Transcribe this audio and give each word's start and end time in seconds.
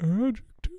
Adjective 0.00 0.72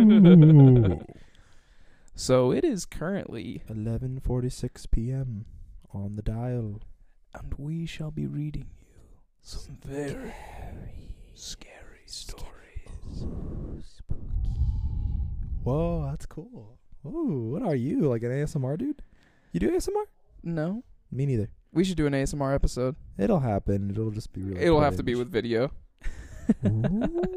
Ooh. 0.00 1.00
so 2.14 2.50
it 2.52 2.64
is 2.64 2.84
currently, 2.86 3.62
11:46 3.68 4.90
p.m. 4.90 5.44
on 5.92 6.16
the 6.16 6.22
dial. 6.22 6.80
and 7.34 7.54
we 7.58 7.86
shall 7.86 8.10
be 8.10 8.26
reading 8.26 8.66
you 8.78 8.86
some 9.42 9.78
very 9.84 10.32
scary 11.34 12.02
stories. 12.06 12.46
Whoa, 15.62 16.06
that's 16.10 16.26
cool. 16.26 16.78
Ooh, 17.06 17.50
what 17.52 17.62
are 17.62 17.74
you? 17.74 18.00
Like 18.02 18.22
an 18.22 18.30
ASMR 18.30 18.76
dude? 18.78 19.02
You 19.52 19.60
do 19.60 19.70
ASMR? 19.70 20.04
No, 20.42 20.84
Me 21.10 21.26
neither. 21.26 21.50
we 21.72 21.84
should 21.84 21.96
do 21.98 22.06
an 22.06 22.12
ASMR 22.14 22.54
episode. 22.54 22.96
It'll 23.18 23.40
happen. 23.40 23.90
It'll 23.90 24.10
just 24.10 24.32
be 24.32 24.42
really. 24.42 24.60
It'll 24.62 24.80
have 24.80 24.96
to 24.96 25.02
be 25.02 25.14
with 25.14 25.30
video. 25.30 25.70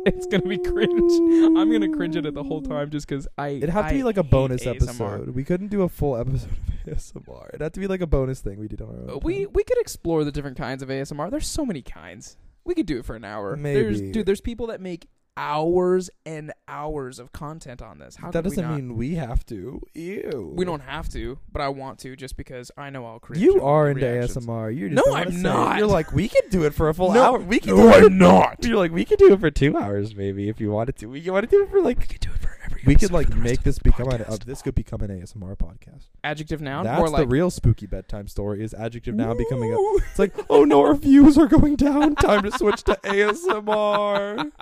It's 0.06 0.26
gonna 0.28 0.48
be 0.48 0.58
cringe. 0.58 1.12
I'm 1.58 1.72
gonna 1.72 1.90
cringe 1.90 2.16
at 2.16 2.26
it 2.26 2.34
the 2.34 2.44
whole 2.44 2.62
time 2.62 2.90
just 2.90 3.08
because 3.08 3.28
I. 3.38 3.50
It'd 3.50 3.70
have 3.70 3.86
to 3.86 3.90
I 3.94 3.98
be 3.98 4.04
like 4.04 4.18
a 4.18 4.24
hate 4.24 4.32
bonus 4.32 4.64
ASMR. 4.66 4.76
episode. 4.76 5.30
We 5.30 5.44
couldn't 5.44 5.68
do 5.70 5.82
a 5.84 5.90
full 5.90 6.16
episode 6.18 6.50
of 6.52 6.58
ASMR. 6.98 7.50
It'd 7.50 7.62
have 7.62 7.72
to 7.74 7.80
be 7.80 7.88
like 7.88 8.02
a 8.02 8.08
bonus 8.08 8.42
thing 8.42 8.60
we 8.60 8.68
did 8.68 8.82
on 8.82 8.90
our 8.90 9.12
own. 9.16 9.20
We 9.24 9.46
time. 9.46 9.54
we 9.54 9.64
could 9.64 9.78
explore 9.80 10.24
the 10.24 10.32
different 10.32 10.58
kinds 10.58 10.84
of 10.84 10.90
ASMR. 10.90 11.30
There's 11.32 11.48
so 11.48 11.66
many 11.66 11.82
kinds. 11.82 12.38
We 12.66 12.76
could 12.76 12.86
do 12.86 12.98
it 13.00 13.06
for 13.06 13.16
an 13.16 13.26
hour. 13.26 13.58
There's 13.58 14.02
Maybe. 14.02 14.12
dude. 14.14 14.26
There's 14.26 14.42
people 14.42 14.68
that 14.68 14.80
make 14.82 15.08
hours 15.36 16.10
and 16.26 16.54
hours 16.68 17.20
of 17.20 17.32
content 17.32 17.82
on 17.82 17.98
this. 18.00 18.16
How 18.16 18.32
that 18.32 18.44
doesn't 18.44 18.64
not? 18.64 18.76
mean 18.76 18.96
we 18.96 19.16
have 19.16 19.46
to. 19.48 19.82
Ew. 19.94 20.54
we 20.56 20.66
don't 20.66 20.82
have 20.82 21.10
to, 21.10 21.40
but 21.52 21.62
I 21.62 21.70
want 21.70 22.00
to 22.00 22.16
just 22.16 22.38
because 22.38 22.72
I 22.78 22.90
know 22.90 23.06
I'll 23.06 23.20
create. 23.20 23.42
You 23.42 23.62
are 23.64 23.90
into 23.90 24.06
reactions. 24.06 24.46
ASMR. 24.46 24.76
You 24.76 24.90
no, 24.90 25.04
I'm 25.14 25.42
not. 25.42 25.78
You're 25.78 25.88
like 25.88 26.12
we 26.14 26.28
could 26.28 26.50
do 26.50 26.64
it 26.64 26.74
for 26.74 26.90
a 26.90 26.94
full 26.94 27.14
No. 27.14 27.24
hour. 27.24 27.40
We 27.40 27.60
could 27.60 27.70
No, 27.76 27.78
do. 28.00 28.06
I'm 28.06 28.18
not. 28.18 28.64
You're 28.64 28.78
like 28.78 28.92
we 28.92 29.06
could 29.06 29.20
do 29.20 29.34
it 29.34 29.40
for 29.40 29.50
two 29.52 29.76
hours 29.78 30.16
maybe 30.16 30.50
if 30.50 30.60
you 30.62 30.72
wanted 30.72 30.98
to. 30.98 31.08
We 31.08 31.28
want 31.30 31.50
to 31.50 31.56
do 31.56 31.64
it 31.64 31.70
for 31.70 31.82
like 31.82 32.00
We 32.00 32.06
could 32.06 32.20
do 32.22 32.30
it 32.32 32.38
for 32.40 32.58
every. 32.66 32.82
we 32.86 32.96
could 32.96 33.12
like 33.12 33.28
for 33.28 33.32
the 33.34 33.38
rest 33.42 33.50
make 33.50 33.64
this 33.64 33.80
become 33.80 34.10
an, 34.10 34.22
uh, 34.28 34.38
this 34.46 34.62
could 34.62 34.76
become 34.76 35.02
an 35.02 35.10
ASMR 35.10 35.58
podcast. 35.58 36.06
adjective 36.24 36.62
noun. 36.62 36.84
That's 36.86 37.12
like 37.12 37.24
the 37.24 37.28
real 37.28 37.50
spooky 37.50 37.86
bedtime 37.88 38.28
story. 38.28 38.64
Is 38.64 38.74
adjective 38.74 39.16
now 39.16 39.34
becoming 39.34 39.74
a? 39.74 39.78
It's 40.10 40.20
like 40.20 40.34
oh 40.50 40.64
no, 40.64 40.82
our 40.82 40.94
views 40.96 41.38
are 41.38 41.48
going 41.48 41.76
down. 41.76 42.16
Time 42.16 42.44
to 42.44 42.52
switch 42.52 42.84
to 42.84 42.94
ASMR. 43.04 44.52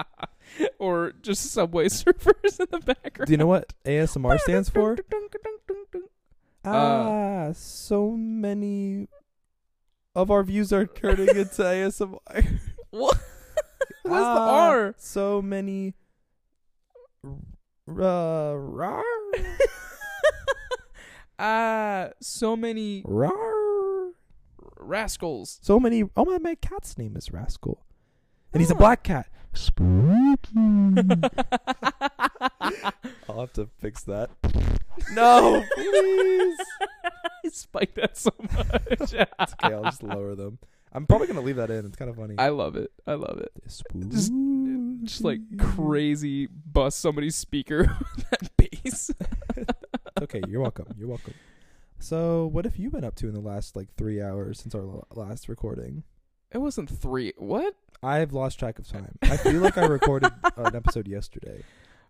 or 0.79 1.13
just 1.21 1.51
subway 1.51 1.85
surfers 1.89 2.59
in 2.59 2.67
the 2.71 2.79
background. 2.79 3.27
Do 3.27 3.31
you 3.31 3.37
know 3.37 3.47
what 3.47 3.73
ASMR 3.85 4.39
stands 4.41 4.69
for? 4.69 4.97
Uh, 6.63 6.69
Ah, 6.69 7.49
so 7.53 8.11
many 8.11 9.07
of 10.15 10.29
our 10.29 10.43
views 10.43 10.71
are 10.71 10.85
turning 10.85 11.29
into 11.29 11.61
ASMR. 11.63 12.59
What? 12.91 13.17
What's 14.03 14.25
the 14.25 14.41
Ah, 14.41 14.67
R? 14.69 14.95
So 14.97 15.41
many. 15.41 15.93
Uh, 17.87 18.53
rar, 18.55 19.03
Ah, 21.39 22.09
so 22.21 22.55
many 22.55 23.01
rar. 23.05 24.11
rascals. 24.79 25.59
So 25.61 25.79
many. 25.79 26.03
Oh 26.15 26.25
my, 26.25 26.37
my 26.37 26.55
cat's 26.55 26.97
name 26.97 27.15
is 27.17 27.31
Rascal, 27.33 27.83
and 28.53 28.61
he's 28.61 28.71
a 28.71 28.75
Ah. 28.75 28.77
black 28.77 29.03
cat. 29.03 29.27
Spooky. 29.53 30.57
I'll 33.29 33.39
have 33.39 33.53
to 33.53 33.69
fix 33.79 34.03
that. 34.03 34.29
No, 35.13 35.63
please. 35.75 36.57
I 37.45 37.49
spiked 37.49 37.95
that 37.95 38.17
so 38.17 38.31
much. 38.39 38.81
It's 38.91 39.13
okay, 39.13 39.73
I'll 39.73 39.83
just 39.83 40.03
lower 40.03 40.35
them. 40.35 40.59
I'm 40.93 41.05
probably 41.05 41.27
gonna 41.27 41.41
leave 41.41 41.55
that 41.55 41.71
in. 41.71 41.85
It's 41.85 41.95
kind 41.95 42.09
of 42.11 42.17
funny. 42.17 42.35
I 42.37 42.49
love 42.49 42.75
it. 42.75 42.91
I 43.07 43.13
love 43.13 43.39
it. 43.39 43.51
Just- 43.65 44.31
Just 45.03 45.23
like 45.23 45.39
crazy 45.57 46.47
bust 46.47 46.99
somebody's 46.99 47.35
speaker 47.35 47.97
with 48.15 48.29
that 48.29 48.57
bass. 48.57 49.11
Okay. 50.21 50.41
You're 50.47 50.61
welcome. 50.61 50.85
You're 50.99 51.07
welcome. 51.07 51.33
So, 51.97 52.45
what 52.45 52.63
have 52.65 52.77
you 52.77 52.91
been 52.91 53.03
up 53.03 53.15
to 53.15 53.27
in 53.27 53.33
the 53.33 53.39
last 53.39 53.75
like 53.75 53.87
three 53.95 54.21
hours 54.21 54.59
since 54.59 54.75
our 54.75 54.83
last 55.15 55.49
recording? 55.49 56.03
It 56.51 56.57
wasn't 56.59 56.89
three. 56.89 57.33
What? 57.37 57.75
I've 58.03 58.33
lost 58.33 58.59
track 58.59 58.79
of 58.79 58.87
time. 58.87 59.17
I 59.21 59.37
feel 59.37 59.61
like 59.61 59.77
I 59.77 59.85
recorded 59.85 60.31
an 60.57 60.75
episode 60.75 61.07
yesterday. 61.07 61.63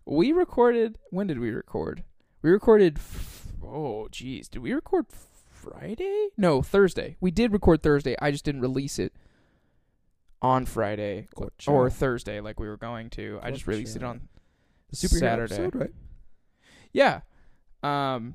We 0.04 0.32
recorded. 0.32 0.98
When 1.10 1.26
did 1.26 1.38
we 1.38 1.50
record? 1.50 2.02
We 2.40 2.50
recorded. 2.50 2.96
F- 2.98 3.46
oh, 3.62 4.08
jeez. 4.10 4.48
Did 4.50 4.62
we 4.62 4.72
record 4.72 5.06
Friday? 5.08 6.28
No, 6.36 6.62
Thursday. 6.62 7.16
We 7.20 7.30
did 7.30 7.52
record 7.52 7.82
Thursday. 7.82 8.16
I 8.20 8.30
just 8.30 8.44
didn't 8.44 8.62
release 8.62 8.98
it 8.98 9.12
on 10.40 10.66
Friday 10.66 11.28
Gotcha. 11.36 11.70
or 11.70 11.88
Thursday 11.88 12.40
like 12.40 12.58
we 12.58 12.66
were 12.68 12.76
going 12.76 13.10
to. 13.10 13.38
I 13.42 13.52
just 13.52 13.66
released 13.68 13.94
it 13.94 14.02
on 14.02 14.28
the 14.90 14.96
superhero 14.96 15.20
Saturday. 15.20 15.54
episode, 15.54 15.74
right? 15.76 15.90
Yeah. 16.92 17.20
Um 17.84 18.34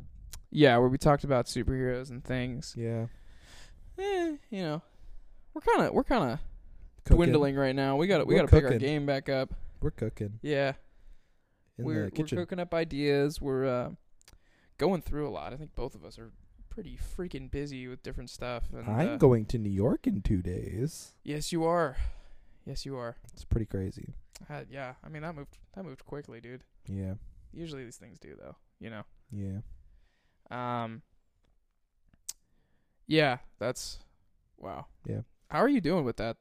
yeah, 0.49 0.77
where 0.77 0.87
we 0.87 0.97
talked 0.97 1.25
about 1.25 1.47
superheroes 1.47 2.09
and 2.09 2.23
things. 2.23 2.75
Yeah. 2.77 3.07
Eh, 3.99 4.35
you 4.49 4.61
know. 4.61 4.81
We're 5.57 5.61
kind 5.73 5.87
of 5.87 5.93
we're 5.95 6.03
kind 6.03 6.33
of 6.33 6.39
dwindling 7.05 7.55
right 7.55 7.73
now. 7.75 7.95
We 7.95 8.05
got 8.05 8.27
we 8.27 8.35
got 8.35 8.43
to 8.43 8.47
pick 8.47 8.63
our 8.63 8.69
cooking. 8.73 8.87
game 8.87 9.05
back 9.07 9.27
up. 9.27 9.55
We're 9.81 9.89
cooking 9.89 10.37
Yeah. 10.43 10.73
in 11.79 11.85
we're 11.85 11.93
the 11.95 12.01
we're 12.03 12.09
kitchen. 12.11 12.37
cooking 12.37 12.59
up 12.59 12.75
ideas. 12.75 13.41
We're 13.41 13.65
uh 13.65 13.89
going 14.77 15.01
through 15.01 15.27
a 15.27 15.31
lot. 15.31 15.53
I 15.53 15.55
think 15.55 15.73
both 15.73 15.95
of 15.95 16.05
us 16.05 16.19
are 16.19 16.29
pretty 16.69 16.95
freaking 17.17 17.49
busy 17.49 17.87
with 17.87 18.03
different 18.03 18.29
stuff 18.29 18.65
and 18.71 18.87
I'm 18.87 19.09
uh, 19.13 19.17
going 19.17 19.47
to 19.47 19.57
New 19.57 19.71
York 19.71 20.05
in 20.05 20.21
two 20.21 20.43
days. 20.43 21.15
Yes, 21.23 21.51
you 21.51 21.63
are. 21.63 21.97
Yes, 22.63 22.85
you 22.85 22.95
are. 22.95 23.15
It's 23.33 23.43
pretty 23.43 23.65
crazy. 23.65 24.13
Uh, 24.47 24.61
yeah, 24.69 24.93
I 25.03 25.09
mean 25.09 25.23
that 25.23 25.33
moved 25.33 25.57
that 25.73 25.83
moved 25.83 26.05
quickly, 26.05 26.39
dude. 26.39 26.63
Yeah. 26.87 27.15
Usually 27.51 27.83
these 27.83 27.97
things 27.97 28.19
do 28.19 28.35
though, 28.39 28.57
you 28.79 28.91
know. 28.91 29.01
Yeah. 29.31 29.61
Um. 30.51 31.01
Yeah, 33.07 33.37
that's 33.57 33.97
wow. 34.59 34.85
Yeah. 35.07 35.21
How 35.49 35.59
are 35.59 35.69
you 35.69 35.81
doing 35.81 36.03
with 36.05 36.17
that? 36.17 36.37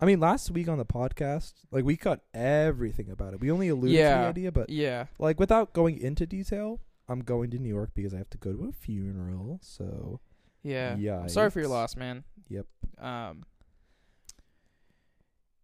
I 0.00 0.04
mean, 0.06 0.20
last 0.20 0.50
week 0.50 0.68
on 0.68 0.78
the 0.78 0.84
podcast, 0.84 1.54
like 1.70 1.84
we 1.84 1.96
cut 1.96 2.20
everything 2.34 3.10
about 3.10 3.34
it. 3.34 3.40
We 3.40 3.50
only 3.50 3.68
alluded 3.68 3.96
to 3.96 4.02
the 4.02 4.28
idea, 4.28 4.52
but 4.52 4.70
Yeah. 4.70 5.06
like 5.18 5.38
without 5.38 5.72
going 5.72 5.98
into 5.98 6.26
detail, 6.26 6.80
I'm 7.08 7.20
going 7.20 7.50
to 7.50 7.58
New 7.58 7.68
York 7.68 7.90
because 7.94 8.12
I 8.14 8.18
have 8.18 8.30
to 8.30 8.38
go 8.38 8.52
to 8.52 8.64
a 8.68 8.72
funeral. 8.72 9.58
So 9.62 10.20
Yeah. 10.62 10.96
yeah. 10.96 11.20
I'm 11.20 11.28
sorry 11.28 11.50
for 11.50 11.60
your 11.60 11.68
loss, 11.68 11.96
man. 11.96 12.24
Yep. 12.48 12.66
Um. 12.98 13.44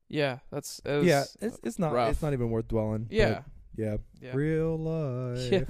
Yeah, 0.09 0.39
that's 0.51 0.81
it 0.85 0.97
was, 0.99 1.07
yeah, 1.07 1.25
it's 1.41 1.59
it's 1.63 1.79
not 1.79 1.93
rough. 1.95 2.11
it's 2.11 2.21
not 2.23 2.35
even 2.35 2.51
worth 2.51 2.69
dwelling. 2.69 3.07
yeah, 3.11 3.43
yeah. 3.77 3.97
yeah. 4.21 4.33
Real 4.35 4.77
life. 4.79 5.51
Yeah. 5.53 5.65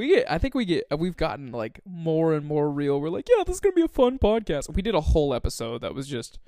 We 0.00 0.08
get. 0.08 0.30
I 0.30 0.38
think 0.38 0.54
we 0.54 0.64
get. 0.64 0.84
We've 0.98 1.16
gotten 1.16 1.52
like 1.52 1.80
more 1.84 2.32
and 2.34 2.46
more 2.46 2.70
real. 2.70 3.00
We're 3.00 3.10
like, 3.10 3.28
yeah, 3.28 3.44
this 3.44 3.56
is 3.56 3.60
gonna 3.60 3.74
be 3.74 3.82
a 3.82 3.88
fun 3.88 4.18
podcast. 4.18 4.74
We 4.74 4.82
did 4.82 4.94
a 4.94 5.00
whole 5.00 5.34
episode 5.34 5.82
that 5.82 5.94
was 5.94 6.08
just 6.08 6.38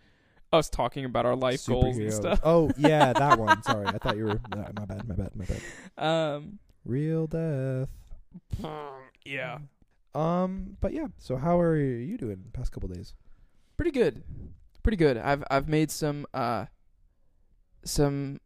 us 0.53 0.71
talking 0.71 1.05
about 1.05 1.27
our 1.27 1.37
life 1.37 1.67
goals 1.67 1.99
and 1.99 2.13
stuff. 2.13 2.41
Oh 2.43 2.71
yeah, 2.79 3.13
that 3.17 3.39
one. 3.39 3.63
Sorry, 3.63 3.87
I 3.87 3.99
thought 3.99 4.17
you 4.17 4.25
were. 4.25 4.41
uh, 4.53 4.71
my 4.79 4.85
bad. 4.87 5.07
My 5.07 5.15
bad. 5.15 5.31
My 5.37 5.45
bad. 5.45 6.35
Um. 6.37 6.59
Real 6.85 7.27
death. 7.27 7.89
Yeah. 9.25 9.59
Um. 10.15 10.77
But 10.81 10.95
yeah. 10.95 11.09
So 11.19 11.37
how 11.37 11.61
are 11.61 11.77
you 11.77 12.17
doing 12.17 12.43
the 12.45 12.51
past 12.51 12.73
couple 12.73 12.89
days? 12.89 13.15
pretty 13.77 13.91
good 13.91 14.23
pretty 14.83 14.97
good 14.97 15.17
i've 15.17 15.43
i've 15.51 15.69
made 15.69 15.91
some 15.91 16.25
uh 16.35 16.67
some 17.85 18.39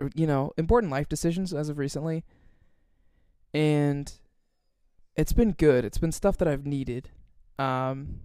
uh, 0.00 0.08
you 0.14 0.26
know 0.26 0.52
important 0.56 0.92
life 0.92 1.08
decisions 1.08 1.52
as 1.52 1.68
of 1.68 1.78
recently 1.78 2.24
and 3.52 4.12
it's 5.16 5.32
been 5.32 5.52
good 5.52 5.84
it's 5.84 5.98
been 5.98 6.12
stuff 6.12 6.36
that 6.36 6.48
i've 6.48 6.66
needed 6.66 7.10
um 7.58 8.20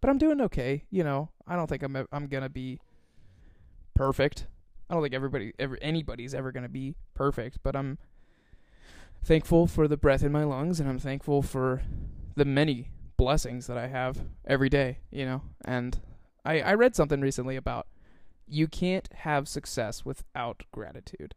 but 0.00 0.08
i'm 0.08 0.18
doing 0.18 0.40
okay 0.40 0.84
you 0.90 1.04
know 1.04 1.30
i 1.46 1.56
don't 1.56 1.68
think 1.68 1.82
i'm 1.82 2.06
i'm 2.12 2.26
gonna 2.26 2.48
be 2.48 2.78
perfect 3.94 4.46
i 4.88 4.94
don't 4.94 5.02
think 5.02 5.14
everybody 5.14 5.52
ever 5.58 5.78
anybody's 5.82 6.34
ever 6.34 6.52
gonna 6.52 6.68
be 6.68 6.94
perfect 7.14 7.58
but 7.62 7.76
i'm 7.76 7.98
thankful 9.24 9.66
for 9.66 9.86
the 9.86 9.96
breath 9.96 10.22
in 10.22 10.32
my 10.32 10.44
lungs 10.44 10.80
and 10.80 10.88
i'm 10.88 10.98
thankful 10.98 11.42
for 11.42 11.82
the 12.34 12.44
many 12.44 12.88
blessings 13.22 13.68
that 13.68 13.78
I 13.78 13.86
have 13.86 14.24
every 14.44 14.68
day, 14.68 14.98
you 15.12 15.24
know. 15.24 15.42
And 15.64 16.00
I 16.44 16.60
I 16.60 16.74
read 16.74 16.96
something 16.96 17.20
recently 17.20 17.54
about 17.54 17.86
you 18.48 18.66
can't 18.66 19.08
have 19.12 19.46
success 19.46 20.04
without 20.04 20.64
gratitude 20.72 21.36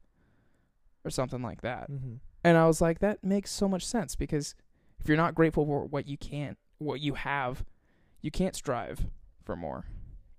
or 1.03 1.11
something 1.11 1.43
like 1.43 1.61
that. 1.61 1.91
Mm-hmm. 1.91 2.15
And 2.43 2.57
I 2.57 2.65
was 2.65 2.81
like 2.81 2.99
that 2.99 3.23
makes 3.23 3.51
so 3.51 3.67
much 3.67 3.85
sense 3.85 4.15
because 4.15 4.55
if 5.05 5.09
you're 5.09 5.17
not 5.17 5.35
grateful 5.35 5.67
for 5.67 5.85
what 5.85 6.07
you 6.07 6.17
can't 6.17 6.57
what 6.79 6.99
you 6.99 7.13
have, 7.13 7.63
you 8.23 8.31
can't 8.31 8.55
strive 8.55 9.05
for 9.43 9.55
more. 9.55 9.85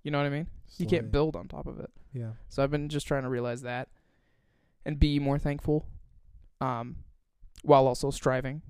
You 0.03 0.11
know 0.11 0.17
what 0.17 0.27
I 0.27 0.29
mean? 0.29 0.47
You 0.77 0.85
can't 0.85 1.09
build 1.09 1.37
on 1.37 1.47
top 1.47 1.67
of 1.67 1.79
it. 1.79 1.89
Yeah. 2.11 2.31
So 2.49 2.61
I've 2.61 2.69
been 2.69 2.89
just 2.89 3.07
trying 3.07 3.23
to 3.23 3.29
realize 3.29 3.61
that 3.61 3.87
and 4.85 4.99
be 4.99 5.19
more 5.19 5.39
thankful 5.39 5.85
um 6.59 6.97
while 7.61 7.87
also 7.87 8.11
striving 8.11 8.61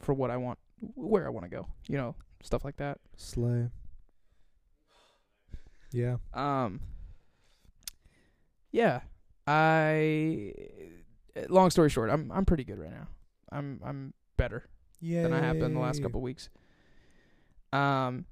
for 0.00 0.12
what 0.12 0.32
I 0.32 0.38
want 0.38 0.58
where 0.96 1.24
I 1.24 1.30
want 1.30 1.44
to 1.44 1.50
go, 1.50 1.68
you 1.86 1.96
know, 1.96 2.16
stuff 2.42 2.64
like 2.64 2.78
that. 2.78 2.98
Slay. 3.16 3.68
Yeah. 5.92 6.16
Um. 6.34 6.80
Yeah. 8.72 9.02
I 9.46 10.52
long 11.48 11.70
story 11.70 11.90
short, 11.90 12.10
I'm 12.10 12.32
I'm 12.32 12.44
pretty 12.44 12.64
good 12.64 12.80
right 12.80 12.90
now. 12.90 13.06
I'm 13.52 13.80
I'm 13.84 14.14
better 14.36 14.68
Yeah. 15.00 15.22
than 15.22 15.32
I 15.32 15.40
have 15.40 15.58
been 15.58 15.74
the 15.74 15.80
last 15.80 16.02
couple 16.02 16.20
weeks. 16.20 16.48
Um 17.72 18.24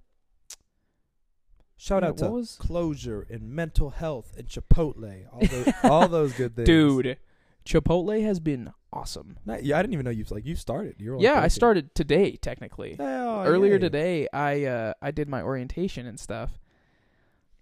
Shout 1.78 2.02
out 2.02 2.16
to 2.18 2.30
was 2.30 2.56
closure 2.58 3.26
and 3.30 3.50
mental 3.50 3.90
health 3.90 4.32
and 4.36 4.48
Chipotle. 4.48 5.26
All 5.30 5.40
those, 5.46 5.74
all 5.84 6.08
those 6.08 6.32
good 6.32 6.56
things. 6.56 6.66
Dude, 6.66 7.18
Chipotle 7.66 8.22
has 8.22 8.40
been 8.40 8.72
awesome. 8.92 9.36
Not- 9.44 9.62
yeah, 9.62 9.78
I 9.78 9.82
didn't 9.82 9.92
even 9.92 10.04
know 10.04 10.10
you 10.10 10.24
like 10.30 10.46
you 10.46 10.56
started. 10.56 10.96
You 10.98 11.10
were 11.10 11.16
like, 11.18 11.24
Yeah, 11.24 11.40
I 11.40 11.48
started 11.48 11.94
today 11.94 12.36
technically. 12.36 12.96
Oh, 12.98 13.42
Earlier 13.44 13.74
yay. 13.74 13.78
today, 13.78 14.28
I 14.32 14.64
uh 14.64 14.92
I 15.02 15.10
did 15.10 15.28
my 15.28 15.42
orientation 15.42 16.06
and 16.06 16.18
stuff. 16.18 16.58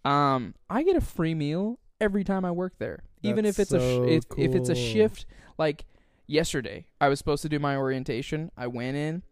Um, 0.04 0.54
I 0.70 0.82
get 0.84 0.96
a 0.96 1.00
free 1.00 1.34
meal 1.34 1.78
every 2.00 2.24
time 2.24 2.44
I 2.44 2.50
work 2.52 2.74
there, 2.78 3.04
even 3.22 3.44
if 3.46 3.56
That's 3.56 3.72
it's 3.72 3.82
a 3.82 3.86
so 3.96 4.06
sh- 4.06 4.10
if 4.10 4.24
if 4.38 4.54
it's 4.54 4.68
a 4.68 4.74
shift. 4.74 5.26
Like 5.58 5.86
yesterday, 6.26 6.86
I 7.00 7.08
was 7.08 7.18
supposed 7.18 7.42
to 7.42 7.48
do 7.48 7.58
my 7.58 7.76
orientation. 7.76 8.50
I 8.56 8.66
went 8.66 8.96
in. 8.96 9.22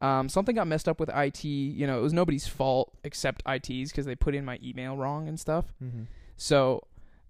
Um, 0.00 0.28
something 0.28 0.54
got 0.56 0.66
messed 0.66 0.88
up 0.88 0.98
with 0.98 1.10
IT. 1.14 1.44
You 1.44 1.86
know, 1.86 1.98
it 1.98 2.02
was 2.02 2.12
nobody's 2.12 2.46
fault 2.48 2.92
except 3.04 3.42
IT's 3.46 3.92
because 3.92 4.04
they 4.06 4.16
put 4.16 4.34
in 4.34 4.44
my 4.44 4.58
email 4.62 4.96
wrong 4.96 5.28
and 5.28 5.38
stuff. 5.38 5.72
Mhm. 5.82 6.06
So, 6.36 6.82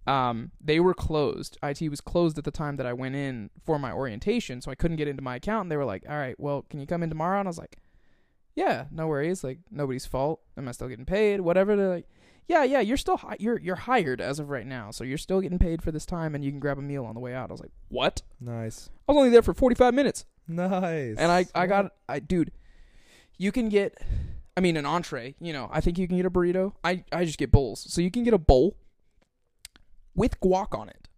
um, 0.07 0.53
they 0.61 0.81
were 0.81 0.95
closed. 0.95 1.59
IT 1.63 1.89
was 1.91 2.01
closed 2.01 2.39
at 2.39 2.45
the 2.45 2.51
time 2.51 2.77
that 2.77 2.87
I 2.87 2.93
went 2.95 3.15
in 3.15 3.51
for 3.65 3.79
my 3.79 3.93
orientation, 3.93 4.61
so 4.63 4.71
I 4.71 4.75
couldn't 4.75 4.97
get 4.97 5.07
into 5.07 5.23
my 5.23 5.37
account. 5.37 5.63
And 5.67 5.71
they 5.71 5.77
were 5.77 5.85
like, 5.85 6.05
"All 6.09 6.17
right, 6.17 6.39
well, 6.41 6.63
can 6.71 6.81
you 6.81 6.87
come 6.87 7.03
in 7.03 7.09
tomorrow?" 7.11 7.39
And 7.39 7.47
I 7.47 7.51
was 7.51 7.59
like, 7.59 7.77
"Yeah, 8.57 8.87
no 8.91 9.07
worries. 9.07 9.45
Like 9.45 9.59
nobody's 9.71 10.07
fault. 10.07 10.41
Am 10.57 10.67
I 10.67 10.73
still 10.73 10.89
getting 10.89 11.05
paid? 11.05 11.43
Whatever." 11.43 11.77
They're 11.77 11.89
like, 11.91 12.09
"Yeah, 12.49 12.65
yeah, 12.65 12.81
you're 12.81 12.97
still 12.97 13.17
hi- 13.17 13.37
you're 13.39 13.59
you're 13.61 13.77
hired 13.77 14.21
as 14.21 14.39
of 14.39 14.51
right 14.51 14.67
now, 14.67 14.91
so 14.91 15.05
you're 15.05 15.19
still 15.19 15.41
getting 15.41 15.59
paid 15.59 15.83
for 15.83 15.91
this 15.93 16.05
time, 16.07 16.35
and 16.35 16.45
you 16.45 16.51
can 16.51 16.61
grab 16.61 16.79
a 16.79 16.83
meal 16.83 17.05
on 17.05 17.15
the 17.15 17.21
way 17.21 17.35
out." 17.35 17.51
I 17.51 17.53
was 17.53 17.61
like, 17.61 17.73
"What? 17.89 18.23
Nice. 18.41 18.91
I 19.09 19.13
was 19.13 19.19
only 19.19 19.31
there 19.31 19.43
for 19.43 19.55
45 19.55 19.95
minutes." 19.95 20.25
Nice. 20.49 21.17
And 21.19 21.31
I 21.33 21.47
I 21.55 21.67
got 21.67 21.93
I 22.09 22.19
dude, 22.19 22.51
you 23.39 23.53
can 23.53 23.69
get 23.69 23.97
I 24.57 24.61
mean 24.61 24.77
an 24.77 24.85
entree, 24.85 25.35
you 25.41 25.53
know, 25.53 25.69
I 25.73 25.81
think 25.81 25.99
you 25.99 26.07
can 26.09 26.17
get 26.17 26.27
a 26.27 26.31
burrito. 26.31 26.75
I 26.85 27.05
I 27.13 27.25
just 27.25 27.39
get 27.39 27.51
bowls. 27.53 27.87
So 27.89 28.01
you 28.01 28.11
can 28.11 28.25
get 28.25 28.35
a 28.35 28.39
bowl 28.39 28.77
with 30.15 30.41
guac 30.41 30.77
on 30.79 30.89
it. 30.89 31.09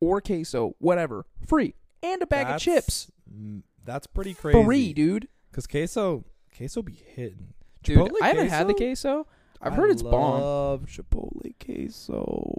Or 0.00 0.20
queso, 0.20 0.74
whatever. 0.78 1.24
Free. 1.46 1.74
And 2.02 2.22
a 2.22 2.26
bag 2.26 2.46
That's- 2.46 2.60
of 2.60 2.64
chips. 2.64 3.12
mm, 3.32 3.62
That's 3.84 4.06
pretty 4.06 4.34
crazy. 4.34 4.62
Free, 4.64 4.92
dude. 4.92 5.28
Cause 5.52 5.66
queso, 5.66 6.24
queso 6.56 6.82
be 6.82 6.92
hitting. 6.92 7.54
Dude, 7.82 7.98
Chipotle 7.98 8.12
I 8.22 8.28
haven't 8.28 8.48
had 8.48 8.66
the 8.68 8.74
queso? 8.74 9.24
queso. 9.24 9.26
I've 9.62 9.74
heard 9.74 9.90
it's 9.90 10.02
bomb. 10.02 10.40
love 10.40 10.86
Chipotle 10.86 11.52
queso. 11.64 12.54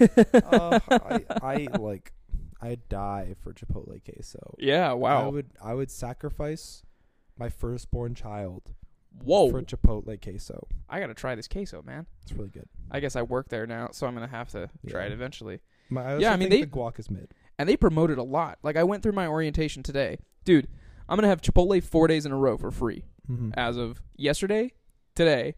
uh, 0.00 0.80
I, 0.90 1.22
I 1.42 1.66
like. 1.78 2.12
I 2.60 2.76
die 2.88 3.34
for 3.42 3.52
Chipotle 3.52 4.00
queso. 4.02 4.54
yeah, 4.58 4.92
Wow. 4.92 5.26
I 5.26 5.28
would. 5.28 5.50
I 5.62 5.74
would 5.74 5.90
sacrifice 5.90 6.82
my 7.38 7.48
firstborn 7.48 8.14
child 8.14 8.62
Whoa. 9.22 9.50
for 9.50 9.60
Chipotle 9.62 10.20
queso. 10.22 10.66
I 10.88 10.98
got 11.00 11.08
to 11.08 11.14
try 11.14 11.34
this 11.34 11.46
queso, 11.48 11.82
man. 11.82 12.06
It's 12.22 12.32
really 12.32 12.48
good. 12.50 12.68
I 12.90 13.00
guess 13.00 13.16
I 13.16 13.22
work 13.22 13.48
there 13.48 13.66
now, 13.66 13.88
so 13.92 14.06
I'm 14.06 14.14
going 14.14 14.26
to 14.28 14.34
have 14.34 14.48
to 14.52 14.70
try 14.88 15.04
it 15.04 15.12
eventually. 15.12 15.60
My, 15.90 16.14
I 16.14 16.18
Yeah, 16.18 16.32
I 16.32 16.36
mean, 16.36 16.48
they- 16.48 16.62
the 16.62 16.66
guac 16.66 16.98
is 16.98 17.10
mid. 17.10 17.32
and 17.58 17.68
they 17.68 17.76
promote 17.76 18.10
it 18.10 18.18
a 18.18 18.22
lot. 18.22 18.58
Like 18.62 18.76
I 18.76 18.84
went 18.84 19.02
through 19.02 19.12
my 19.12 19.26
orientation 19.26 19.82
today, 19.82 20.18
dude. 20.44 20.68
I'm 21.06 21.16
gonna 21.18 21.28
have 21.28 21.42
Chipotle 21.42 21.84
four 21.84 22.08
days 22.08 22.24
in 22.24 22.32
a 22.32 22.36
row 22.38 22.56
for 22.56 22.70
free 22.70 23.04
Mm-hmm. 23.30 23.50
as 23.54 23.76
of 23.76 24.00
yesterday, 24.16 24.72
today, 25.14 25.54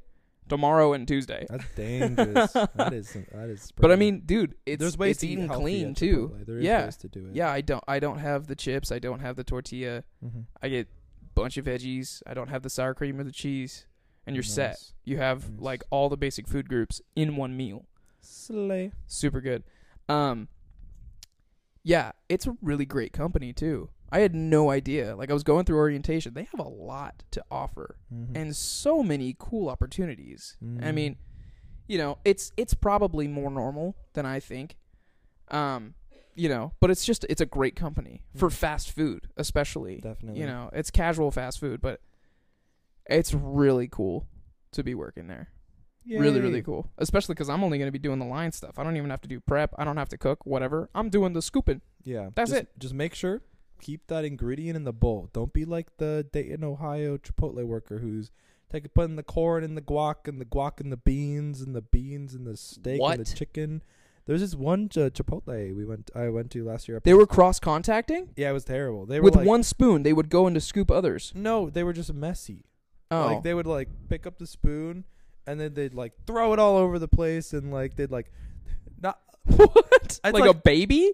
tomorrow, 0.48 0.93
and 0.93 1.06
Tuesday. 1.08 1.46
That's 1.48 1.64
dangerous. 1.75 2.52
that 2.52 2.93
is. 2.93 3.16
That 3.32 3.48
is. 3.48 3.72
But 3.76 3.93
I 3.93 3.96
mean, 3.96 4.22
dude, 4.26 4.54
it's 4.66 4.81
there's 4.81 4.96
ways 4.98 5.12
it's 5.16 5.20
to 5.20 5.26
eat 5.28 5.32
eating 5.32 5.48
clean 5.48 5.94
too. 5.94 6.37
There 6.46 6.58
is 6.58 6.64
Yeah. 6.64 6.84
ways 6.84 6.96
to 6.98 7.08
do 7.08 7.26
it. 7.26 7.34
Yeah, 7.37 7.50
I 7.50 7.60
don't 7.60 7.84
I 7.88 7.98
don't 8.00 8.19
have 8.19 8.46
the 8.46 8.54
chips. 8.56 8.90
I 8.93 8.98
don't 8.98 9.20
have 9.20 9.37
the 9.37 9.44
tortilla. 9.44 10.04
Mm-hmm. 10.25 10.40
I 10.62 10.69
get 10.69 10.88
bunch 11.34 11.56
of 11.56 11.64
veggies. 11.66 12.22
I 12.26 12.34
don't 12.34 12.48
have 12.48 12.62
the 12.62 12.70
sour 12.70 12.94
cream 12.94 13.19
or 13.20 13.25
the 13.25 13.32
cheese. 13.32 13.87
And 14.26 14.34
you're 14.34 14.43
set. 14.43 14.93
You 15.04 15.19
have 15.19 15.50
Nice. 15.50 15.60
like 15.60 15.84
all 15.90 16.08
the 16.08 16.16
basic 16.16 16.49
food 16.49 16.69
groups 16.69 17.00
in 17.14 17.37
one 17.37 17.56
meal. 17.56 17.87
Slay. 18.20 18.92
Super 19.06 19.40
good. 19.40 19.62
Um 20.08 20.49
Yeah, 21.84 22.12
it's 22.28 22.46
a 22.46 22.56
really 22.62 22.87
great 22.87 23.12
company 23.12 23.52
too. 23.52 23.90
I 24.12 24.20
had 24.20 24.35
no 24.35 24.70
idea. 24.70 25.17
Like 25.17 25.31
I 25.31 25.32
was 25.35 25.43
going 25.43 25.64
through 25.64 25.79
orientation. 25.79 26.35
They 26.35 26.49
have 26.53 26.61
a 26.64 26.69
lot 26.69 27.25
to 27.32 27.44
offer 27.50 27.97
Mm-hmm. 28.14 28.37
and 28.37 28.55
so 28.56 29.03
many 29.03 29.35
cool 29.38 29.69
opportunities. 29.69 30.56
I 30.61 30.64
Mhm. 30.64 30.94
mean, 30.94 31.17
you 31.88 31.99
know, 31.99 32.19
it's 32.25 32.53
it's 32.56 32.75
probably 32.75 33.26
more 33.29 33.50
normal 33.50 33.97
than 34.14 34.25
I 34.26 34.41
think. 34.41 34.76
Um, 35.49 35.94
you 36.35 36.49
know, 36.49 36.73
but 36.81 36.91
it's 36.91 37.05
just 37.05 37.25
it's 37.29 37.41
a 37.41 37.47
great 37.47 37.75
company 37.76 38.23
for 38.35 38.49
Mhm. 38.49 38.53
fast 38.55 38.91
food, 38.93 39.29
especially. 39.37 40.00
definitely. 40.00 40.41
You 40.41 40.47
know, 40.47 40.70
it's 40.73 40.91
casual 40.91 41.31
fast 41.31 41.59
food, 41.61 41.81
but 41.81 42.00
it's 43.09 43.32
really 43.35 43.88
cool 43.88 44.26
to 44.73 44.82
be 44.82 44.94
working 44.94 45.26
there. 45.29 45.49
Really, 46.09 46.41
really 46.41 46.62
cool. 46.62 46.93
Especially 46.99 47.35
because 47.35 47.49
I'm 47.49 47.64
only 47.64 47.79
going 47.79 47.88
to 47.88 47.93
be 47.93 47.99
doing 47.99 48.20
the 48.20 48.25
line 48.26 48.52
stuff. 48.52 48.79
I 48.79 48.85
don't 48.85 48.97
even 48.97 49.11
have 49.11 49.20
to 49.23 49.29
do 49.29 49.41
prep. 49.41 49.75
I 49.76 49.82
don't 49.85 49.97
have 49.97 50.09
to 50.11 50.19
cook. 50.19 50.44
Whatever. 50.47 50.88
I'm 50.94 51.09
doing 51.11 51.32
the 51.32 51.43
scooping. 51.43 51.81
Yeah, 52.05 52.31
That's 52.37 52.50
just, 52.50 52.62
it. 52.62 52.79
Just 52.79 52.94
make 52.94 53.12
sure 53.14 53.43
keep 53.81 54.06
that 54.08 54.25
ingredient 54.25 54.76
in 54.76 54.84
the 54.84 54.93
bowl. 54.93 55.28
Don't 55.32 55.52
be 55.52 55.64
like 55.64 55.96
the 55.99 56.26
Dayton, 56.32 56.64
Ohio 56.64 57.17
Chipotle 57.17 57.64
worker 57.64 57.99
who's 57.99 58.31
taking 58.70 58.90
putting 58.94 59.17
the 59.17 59.23
corn 59.23 59.62
and 59.64 59.76
the 59.76 59.82
guac 59.82 60.26
and 60.26 60.40
the 60.40 60.44
guac 60.44 60.81
and 60.81 60.90
the 60.93 60.96
beans 60.96 61.61
and 61.61 61.75
the 61.75 61.82
beans 61.82 62.34
and 62.34 62.46
the 62.46 62.56
steak 62.56 63.00
and 63.02 63.20
the 63.25 63.34
chicken. 63.37 63.82
There's 64.26 64.40
this 64.40 64.56
one 64.56 64.88
ch- 64.88 64.96
Chipotle 64.96 65.76
we 65.76 65.84
went 65.84 66.11
I 66.14 66.28
went 66.31 66.50
to 66.52 66.64
last 66.64 66.88
year. 66.88 66.96
up 66.96 67.05
They 67.05 67.14
were 67.14 67.26
cross 67.26 67.61
contacting 67.61 68.31
yeah, 68.37 68.50
it 68.50 68.55
was 68.55 68.64
terrible. 68.64 69.06
They 69.06 69.20
were 69.20 69.25
with 69.25 69.37
like, 69.37 69.46
one 69.46 69.62
spoon. 69.62 70.02
They 70.02 70.12
would 70.12 70.28
go 70.28 70.46
in 70.46 70.55
to 70.55 70.61
scoop 70.61 70.90
others. 70.90 71.32
No, 71.34 71.70
they 71.70 71.84
were 71.84 71.93
just 71.93 72.12
messy. 72.12 72.64
Oh, 73.11 73.26
Like 73.26 73.43
they 73.44 73.55
would 73.55 73.67
like 73.67 73.88
pick 74.08 74.26
up 74.26 74.38
the 74.38 74.46
spoon 74.46 75.05
and 75.46 75.61
then 75.61 75.75
they'd 75.75 75.94
like 75.94 76.12
throw 76.26 76.52
it 76.52 76.58
all 76.58 76.76
over 76.76 76.99
the 76.99 77.06
place 77.08 77.52
and 77.52 77.73
like 77.73 77.94
they'd 77.94 78.11
like 78.11 78.32
not 79.00 79.20
what? 79.44 80.20
Like, 80.25 80.34
like- 80.34 80.50
a 80.50 80.55
baby? 80.55 81.12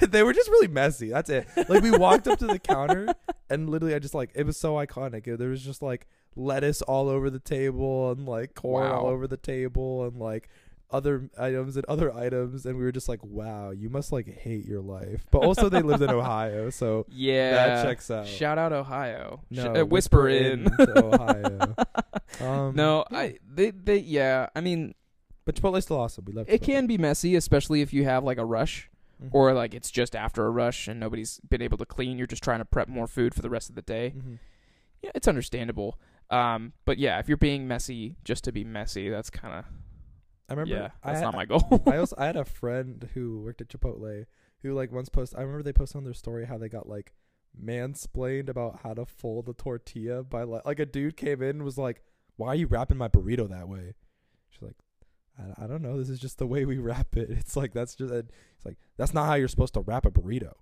they 0.08 0.22
were 0.22 0.32
just 0.32 0.48
really 0.50 0.68
messy. 0.68 1.10
That's 1.10 1.30
it. 1.30 1.46
Like 1.68 1.82
we 1.82 1.90
walked 1.90 2.28
up 2.28 2.38
to 2.40 2.46
the 2.46 2.58
counter 2.58 3.08
and 3.50 3.68
literally 3.68 3.94
I 3.94 3.98
just 3.98 4.14
like 4.14 4.30
it 4.34 4.44
was 4.46 4.56
so 4.56 4.74
iconic. 4.74 5.36
There 5.38 5.48
was 5.48 5.62
just 5.64 5.82
like 5.82 6.06
lettuce 6.36 6.82
all 6.82 7.08
over 7.08 7.30
the 7.30 7.38
table 7.40 8.10
and 8.12 8.26
like 8.26 8.54
corn 8.54 8.90
all 8.90 9.06
over 9.06 9.26
the 9.26 9.36
table 9.36 10.04
and 10.04 10.18
like 10.18 10.48
other 10.90 11.28
items 11.38 11.76
and 11.76 11.84
other 11.86 12.14
items 12.14 12.64
and 12.64 12.78
we 12.78 12.82
were 12.84 12.92
just 12.92 13.08
like, 13.10 13.22
Wow, 13.22 13.70
you 13.72 13.90
must 13.90 14.10
like 14.12 14.26
hate 14.26 14.64
your 14.64 14.80
life. 14.80 15.26
But 15.30 15.40
also 15.44 15.68
they 15.68 15.82
lived 15.82 16.02
in 16.02 16.10
Ohio, 16.10 16.70
so 16.70 17.04
Yeah. 17.10 17.50
that 17.52 17.84
checks 17.84 18.10
out. 18.10 18.26
Shout 18.26 18.56
out 18.58 18.72
Ohio. 18.72 19.40
Sh- 19.52 19.56
No, 19.56 19.74
uh, 19.82 19.84
whisper, 19.84 20.28
in. 20.28 20.64
to 20.64 21.04
Ohio. 21.04 21.74
Um, 22.40 22.74
no. 22.76 23.04
I 23.10 23.36
they 23.52 23.70
they 23.72 23.96
yeah. 23.98 24.48
I 24.54 24.60
mean, 24.60 24.94
But 25.44 25.56
Chipotle's 25.56 25.84
still 25.84 25.98
awesome. 25.98 26.24
We 26.26 26.32
love 26.34 26.46
it 26.48 26.60
Chipotle. 26.60 26.64
can 26.66 26.86
be 26.86 26.96
messy, 26.98 27.34
especially 27.36 27.80
if 27.80 27.92
you 27.92 28.04
have 28.04 28.22
like 28.22 28.38
a 28.38 28.44
rush 28.44 28.88
Mhm. 29.22 29.30
or 29.32 29.52
like 29.52 29.74
it's 29.74 29.90
just 29.90 30.14
after 30.14 30.46
a 30.46 30.50
rush 30.50 30.86
and 30.88 31.00
nobody's 31.00 31.40
been 31.40 31.60
able 31.62 31.76
to 31.78 31.86
clean. 31.86 32.18
You're 32.18 32.26
just 32.26 32.42
trying 32.42 32.60
to 32.60 32.64
prep 32.64 32.88
more 32.88 33.06
food 33.06 33.34
for 33.34 33.42
the 33.42 33.50
rest 33.50 33.68
of 33.68 33.74
the 33.74 33.82
day. 33.82 34.14
Mhm. 34.16 34.38
Yeah, 35.02 35.10
it's 35.14 35.26
understandable. 35.28 35.98
Um, 36.30 36.72
but 36.84 36.98
yeah, 36.98 37.18
if 37.18 37.28
you're 37.28 37.36
being 37.36 37.66
messy 37.66 38.16
just 38.24 38.44
to 38.44 38.52
be 38.52 38.62
messy, 38.64 39.08
that's 39.08 39.30
kind 39.30 39.54
of 39.54 39.64
I 40.48 40.54
remember 40.54 40.74
yeah, 40.74 40.90
I 41.02 41.08
that's 41.12 41.18
had- 41.20 41.24
not 41.26 41.34
my 41.34 41.44
goal. 41.46 41.82
I 41.86 41.96
also 41.98 42.14
I 42.18 42.26
had 42.26 42.36
a 42.36 42.44
friend 42.44 43.08
who 43.14 43.40
worked 43.40 43.60
at 43.60 43.68
Chipotle 43.68 44.26
who 44.62 44.72
like 44.74 44.90
once 44.92 45.08
posted. 45.08 45.38
I 45.38 45.42
remember 45.42 45.62
they 45.62 45.72
posted 45.72 45.96
on 45.98 46.04
their 46.04 46.14
story 46.14 46.46
how 46.46 46.58
they 46.58 46.68
got 46.68 46.88
like 46.88 47.12
mansplained 47.60 48.48
about 48.48 48.80
how 48.82 48.94
to 48.94 49.04
fold 49.06 49.48
a 49.48 49.52
tortilla 49.52 50.22
by 50.22 50.42
like 50.42 50.64
like 50.64 50.78
a 50.80 50.86
dude 50.86 51.16
came 51.16 51.42
in 51.42 51.50
and 51.50 51.64
was 51.64 51.78
like, 51.78 52.02
"Why 52.36 52.48
are 52.48 52.54
you 52.54 52.66
wrapping 52.66 52.96
my 52.98 53.08
burrito 53.08 53.48
that 53.48 53.68
way?" 53.68 53.94
She's 54.50 54.62
like, 54.62 54.76
"I, 55.38 55.64
I 55.64 55.66
don't 55.66 55.82
know. 55.82 55.98
This 55.98 56.08
is 56.10 56.18
just 56.18 56.38
the 56.38 56.46
way 56.46 56.64
we 56.64 56.78
wrap 56.78 57.16
it." 57.16 57.30
It's 57.38 57.56
like 57.56 57.72
that's 57.72 57.94
just 57.94 58.12
it's 58.12 58.64
like 58.64 58.76
that's 58.96 59.14
not 59.14 59.26
how 59.26 59.34
you're 59.34 59.48
supposed 59.48 59.74
to 59.74 59.80
wrap 59.80 60.04
a 60.06 60.10
burrito. 60.10 60.52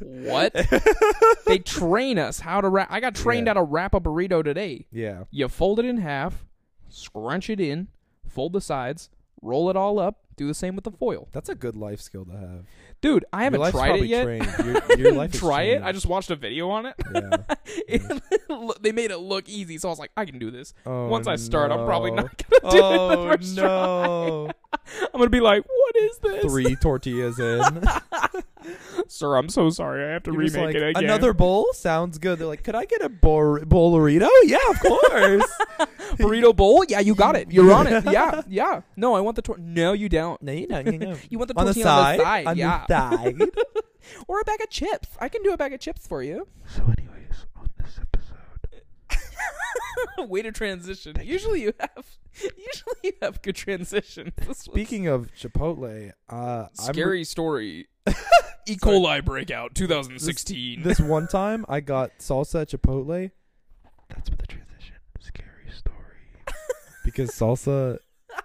What? 0.00 0.52
they 1.46 1.58
train 1.58 2.18
us 2.18 2.40
how 2.40 2.60
to 2.60 2.68
wrap. 2.68 2.88
I 2.90 3.00
got 3.00 3.14
trained 3.14 3.46
Yeah. 3.46 3.50
how 3.54 3.60
to 3.60 3.62
wrap 3.62 3.94
a 3.94 4.00
burrito 4.00 4.42
today. 4.42 4.86
yeah. 4.90 5.24
You 5.30 5.48
fold 5.48 5.78
it 5.78 5.84
in 5.84 5.98
half, 5.98 6.44
scrunch 6.88 7.48
it 7.50 7.60
in, 7.60 7.88
fold 8.28 8.52
the 8.52 8.60
sides, 8.60 9.10
roll 9.40 9.70
it 9.70 9.76
all 9.76 9.98
up. 9.98 10.18
Do 10.36 10.46
the 10.46 10.54
same 10.54 10.74
with 10.74 10.84
the 10.84 10.90
foil. 10.90 11.28
That's 11.32 11.48
a 11.50 11.54
good 11.54 11.76
life 11.76 12.00
skill 12.00 12.24
to 12.24 12.32
have. 12.32 12.64
Dude, 13.02 13.24
I 13.32 13.44
haven't 13.44 13.68
tried 13.72 13.96
it 14.00 14.06
yet. 14.06 14.24
Trained. 14.24 14.54
Your, 14.64 14.98
your 14.98 15.12
life 15.22 15.32
Try 15.32 15.62
it. 15.62 15.82
I 15.82 15.90
just 15.92 16.06
watched 16.06 16.30
a 16.30 16.36
video 16.36 16.70
on 16.70 16.86
it. 16.86 16.94
yeah. 17.14 17.36
It- 17.88 18.22
they 18.82 18.92
made 18.92 19.10
it 19.10 19.18
look 19.18 19.48
easy, 19.48 19.76
so 19.78 19.88
I 19.88 19.90
was 19.90 19.98
like, 19.98 20.12
I 20.16 20.24
can 20.24 20.38
do 20.38 20.50
this. 20.50 20.72
Oh, 20.86 21.08
Once 21.08 21.26
I 21.26 21.36
start, 21.36 21.72
I'm 21.72 21.84
probably 21.86 22.10
not 22.12 22.30
gonna 22.60 22.70
do 22.72 22.78
it 22.78 22.82
Oh 22.84 23.08
the 23.26 23.36
first 23.36 23.56
no! 23.56 24.50
try. 24.52 25.00
I'm 25.12 25.18
gonna 25.18 25.30
be 25.30 25.40
like, 25.40 25.64
what 25.66 25.96
is 25.96 26.18
this? 26.18 26.44
Three 26.44 26.76
tortillas 26.76 27.38
in. 27.38 27.62
Sir, 29.08 29.36
I'm 29.36 29.48
so 29.48 29.70
sorry. 29.70 30.04
I 30.04 30.12
have 30.12 30.22
to 30.24 30.30
You're 30.32 30.40
remake 30.40 30.64
like, 30.66 30.74
it 30.76 30.82
again. 30.90 31.04
Another 31.04 31.32
bowl 31.32 31.66
sounds 31.72 32.18
good. 32.18 32.38
They're 32.38 32.46
like, 32.46 32.62
could 32.62 32.74
I 32.76 32.84
get 32.84 33.02
a 33.02 33.08
bor- 33.08 33.60
bollerito? 33.60 34.28
Yeah, 34.44 34.58
of 34.70 34.80
course. 34.80 35.44
burrito 36.18 36.54
bowl? 36.54 36.84
Yeah, 36.88 37.00
you 37.00 37.14
got 37.14 37.34
it. 37.36 37.50
You're 37.50 37.72
on 37.72 37.86
it. 37.86 38.04
Yeah, 38.04 38.42
yeah. 38.48 38.82
No, 38.96 39.14
I 39.14 39.20
want 39.20 39.36
the 39.36 39.42
tor. 39.42 39.56
No, 39.58 39.92
you 39.92 40.08
don't. 40.08 40.40
No, 40.42 40.52
you 40.52 40.66
know, 40.68 40.78
you. 40.80 41.16
You 41.30 41.38
want 41.38 41.48
the 41.52 41.58
on 41.58 41.66
the 41.66 41.72
tortilla 41.74 41.84
side, 41.84 42.12
on 42.12 42.18
the 42.18 42.24
side? 42.24 42.46
on 42.46 42.56
yeah. 42.56 42.84
Side. 42.92 43.40
or 44.28 44.40
a 44.40 44.44
bag 44.44 44.60
of 44.60 44.70
chips. 44.70 45.08
I 45.20 45.28
can 45.28 45.42
do 45.42 45.52
a 45.52 45.56
bag 45.56 45.72
of 45.72 45.80
chips 45.80 46.06
for 46.06 46.22
you. 46.22 46.46
so, 46.66 46.82
anyways, 46.82 47.46
on 47.56 47.68
this 47.78 47.98
episode, 48.00 49.18
Way 50.28 50.42
to 50.42 50.52
transition. 50.52 51.16
Usually 51.22 51.62
you 51.62 51.72
have. 51.80 52.06
Usually 52.42 52.96
you 53.04 53.12
have 53.20 53.42
good 53.42 53.56
transitions. 53.56 54.32
This 54.36 54.48
was 54.48 54.58
speaking 54.58 55.06
of 55.06 55.28
Chipotle, 55.34 56.12
uh, 56.28 56.66
scary 56.74 57.24
story. 57.24 57.88
E. 58.64 58.76
Coli 58.76 59.24
breakout 59.24 59.74
2016. 59.74 60.84
this 60.84 61.00
one 61.00 61.26
time 61.26 61.66
I 61.68 61.80
got 61.80 62.20
salsa 62.20 62.62
at 62.62 62.68
Chipotle. 62.68 63.32
That's 64.08 64.30
what 64.30 64.38
the 64.38 64.46
transition. 64.46 64.94
Scary 65.18 65.68
story. 65.76 65.96
because 67.04 67.32
salsa, 67.32 67.98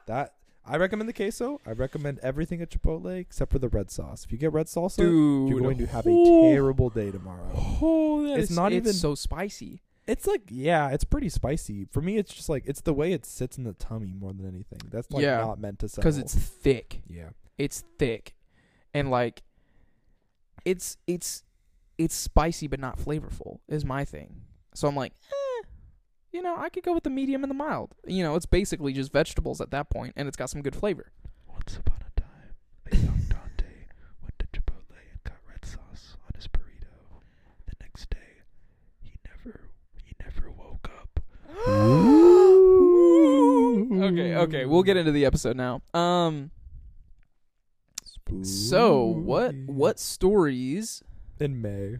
that 0.07 0.33
I 0.69 0.77
recommend 0.77 1.07
the 1.09 1.13
queso. 1.13 1.59
I 1.65 1.71
recommend 1.71 2.19
everything 2.19 2.61
at 2.61 2.69
Chipotle 2.69 3.17
except 3.19 3.51
for 3.51 3.59
the 3.59 3.69
red 3.69 3.89
sauce. 3.89 4.25
If 4.25 4.31
you 4.31 4.37
get 4.37 4.51
red 4.53 4.67
salsa, 4.67 4.97
Dude, 4.97 5.49
you're 5.49 5.61
going 5.61 5.77
to 5.77 5.85
have 5.87 6.05
a 6.05 6.25
terrible 6.51 6.89
day 6.89 7.09
tomorrow. 7.11 7.49
Oh, 7.81 8.25
It's 8.35 8.51
is- 8.51 8.55
not 8.55 8.71
it's 8.73 8.87
even- 8.87 8.93
so 8.93 9.15
spicy. 9.15 9.81
It's 10.07 10.25
like 10.25 10.43
yeah, 10.49 10.89
it's 10.91 11.03
pretty 11.03 11.27
spicy. 11.27 11.83
For 11.91 12.01
me, 12.01 12.17
it's 12.17 12.33
just 12.33 12.47
like 12.47 12.63
it's 12.65 12.79
the 12.81 12.93
way 12.93 13.11
it 13.11 13.25
sits 13.25 13.57
in 13.57 13.65
the 13.65 13.73
tummy 13.73 14.13
more 14.17 14.31
than 14.31 14.47
anything. 14.47 14.79
That's 14.89 15.11
like 15.11 15.21
Yeah, 15.21 15.37
not 15.41 15.59
meant 15.59 15.79
to 15.79 15.89
settle. 15.89 16.01
because 16.03 16.17
it's 16.17 16.33
thick. 16.33 17.01
yeah. 17.07 17.29
It's 17.57 17.83
thick, 17.99 18.33
and 18.93 19.11
like, 19.11 19.43
it's 20.65 20.97
it's 21.07 21.43
it's 21.97 22.15
spicy 22.15 22.67
but 22.67 22.79
not 22.79 22.97
flavorful. 22.97 23.59
Is 23.67 23.83
my 23.83 24.05
thing. 24.05 24.41
So 24.73 24.87
I'm 24.87 24.95
like, 24.95 25.11
eh, 25.31 25.46
you 26.37 26.43
know, 26.43 26.55
I 26.55 26.69
could 26.69 26.83
go 26.83 26.93
with 26.93 27.03
the 27.03 27.09
medium 27.09 27.43
and 27.43 27.49
the 27.49 27.55
mild. 27.55 27.95
You 28.05 28.21
know, 28.21 28.35
it's 28.35 28.45
basically 28.45 28.93
just 28.93 29.11
vegetables 29.11 29.59
at 29.59 29.71
that 29.71 29.89
point, 29.89 30.13
and 30.15 30.27
it's 30.27 30.37
got 30.37 30.51
some 30.51 30.61
good 30.61 30.75
flavor. 30.75 31.11
Once 31.51 31.77
upon 31.77 31.97
a 31.97 32.21
time, 32.21 32.53
a 32.91 32.95
young 32.95 33.21
Dante 33.27 33.65
went 34.21 34.37
to 34.37 34.45
Chipotle 34.53 34.99
and 35.11 35.23
got 35.23 35.37
red 35.49 35.65
sauce 35.65 36.15
on 36.27 36.33
his 36.35 36.47
burrito. 36.47 36.93
The 37.65 37.73
next 37.81 38.11
day, 38.11 38.43
he 39.01 39.13
never, 39.25 39.61
he 40.03 40.13
never 40.23 40.51
woke 40.51 40.91
up. 40.95 41.19
okay, 44.11 44.35
okay, 44.35 44.65
we'll 44.65 44.83
get 44.83 44.95
into 44.95 45.11
the 45.11 45.25
episode 45.25 45.57
now. 45.57 45.81
Um, 45.95 46.51
so 48.43 49.01
what 49.01 49.55
what 49.65 49.99
stories? 49.99 51.01
in 51.39 51.61
May? 51.61 51.97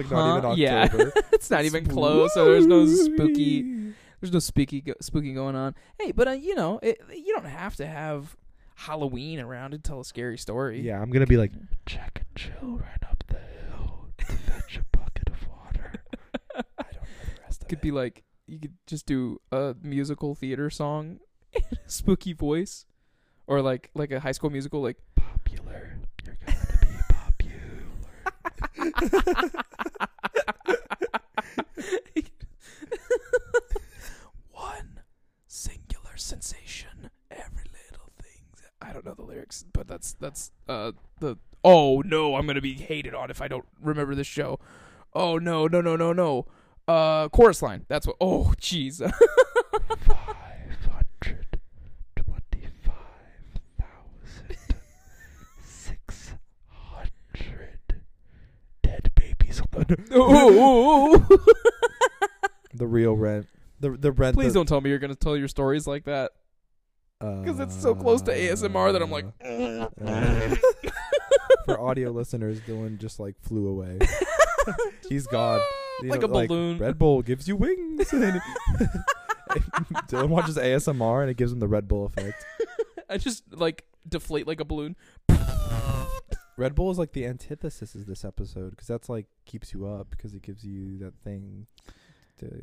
It's 0.00 0.10
like 0.10 0.18
Huh? 0.20 0.40
not 0.40 0.58
even 0.58 0.58
Yeah. 0.58 1.10
It's 1.32 1.50
not 1.50 1.64
even 1.64 1.86
close, 1.86 2.34
so 2.34 2.44
there's 2.46 2.66
no 2.66 2.86
spooky. 2.86 3.92
There's 4.20 4.32
no 4.32 4.38
spooky 4.40 4.80
go- 4.80 4.94
spooky 5.00 5.32
going 5.34 5.54
on. 5.56 5.74
Hey, 6.00 6.10
but 6.12 6.28
uh, 6.28 6.32
you 6.32 6.54
know, 6.54 6.80
it, 6.82 7.00
you 7.14 7.34
don't 7.34 7.46
have 7.46 7.76
to 7.76 7.86
have 7.86 8.36
Halloween 8.74 9.38
around 9.40 9.70
to 9.72 9.78
tell 9.78 10.00
a 10.00 10.04
scary 10.04 10.36
story. 10.38 10.80
Yeah, 10.80 11.00
I'm 11.00 11.10
gonna 11.10 11.26
be 11.26 11.36
like 11.36 11.52
Jack 11.86 12.24
and 12.26 12.36
Jill 12.36 12.78
ran 12.78 12.98
up 13.08 13.22
the 13.28 13.38
hill 13.38 14.08
to 14.18 14.24
fetch 14.26 14.78
a 14.78 14.96
bucket 14.96 15.28
of 15.28 15.48
water. 15.48 16.02
I 16.56 16.62
don't 16.92 16.94
know 16.94 17.34
the 17.36 17.40
rest 17.42 17.62
of 17.62 17.68
could 17.68 17.78
it. 17.78 17.80
Could 17.80 17.80
be 17.80 17.90
like 17.92 18.24
you 18.46 18.58
could 18.58 18.74
just 18.86 19.06
do 19.06 19.40
a 19.52 19.74
musical 19.82 20.34
theater 20.34 20.68
song 20.70 21.20
in 21.52 21.62
a 21.84 21.88
spooky 21.88 22.32
voice, 22.32 22.86
or 23.46 23.62
like 23.62 23.90
like 23.94 24.10
a 24.10 24.18
high 24.20 24.32
school 24.32 24.50
musical, 24.50 24.82
like 24.82 24.96
popular. 25.14 25.98
You're 26.24 26.36
gonna 26.44 26.58
be 26.80 27.14
popular. 27.14 28.87
One 34.52 35.00
singular 35.46 36.16
sensation, 36.16 37.10
every 37.30 37.64
little 37.64 38.10
thing. 38.20 38.42
I 38.82 38.92
don't 38.92 39.04
know 39.04 39.14
the 39.14 39.22
lyrics, 39.22 39.64
but 39.72 39.86
that's 39.88 40.14
that's 40.20 40.50
uh 40.68 40.92
the 41.20 41.36
oh 41.64 42.02
no, 42.04 42.34
I'm 42.36 42.46
gonna 42.46 42.60
be 42.60 42.74
hated 42.74 43.14
on 43.14 43.30
if 43.30 43.40
I 43.40 43.48
don't 43.48 43.66
remember 43.80 44.14
this 44.14 44.26
show. 44.26 44.58
Oh 45.14 45.38
no, 45.38 45.66
no, 45.66 45.80
no, 45.80 45.96
no, 45.96 46.12
no. 46.12 46.46
Uh, 46.86 47.28
chorus 47.28 47.60
line. 47.62 47.84
That's 47.88 48.06
what. 48.06 48.16
Oh, 48.20 48.54
jeez. 48.60 48.98
Five 50.06 50.78
hundred 50.90 51.46
twenty-five 52.16 52.94
thousand 53.78 54.56
six 55.62 56.32
hundred 56.66 58.00
dead 58.82 59.10
babies 59.14 59.60
on 59.60 59.66
the 62.74 62.86
real 62.86 63.16
rent. 63.16 63.46
The 63.80 63.90
the 63.90 64.12
rent. 64.12 64.36
please 64.36 64.52
don't 64.52 64.66
tell 64.66 64.80
me 64.80 64.90
you're 64.90 64.98
gonna 64.98 65.14
tell 65.14 65.36
your 65.36 65.48
stories 65.48 65.86
like 65.86 66.04
that 66.04 66.32
because 67.20 67.58
it's 67.58 67.80
so 67.80 67.94
close 67.94 68.22
to 68.22 68.32
ASMR 68.32 68.92
that 68.92 69.02
I'm 69.02 69.10
like. 69.10 69.26
Uh, 69.44 69.88
for 71.64 71.80
audio 71.80 72.10
listeners, 72.10 72.60
Dylan 72.60 72.98
just 72.98 73.18
like 73.18 73.34
flew 73.40 73.68
away. 73.68 73.98
He's 75.08 75.26
gone. 75.26 75.60
You 76.02 76.10
like 76.10 76.20
know, 76.20 76.26
a 76.26 76.46
balloon. 76.46 76.78
Red 76.78 76.98
Bull 76.98 77.22
gives 77.22 77.48
you 77.48 77.56
wings. 77.56 78.12
And 78.12 78.40
Dylan 80.08 80.28
watches 80.28 80.56
ASMR 80.56 81.22
and 81.22 81.30
it 81.30 81.36
gives 81.36 81.52
him 81.52 81.58
the 81.58 81.68
Red 81.68 81.88
Bull 81.88 82.06
effect. 82.06 82.44
I 83.10 83.18
just 83.18 83.42
like 83.52 83.84
deflate 84.08 84.46
like 84.46 84.60
a 84.60 84.64
balloon. 84.64 84.96
Red 86.56 86.74
Bull 86.74 86.90
is 86.90 86.98
like 86.98 87.12
the 87.12 87.24
antithesis 87.26 87.94
of 87.94 88.06
this 88.06 88.24
episode 88.24 88.70
because 88.70 88.88
that's 88.88 89.08
like 89.08 89.26
keeps 89.44 89.72
you 89.72 89.86
up 89.86 90.10
because 90.10 90.34
it 90.34 90.42
gives 90.42 90.64
you 90.64 90.98
that 90.98 91.14
thing. 91.22 91.66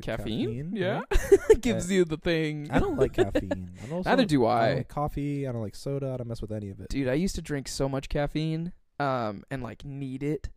caffeine 0.00 0.72
Yeah. 0.74 1.02
Gives 1.60 1.90
Uh, 1.90 1.94
you 1.94 2.04
the 2.06 2.16
thing. 2.16 2.68
I 2.70 2.78
don't 2.78 2.96
like 2.96 3.12
caffeine. 3.14 3.72
I 3.84 3.86
don't 3.88 4.06
Neither 4.06 4.24
do 4.24 4.46
I 4.46 4.62
I. 4.62 4.66
don't 4.68 4.76
like 4.78 4.88
coffee. 4.88 5.46
I 5.46 5.52
don't 5.52 5.60
like 5.60 5.74
soda. 5.76 6.12
I 6.14 6.16
don't 6.16 6.28
mess 6.28 6.40
with 6.40 6.50
any 6.52 6.70
of 6.70 6.80
it. 6.80 6.88
Dude, 6.88 7.08
I 7.08 7.12
used 7.12 7.34
to 7.34 7.42
drink 7.42 7.68
so 7.68 7.86
much 7.86 8.08
caffeine, 8.08 8.72
um, 8.98 9.44
and 9.50 9.62
like 9.62 9.84
need 9.84 10.22
it. 10.22 10.48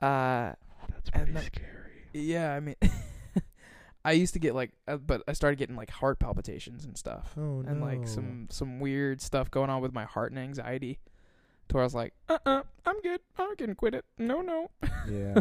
Uh, 0.00 0.52
That's 0.88 1.10
and 1.12 1.22
pretty 1.24 1.32
that- 1.32 1.44
scary. 1.46 1.92
yeah, 2.12 2.52
I 2.54 2.60
mean, 2.60 2.76
I 4.04 4.12
used 4.12 4.34
to 4.34 4.38
get 4.38 4.54
like, 4.54 4.70
uh, 4.86 4.98
but 4.98 5.22
I 5.26 5.32
started 5.32 5.56
getting 5.58 5.74
like 5.76 5.90
heart 5.90 6.20
palpitations 6.20 6.84
and 6.84 6.96
stuff, 6.96 7.32
Oh 7.36 7.62
no. 7.62 7.68
and 7.68 7.80
like 7.80 8.06
some 8.06 8.46
some 8.50 8.78
weird 8.78 9.20
stuff 9.20 9.50
going 9.50 9.70
on 9.70 9.80
with 9.82 9.92
my 9.92 10.04
heart 10.04 10.30
and 10.30 10.38
anxiety. 10.38 11.00
To 11.68 11.74
where 11.74 11.82
I 11.82 11.86
was 11.86 11.94
like, 11.94 12.12
uh, 12.28 12.38
uh 12.46 12.62
I'm 12.86 13.00
good. 13.00 13.20
I 13.38 13.54
can 13.56 13.74
quit 13.74 13.94
it. 13.94 14.04
No, 14.18 14.42
no. 14.42 14.70
Yeah. 15.10 15.40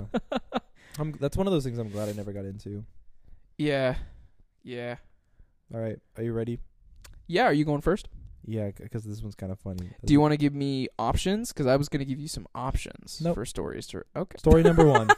I'm, 0.99 1.11
that's 1.19 1.35
one 1.35 1.47
of 1.47 1.53
those 1.53 1.63
things 1.63 1.77
I'm 1.79 1.89
glad 1.89 2.07
I 2.09 2.13
never 2.13 2.31
got 2.31 2.45
into. 2.45 2.83
yeah, 3.57 3.95
yeah, 4.63 4.95
All 5.73 5.79
right. 5.81 5.99
Are 6.17 6.23
you 6.23 6.33
ready? 6.33 6.59
yeah. 7.27 7.43
Are 7.43 7.53
you 7.53 7.65
going 7.65 7.81
first? 7.81 8.07
Yeah, 8.45 8.71
because 8.77 9.03
this 9.05 9.21
one's 9.21 9.35
kind 9.35 9.51
of 9.51 9.59
funny. 9.59 9.89
Do 10.05 10.13
you 10.13 10.19
want 10.21 10.31
to 10.33 10.37
give 10.37 10.53
me 10.53 10.87
options? 10.99 11.51
Because 11.53 11.65
I 11.65 11.75
was 11.77 11.87
gonna 11.89 12.05
give 12.05 12.19
you 12.19 12.27
some 12.27 12.45
options 12.53 13.19
Nope. 13.21 13.35
for 13.35 13.45
stories. 13.45 13.87
To 13.87 14.03
okay. 14.15 14.37
Story 14.37 14.63
number 14.63 14.85
one. 14.85 15.07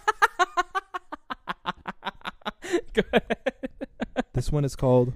Go 2.94 3.02
ahead. 3.12 3.54
This 4.34 4.52
one 4.52 4.64
is 4.66 4.76
called. 4.76 5.14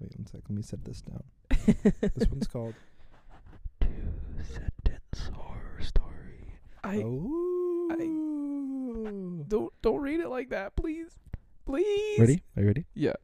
Wait 0.00 0.16
one 0.16 0.26
sec. 0.26 0.40
Let 0.48 0.56
me 0.56 0.62
set 0.62 0.84
this 0.84 1.02
down. 1.02 1.22
This 2.16 2.28
one's 2.28 2.46
called. 2.46 2.74
Two 3.80 3.88
sentence 4.42 4.79
horror 5.34 5.80
story. 5.80 6.54
I 6.82 7.02
oh. 7.04 7.70
don't 9.48 9.72
don't 9.82 10.00
read 10.00 10.20
it 10.20 10.28
like 10.28 10.50
that, 10.50 10.76
please, 10.76 11.18
please. 11.66 12.18
Ready? 12.18 12.42
Are 12.56 12.62
you 12.62 12.66
ready? 12.68 12.86
Yeah. 12.94 13.14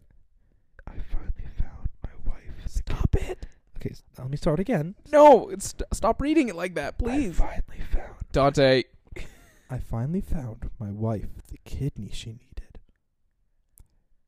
I 0.86 0.94
finally 0.98 1.48
found 1.58 1.88
my 2.02 2.32
wife. 2.32 2.66
Stop 2.66 3.14
it. 3.16 3.46
Okay, 3.76 3.94
let 4.18 4.30
me 4.30 4.36
start 4.36 4.60
again. 4.60 4.94
No, 5.12 5.48
it's, 5.48 5.74
stop 5.92 6.20
reading 6.20 6.48
it 6.48 6.56
like 6.56 6.74
that, 6.74 6.98
please. 6.98 7.40
I 7.40 7.60
finally 7.60 7.84
found. 7.92 8.14
Dante. 8.32 8.84
I 9.70 9.78
finally 9.78 10.20
found 10.20 10.70
my 10.78 10.90
wife 10.90 11.28
the 11.48 11.58
kidney 11.64 12.10
she 12.12 12.30
needed. 12.30 12.78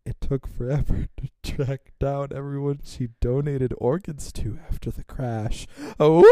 It 0.05 0.21
took 0.21 0.47
forever 0.47 1.09
to 1.17 1.29
track 1.43 1.93
down 2.01 2.29
everyone 2.35 2.81
she 2.85 3.09
donated 3.21 3.75
organs 3.79 4.33
to 4.33 4.59
after 4.71 4.91
the 4.91 5.05
crash. 5.05 5.67
Oh. 6.01 6.23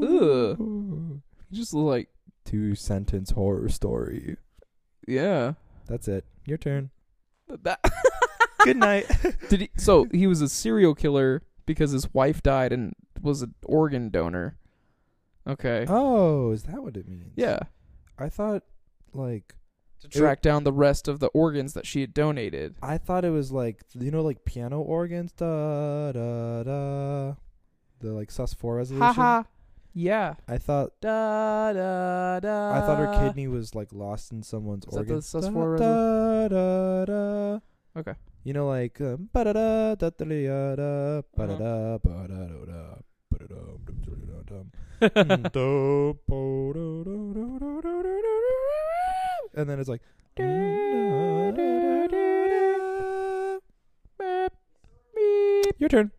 You 0.00 1.22
just 1.52 1.74
like 1.74 2.08
Two 2.44 2.74
sentence 2.74 3.30
horror 3.32 3.68
story. 3.68 4.36
yeah. 5.06 5.54
That's 5.86 6.08
it. 6.08 6.24
Your 6.46 6.58
turn. 6.58 6.90
That 7.48 7.80
Good 8.64 8.76
night. 8.76 9.06
did 9.48 9.60
he? 9.62 9.70
So 9.76 10.06
he 10.12 10.26
was 10.26 10.40
a 10.40 10.48
serial 10.48 10.94
killer 10.94 11.42
because 11.66 11.90
his 11.92 12.12
wife 12.14 12.42
died 12.42 12.72
and 12.72 12.94
was 13.20 13.42
an 13.42 13.54
organ 13.64 14.08
donor. 14.10 14.56
Okay. 15.46 15.84
oh, 15.88 16.52
is 16.52 16.64
that 16.64 16.82
what 16.82 16.96
it 16.96 17.08
means? 17.08 17.32
yeah. 17.36 17.60
I 18.18 18.28
thought 18.28 18.62
like 19.12 19.54
To 20.00 20.06
It- 20.06 20.12
track 20.12 20.42
down 20.42 20.64
the 20.64 20.72
rest 20.72 21.08
of 21.08 21.18
the 21.20 21.28
organs 21.28 21.72
that 21.74 21.86
she 21.86 22.00
had 22.02 22.12
donated. 22.14 22.76
I 22.82 22.98
thought 22.98 23.24
it 23.24 23.30
was 23.30 23.50
like 23.52 23.82
you 23.98 24.10
know 24.10 24.22
like 24.22 24.44
piano 24.44 24.80
organs 24.80 25.32
da 25.32 26.12
da 26.12 26.62
da 26.62 27.34
the 28.00 28.12
like 28.12 28.30
sus 28.30 28.54
four 28.54 28.76
resolution. 28.76 29.06
Haha. 29.14 29.42
Yeah. 29.92 30.34
I 30.48 30.58
thought 30.58 30.92
da 31.00 31.72
da 31.72 32.40
da. 32.40 32.72
I 32.74 32.80
thought 32.80 32.98
her 32.98 33.26
kidney 33.26 33.48
was 33.48 33.74
like 33.74 33.92
lost 33.92 34.32
in 34.32 34.42
someone's 34.42 34.86
Is 34.86 34.96
organ. 34.96 35.16
That 35.16 35.24
the, 35.24 35.76
da, 35.78 36.48
da, 36.48 37.04
da, 37.04 37.04
da, 37.04 37.60
Okay. 37.96 38.14
You 38.44 38.52
know, 38.52 38.68
like 38.68 38.98
da 38.98 39.16
da 39.34 39.52
da 39.52 39.94
da 39.94 40.10
da 40.10 40.76
da 40.76 40.76
da 40.76 41.56
da 41.56 41.98
da 41.98 41.98
da. 42.66 42.96
and 49.54 49.68
then 49.68 49.80
it's 49.80 49.88
like 49.88 50.02
your 55.78 55.88
turn 55.88 56.10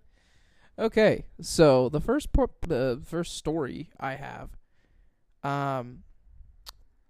Okay, 0.82 1.26
so 1.40 1.90
the 1.90 2.02
first 2.02 2.34
por- 2.34 2.50
the 2.68 3.00
first 3.06 3.38
story 3.38 3.92
I 4.00 4.16
have, 4.16 4.50
um, 5.44 6.00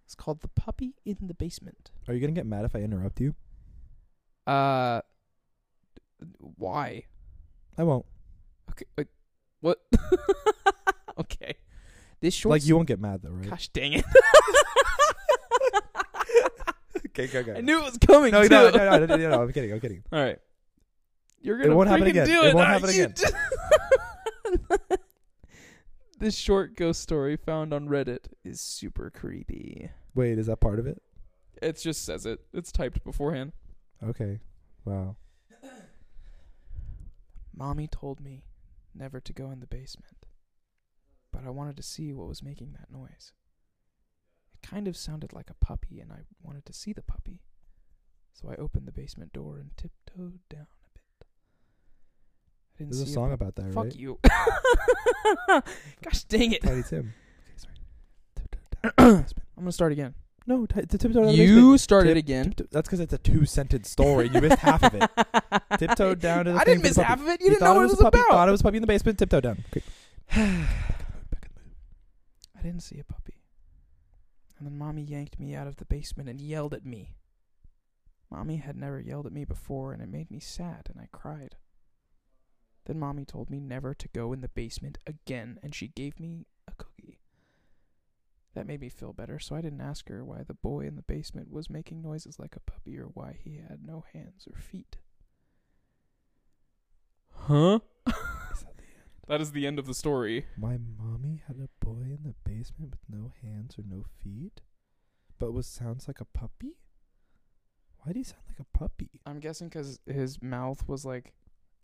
it's 0.06 0.14
called 0.14 0.42
"The 0.42 0.50
Puppy 0.50 0.96
in 1.06 1.16
the 1.22 1.34
Basement." 1.34 1.90
Are 2.10 2.14
you 2.14 2.20
gonna 2.20 2.34
get 2.34 2.46
mad 2.46 2.66
if 2.66 2.76
I 2.76 2.80
interrupt 2.80 3.22
you? 3.22 3.34
Uh, 4.46 5.00
why? 6.58 7.06
I 7.78 7.84
won't. 7.84 8.06
Okay, 8.72 8.86
wait, 8.98 9.08
what? 9.62 9.80
okay, 11.18 11.56
this 12.20 12.34
short. 12.34 12.52
Like 12.52 12.66
you 12.66 12.76
won't 12.76 12.90
get 12.90 13.00
mad 13.00 13.22
though, 13.24 13.30
right? 13.30 13.50
Gosh 13.50 13.70
dang 13.70 13.94
it! 13.94 14.06
Okay, 17.14 17.28
go, 17.28 17.44
go. 17.44 17.54
I 17.56 17.62
knew 17.62 17.78
it 17.78 17.84
was 17.84 17.98
coming. 17.98 18.32
No, 18.32 18.44
too. 18.44 18.50
no, 18.50 18.70
no, 18.70 18.78
no, 18.78 19.06
no, 19.06 19.16
no, 19.18 19.30
no, 19.32 19.42
I'm 19.42 19.52
kidding. 19.52 19.74
I'm 19.74 19.82
kidding. 19.82 20.02
All 20.14 20.24
right, 20.24 20.40
you're 21.42 21.58
gonna. 21.62 21.76
won't 21.76 21.90
happen 21.90 22.08
again. 22.08 22.28
Do 22.28 22.44
It 22.44 22.48
it. 22.50 22.56
won't 22.56 22.68
happen 22.68 22.90
again. 22.90 23.14
d- 23.16 24.96
this 26.20 26.36
short 26.36 26.76
ghost 26.76 27.02
story 27.02 27.36
found 27.36 27.74
on 27.74 27.88
Reddit 27.88 28.26
is 28.44 28.62
super 28.62 29.10
creepy. 29.10 29.90
Wait, 30.14 30.38
is 30.38 30.48
that 30.48 30.60
part 30.60 30.80
of 30.80 30.88
it? 30.88 31.02
It 31.62 31.78
just 31.80 32.06
says 32.06 32.26
it. 32.26 32.40
It's 32.54 32.72
typed 32.72 33.04
beforehand. 33.04 33.54
Okay. 34.04 34.40
Wow. 34.86 35.16
Mommy 37.56 37.88
told 37.88 38.20
me 38.22 38.44
never 38.94 39.20
to 39.20 39.34
go 39.34 39.52
in 39.52 39.60
the 39.60 39.68
basement, 39.68 40.26
but 41.32 41.46
I 41.46 41.50
wanted 41.50 41.78
to 41.78 41.84
see 41.84 42.14
what 42.14 42.28
was 42.28 42.44
making 42.44 42.74
that 42.74 42.92
noise. 42.92 43.34
It 44.54 44.68
kind 44.68 44.88
of 44.88 44.98
sounded 44.98 45.34
like 45.34 45.50
a 45.50 45.66
puppy, 45.66 46.00
and 46.00 46.12
I 46.12 46.20
wanted 46.42 46.66
to 46.66 46.74
see 46.74 46.94
the 46.94 47.02
puppy. 47.04 47.42
So 48.34 48.50
I 48.50 48.56
opened 48.56 48.88
the 48.88 48.92
basement 48.92 49.34
door 49.34 49.58
and 49.58 49.76
tiptoed 49.78 50.40
down. 50.50 50.68
I 52.76 52.78
didn't 52.84 52.92
There's 52.92 53.02
a 53.02 53.06
see 53.06 53.14
song 53.14 53.32
about 53.32 53.56
that, 53.56 53.74
Fuck 53.74 53.84
right? 53.86 53.96
you. 53.96 54.20
Gosh 56.04 56.24
dang 56.30 56.52
it. 56.54 56.62
Tiny 56.64 56.84
Tim. 56.84 57.14
Okay, 57.14 57.58
sorry. 57.58 57.76
Tiptoe 58.36 58.58
down 58.82 58.82
the 58.98 59.22
basement. 59.24 59.48
I'm 59.58 59.64
gonna 59.64 59.72
start 59.72 59.92
again. 59.92 60.16
No, 60.48 60.66
t- 60.66 60.82
t- 60.82 60.88
tiptoe 60.98 61.10
down 61.10 61.26
the 61.28 61.34
You 61.34 61.56
basement. 61.56 61.82
started 61.82 62.10
Tip- 62.16 62.18
again. 62.26 62.46
tiptoe- 62.46 62.68
That's 62.72 62.88
because 62.88 63.00
it's 63.00 63.14
a 63.14 63.18
two 63.20 63.46
sentence 63.46 63.90
story. 63.92 64.26
and 64.26 64.36
You 64.36 64.42
missed 64.42 64.58
half 64.58 64.82
of 64.84 64.96
it. 64.96 65.10
Tiptoed 65.78 66.20
down 66.20 66.46
to 66.46 66.54
the 66.54 66.58
I 66.60 66.64
thing 66.64 66.80
didn't 66.82 66.82
for 66.82 66.84
the 66.84 66.90
miss 66.90 66.98
puppy. 66.98 67.08
half 67.08 67.22
of 67.22 67.28
it. 67.28 67.42
You, 67.42 67.50
didn't 67.50 67.62
know 67.62 67.74
it 67.74 67.76
what 67.76 67.84
it 67.84 67.90
was 67.90 68.00
a 68.00 68.04
puppy. 68.04 68.20
about. 68.20 68.30
Thought 68.32 68.48
it 68.48 68.52
was 68.52 68.62
a 68.62 68.64
puppy 68.64 68.78
in 68.78 68.82
the 68.82 68.88
basement. 68.88 69.20
Tiptoe 69.20 69.42
down. 69.42 69.64
Quick. 69.72 69.84
Back 70.30 70.40
in 70.40 70.48
the 71.54 71.62
mood. 71.62 71.76
I 72.58 72.62
didn't 72.64 72.82
see 72.82 72.98
a 73.00 73.04
puppy. 73.04 73.36
And 74.58 74.68
then 74.68 74.78
mommy 74.78 75.04
yanked 75.04 75.40
me 75.40 75.54
out 75.56 75.68
of 75.68 75.76
the 75.78 75.86
basement 75.86 76.28
and 76.30 76.42
yelled 76.42 76.74
at 76.74 76.86
me. 76.86 77.16
Mommy 78.32 78.58
had 78.58 78.76
never 78.76 79.00
yelled 79.00 79.26
at 79.28 79.34
me 79.34 79.44
before, 79.46 79.92
and 79.94 80.02
it 80.02 80.10
made 80.10 80.32
me 80.32 80.40
sad, 80.40 80.88
and 80.90 81.00
I 81.02 81.08
cried. 81.12 81.56
Then 82.92 83.00
mommy 83.00 83.24
told 83.24 83.50
me 83.50 83.62
never 83.62 83.94
to 83.94 84.08
go 84.10 84.34
in 84.34 84.42
the 84.42 84.50
basement 84.50 84.98
again, 85.08 85.58
and 85.64 85.74
she 85.74 85.88
gave 85.88 86.20
me 86.20 86.46
a 86.68 86.74
cookie. 86.74 87.20
That 88.54 88.68
made 88.68 88.82
me 88.82 88.90
feel 88.90 89.14
better, 89.14 89.40
so 89.40 89.56
I 89.56 89.62
didn't 89.62 89.80
ask 89.80 90.10
her 90.10 90.26
why 90.26 90.44
the 90.44 90.56
boy 90.56 90.82
in 90.88 90.98
the 90.98 91.02
basement 91.02 91.50
was 91.50 91.70
making 91.70 92.02
noises 92.02 92.38
like 92.38 92.58
a 92.58 92.70
puppy 92.70 92.98
or 92.98 93.06
why 93.06 93.40
he 93.42 93.60
had 93.66 93.86
no 93.86 94.04
hands 94.12 94.46
or 94.46 94.60
feet. 94.60 94.98
Huh? 97.30 97.80
Is 98.08 98.60
that 98.60 98.76
the 98.76 98.84
end? 98.84 99.24
That 99.26 99.40
is 99.40 99.54
the 99.54 99.66
end 99.66 99.80
of 99.80 99.86
the 99.86 99.94
story. 99.94 100.48
My 100.58 100.78
mommy 100.78 101.44
had 101.48 101.56
a 101.56 101.70
boy 101.86 102.02
in 102.02 102.24
the 102.26 102.36
basement 102.44 102.92
with 102.92 103.00
no 103.10 103.32
hands 103.42 103.80
or 103.80 103.84
no 103.88 104.04
feet, 104.22 104.60
but 105.40 105.54
was 105.54 105.66
sounds 105.66 106.10
like 106.10 106.20
a 106.20 106.26
puppy. 106.26 106.76
Why 108.00 108.12
do 108.12 108.20
you 108.20 108.26
sound 108.26 108.44
like 108.50 108.60
a 108.60 108.78
puppy? 108.78 109.22
I'm 109.26 109.40
guessing 109.40 109.70
'cause 109.70 110.02
his 110.06 110.42
mouth 110.42 110.90
was 110.90 111.06
like 111.06 111.34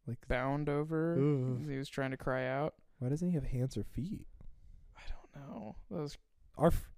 Like, 0.08 0.18
bound 0.28 0.70
over. 0.70 1.14
Ugh. 1.18 1.70
He 1.70 1.78
was 1.78 1.90
trying 1.90 2.12
to 2.12 2.18
cry 2.18 2.48
out. 2.48 2.74
why 3.00 3.10
doesn't 3.10 3.28
he 3.28 3.36
have 3.36 3.44
hands 3.46 3.76
or 3.78 3.84
feet? 3.84 4.26
I 4.98 5.02
don't 5.10 5.36
know. 5.50 5.76
Those 5.92 6.00
was 6.00 6.18
Arf. 6.58 6.90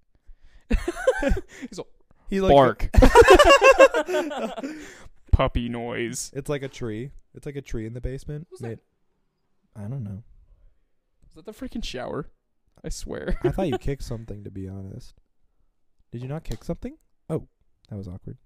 He's 1.67 1.79
all 1.79 1.87
He 2.29 2.39
like 2.39 2.53
bark. 2.53 2.89
Puppy 5.31 5.69
noise. 5.69 6.31
It's 6.35 6.49
like 6.49 6.63
a 6.63 6.67
tree. 6.67 7.11
It's 7.33 7.45
like 7.45 7.55
a 7.55 7.61
tree 7.61 7.85
in 7.85 7.93
the 7.93 8.01
basement. 8.01 8.47
That? 8.59 8.67
made- 8.67 8.79
I 9.75 9.81
don't 9.83 10.03
know. 10.03 10.23
Is 11.29 11.35
that 11.35 11.45
the 11.45 11.51
freaking 11.53 11.83
shower? 11.83 12.29
I 12.83 12.89
swear. 12.89 13.37
I 13.43 13.49
thought 13.49 13.67
you 13.67 13.77
kicked 13.79 14.03
something. 14.03 14.43
To 14.43 14.51
be 14.51 14.67
honest, 14.67 15.15
did 16.11 16.21
you 16.21 16.27
not 16.27 16.43
kick 16.43 16.63
something? 16.63 16.97
Oh, 17.29 17.47
that 17.89 17.95
was 17.97 18.07
awkward. 18.07 18.37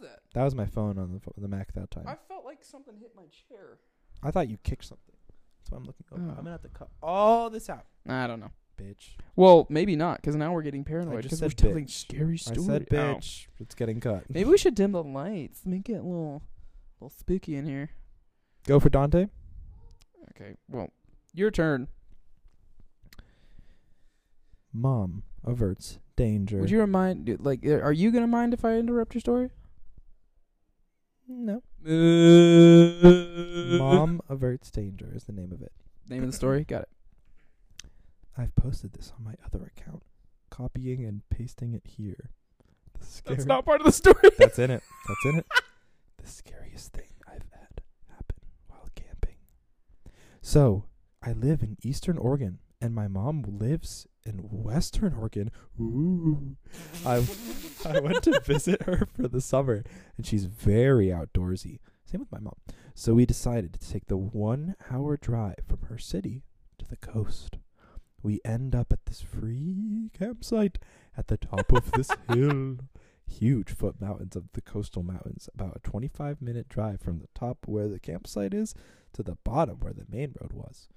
The 0.00 0.06
hell 0.06 0.14
was 0.14 0.22
that? 0.24 0.34
That 0.34 0.44
was 0.44 0.54
my 0.54 0.66
phone 0.66 0.98
on 0.98 1.12
the 1.12 1.20
pho- 1.20 1.34
the 1.36 1.48
Mac 1.48 1.72
that 1.74 1.90
time. 1.90 2.04
I 2.06 2.12
I, 2.12 2.16
felt 2.28 2.44
like 2.44 2.62
something 2.64 2.94
hit 2.98 3.12
my 3.16 3.24
chair. 3.48 3.78
I 4.22 4.30
thought 4.30 4.48
you 4.48 4.56
kicked 4.62 4.84
something. 4.84 5.14
That's 5.60 5.70
why 5.70 5.78
I'm 5.78 5.84
looking. 5.84 6.06
Oh, 6.12 6.16
Oh. 6.16 6.28
I'm 6.30 6.36
gonna 6.36 6.50
have 6.52 6.62
to 6.62 6.68
cut 6.68 6.88
all 7.02 7.50
this 7.50 7.68
out, 7.70 7.86
I 8.08 8.26
don't 8.26 8.40
know. 8.40 8.50
bitch. 8.80 9.10
Well, 9.36 9.66
maybe 9.68 9.94
not, 9.96 10.16
because 10.20 10.34
now 10.36 10.52
we're 10.52 10.62
getting 10.62 10.84
paranoid 10.84 11.22
just 11.22 11.40
because 11.40 11.42
we're 11.42 11.48
said 11.50 11.58
telling 11.58 11.84
bitch. 11.86 11.90
scary 11.90 12.32
I 12.34 12.36
stories. 12.36 12.66
said 12.66 12.86
Ow. 12.92 12.96
Oh. 12.96 13.14
bitch. 13.16 13.46
It's 13.60 13.74
getting 13.74 14.00
cut. 14.00 14.24
Maybe 14.28 14.48
we 14.50 14.58
should 14.58 14.74
dim 14.74 14.92
the 14.92 15.02
lights. 15.02 15.64
Make 15.66 15.88
it 15.88 15.94
a 15.94 16.02
little, 16.02 16.42
little 17.00 17.10
spooky 17.16 17.56
in 17.56 17.66
here. 17.66 17.90
Go 18.66 18.78
for 18.80 18.88
Dante. 18.88 19.26
Okay. 20.30 20.56
Well, 20.68 20.88
your 21.34 21.50
turn. 21.50 21.88
Mom 24.72 25.22
averts 25.44 25.98
danger. 26.16 26.58
Would 26.58 26.70
you 26.70 26.80
remind? 26.80 27.38
Like, 27.40 27.64
are 27.66 27.92
you 27.92 28.10
gonna 28.10 28.26
mind 28.26 28.54
if 28.54 28.64
I 28.64 28.76
interrupt 28.76 29.14
your 29.14 29.20
story? 29.20 29.50
No. 31.34 31.62
Mom. 33.78 34.20
Averts 34.28 34.70
danger 34.70 35.10
is 35.14 35.24
the 35.24 35.32
name 35.32 35.52
of 35.52 35.62
it. 35.62 35.72
Name 36.08 36.22
of 36.24 36.30
the 36.30 36.36
story. 36.36 36.64
Got 36.64 36.82
it. 36.82 36.88
I've 38.36 38.54
posted 38.54 38.92
this 38.92 39.12
on 39.18 39.24
my 39.24 39.34
other 39.44 39.64
account, 39.76 40.02
copying 40.50 41.04
and 41.04 41.22
pasting 41.30 41.72
it 41.74 41.82
here. 41.86 42.30
The 42.98 43.06
scary- 43.06 43.36
That's 43.36 43.46
not 43.46 43.64
part 43.64 43.80
of 43.80 43.86
the 43.86 43.92
story. 43.92 44.30
That's 44.38 44.58
in 44.58 44.70
it. 44.70 44.82
That's 45.08 45.24
in 45.34 45.38
it. 45.40 45.46
The 46.22 46.28
scariest 46.28 46.92
thing 46.92 47.08
I've 47.26 47.42
had 47.50 47.80
happen 48.08 48.36
while 48.68 48.88
camping. 48.94 49.34
So, 50.40 50.84
I 51.20 51.32
live 51.32 51.64
in 51.64 51.76
Eastern 51.82 52.16
Oregon, 52.16 52.60
and 52.80 52.94
my 52.94 53.08
mom 53.08 53.42
lives 53.42 54.06
in 54.24 54.36
Western 54.50 55.14
Oregon. 55.14 55.50
Ooh. 55.80 56.56
I 57.04 57.24
I 57.84 58.00
went 58.00 58.22
to 58.24 58.40
visit 58.40 58.82
her 58.82 59.06
for 59.14 59.28
the 59.28 59.40
summer, 59.40 59.84
and 60.16 60.26
she's 60.26 60.44
very 60.44 61.06
outdoorsy. 61.06 61.78
Same 62.04 62.20
with 62.20 62.32
my 62.32 62.40
mom. 62.40 62.56
So 62.94 63.14
we 63.14 63.26
decided 63.26 63.72
to 63.72 63.90
take 63.90 64.06
the 64.06 64.16
one-hour 64.16 65.16
drive 65.16 65.64
from 65.66 65.82
her 65.88 65.98
city 65.98 66.42
to 66.78 66.86
the 66.86 66.96
coast. 66.96 67.56
We 68.22 68.40
end 68.44 68.74
up 68.74 68.92
at 68.92 69.06
this 69.06 69.20
free 69.20 70.10
campsite 70.16 70.78
at 71.16 71.28
the 71.28 71.36
top 71.36 71.72
of 71.72 71.90
this 71.92 72.10
hill 72.28 72.76
huge 73.26 73.70
foot 73.74 74.00
mountains 74.00 74.36
of 74.36 74.52
the 74.52 74.60
coastal 74.60 75.02
mountains, 75.02 75.48
about 75.54 75.76
a 75.76 75.88
25 75.88 76.42
minute 76.42 76.68
drive 76.68 77.00
from 77.00 77.18
the 77.18 77.28
top 77.34 77.58
where 77.66 77.88
the 77.88 78.00
campsite 78.00 78.54
is 78.54 78.74
to 79.12 79.22
the 79.22 79.36
bottom 79.44 79.78
where 79.80 79.92
the 79.92 80.06
main 80.08 80.34
road 80.40 80.52
was. 80.52 80.88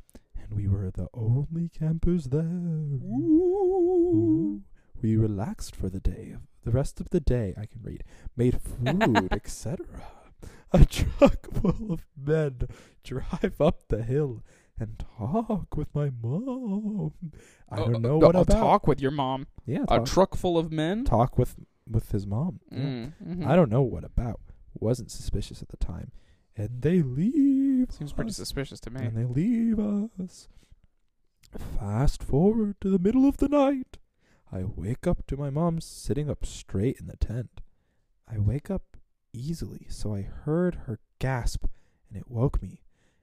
And 0.45 0.53
we 0.55 0.67
were 0.67 0.91
the 0.91 1.08
only 1.13 1.69
campers 1.69 2.25
there. 2.25 2.41
Ooh. 2.43 4.62
We 5.01 5.17
relaxed 5.17 5.75
for 5.75 5.89
the 5.89 5.99
day. 5.99 6.36
The 6.63 6.71
rest 6.71 6.99
of 6.99 7.10
the 7.10 7.19
day, 7.19 7.53
I 7.58 7.65
can 7.65 7.81
read, 7.84 8.03
made 8.36 8.60
food, 8.62 9.27
etc. 9.31 9.86
A 10.71 10.86
truck 10.86 11.47
full 11.62 11.93
of 11.93 12.05
men 12.17 12.62
drive 13.03 13.55
up 13.60 13.88
the 13.89 14.03
hill 14.03 14.43
and 14.79 15.03
talk 15.17 15.77
with 15.77 15.93
my 15.93 16.12
mom. 16.21 17.13
I 17.69 17.77
don't 17.77 18.01
know 18.01 18.17
what 18.17 18.36
I'll 18.36 18.41
about. 18.41 18.60
talk 18.60 18.88
with 18.88 18.99
your 18.99 19.12
mom. 19.12 19.47
Yeah, 19.65 19.86
A 19.89 20.03
truck 20.03 20.36
full 20.36 20.58
of 20.58 20.71
men. 20.71 21.05
talk 21.05 21.38
with 21.38 21.55
with 21.88 22.12
his 22.12 22.25
mom. 22.25 22.60
Yeah. 22.71 22.79
Mm, 22.79 23.13
mhm. 23.25 23.47
I 23.47 23.55
don't 23.55 23.69
know 23.69 23.84
what 23.84 24.03
about. 24.03 24.39
Wasn't 24.73 25.12
suspicious 25.12 25.62
at 25.62 25.69
the 25.69 25.77
time. 25.77 26.12
And 26.58 26.81
they 26.81 27.01
leave. 27.03 27.64
Seems 27.91 28.13
pretty 28.13 28.30
us. 28.30 28.38
suspicious 28.38 28.80
to 28.82 28.89
me. 28.89 29.06
And 29.06 29.17
they 29.17 29.26
leave 29.26 29.80
us. 29.80 30.48
Fast 31.80 32.24
forward 32.24 32.76
to 32.82 32.89
the 32.89 33.00
middle 33.00 33.28
of 33.28 33.38
the 33.38 33.48
night. 33.48 33.98
I 34.52 34.63
wake 34.63 35.08
up 35.08 35.26
to 35.28 35.38
my 35.38 35.50
mom 35.50 35.82
sitting 35.82 36.30
up 36.30 36.45
straight 36.45 36.98
in 37.00 37.08
the 37.08 37.17
tent. 37.17 37.62
I 38.28 38.39
wake 38.39 38.69
up 38.69 38.98
easily, 39.34 39.88
so 39.89 40.13
I 40.13 40.21
heard 40.21 40.76
her 40.86 41.00
gasp, 41.19 41.65
and 42.10 42.17
it 42.17 42.30
woke 42.30 42.62
me. 42.62 42.82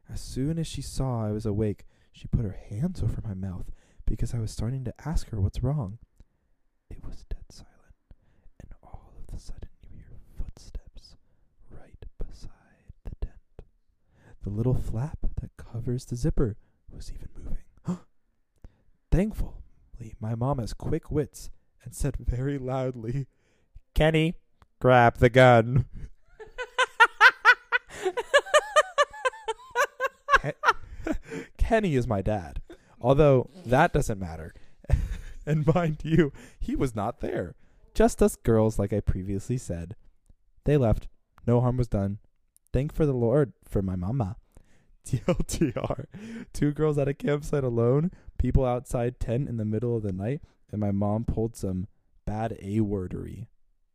As 0.08 0.20
soon 0.20 0.58
as 0.58 0.66
she 0.66 0.82
saw 0.82 1.26
I 1.26 1.32
was 1.32 1.46
awake, 1.46 1.86
she 2.12 2.28
put 2.28 2.44
her 2.44 2.58
hands 2.68 3.02
over 3.02 3.22
my 3.24 3.34
mouth 3.34 3.70
because 4.04 4.34
I 4.34 4.38
was 4.38 4.50
starting 4.50 4.84
to 4.84 4.94
ask 5.04 5.30
her 5.30 5.40
what's 5.40 5.62
wrong. 5.62 5.98
It 6.90 7.04
was 7.04 7.24
dead 7.30 7.44
silent, 7.50 7.70
and 8.60 8.72
all 8.82 9.12
of 9.16 9.34
a 9.34 9.38
sudden 9.38 9.70
you 9.82 9.96
hear 9.96 10.18
footsteps 10.36 11.16
right 11.70 12.04
beside 12.18 12.50
The 14.42 14.50
little 14.50 14.74
flap 14.74 15.18
that 15.40 15.56
covers 15.56 16.04
the 16.04 16.16
zipper 16.16 16.56
was 16.90 17.12
even 17.12 17.28
moving. 17.36 17.58
Thankfully, 19.10 20.14
my 20.20 20.34
mom 20.34 20.58
has 20.58 20.72
quick 20.74 21.10
wits 21.10 21.50
and 21.84 21.94
said 21.94 22.16
very 22.16 22.58
loudly, 22.58 23.26
Kenny, 23.94 24.34
grab 24.80 25.18
the 25.18 25.30
gun. 25.30 25.86
Kenny 31.56 31.94
is 31.94 32.06
my 32.06 32.20
dad. 32.20 32.60
Although 33.00 33.48
that 33.64 33.94
doesn't 33.94 34.18
matter. 34.18 34.52
and 35.46 35.66
mind 35.66 35.98
you, 36.02 36.30
he 36.60 36.76
was 36.76 36.94
not 36.94 37.20
there. 37.20 37.54
Just 37.94 38.22
us 38.22 38.36
girls, 38.36 38.78
like 38.78 38.92
I 38.92 39.00
previously 39.00 39.56
said. 39.56 39.96
They 40.64 40.76
left. 40.76 41.08
No 41.46 41.60
harm 41.60 41.76
was 41.78 41.88
done. 41.88 42.18
Thank 42.72 42.92
for 42.92 43.06
the 43.06 43.12
Lord 43.12 43.52
for 43.68 43.82
my 43.82 43.96
mama. 43.96 44.36
TLTR. 45.06 46.06
Two 46.52 46.72
girls 46.72 46.96
at 46.98 47.08
a 47.08 47.14
campsite 47.14 47.64
alone, 47.64 48.10
people 48.38 48.64
outside 48.64 49.18
tent 49.18 49.48
in 49.48 49.56
the 49.56 49.64
middle 49.64 49.96
of 49.96 50.02
the 50.02 50.12
night, 50.12 50.40
and 50.70 50.80
my 50.80 50.90
mom 50.90 51.24
pulled 51.24 51.56
some 51.56 51.88
bad 52.24 52.56
A 52.62 52.80
wordery. 52.80 53.48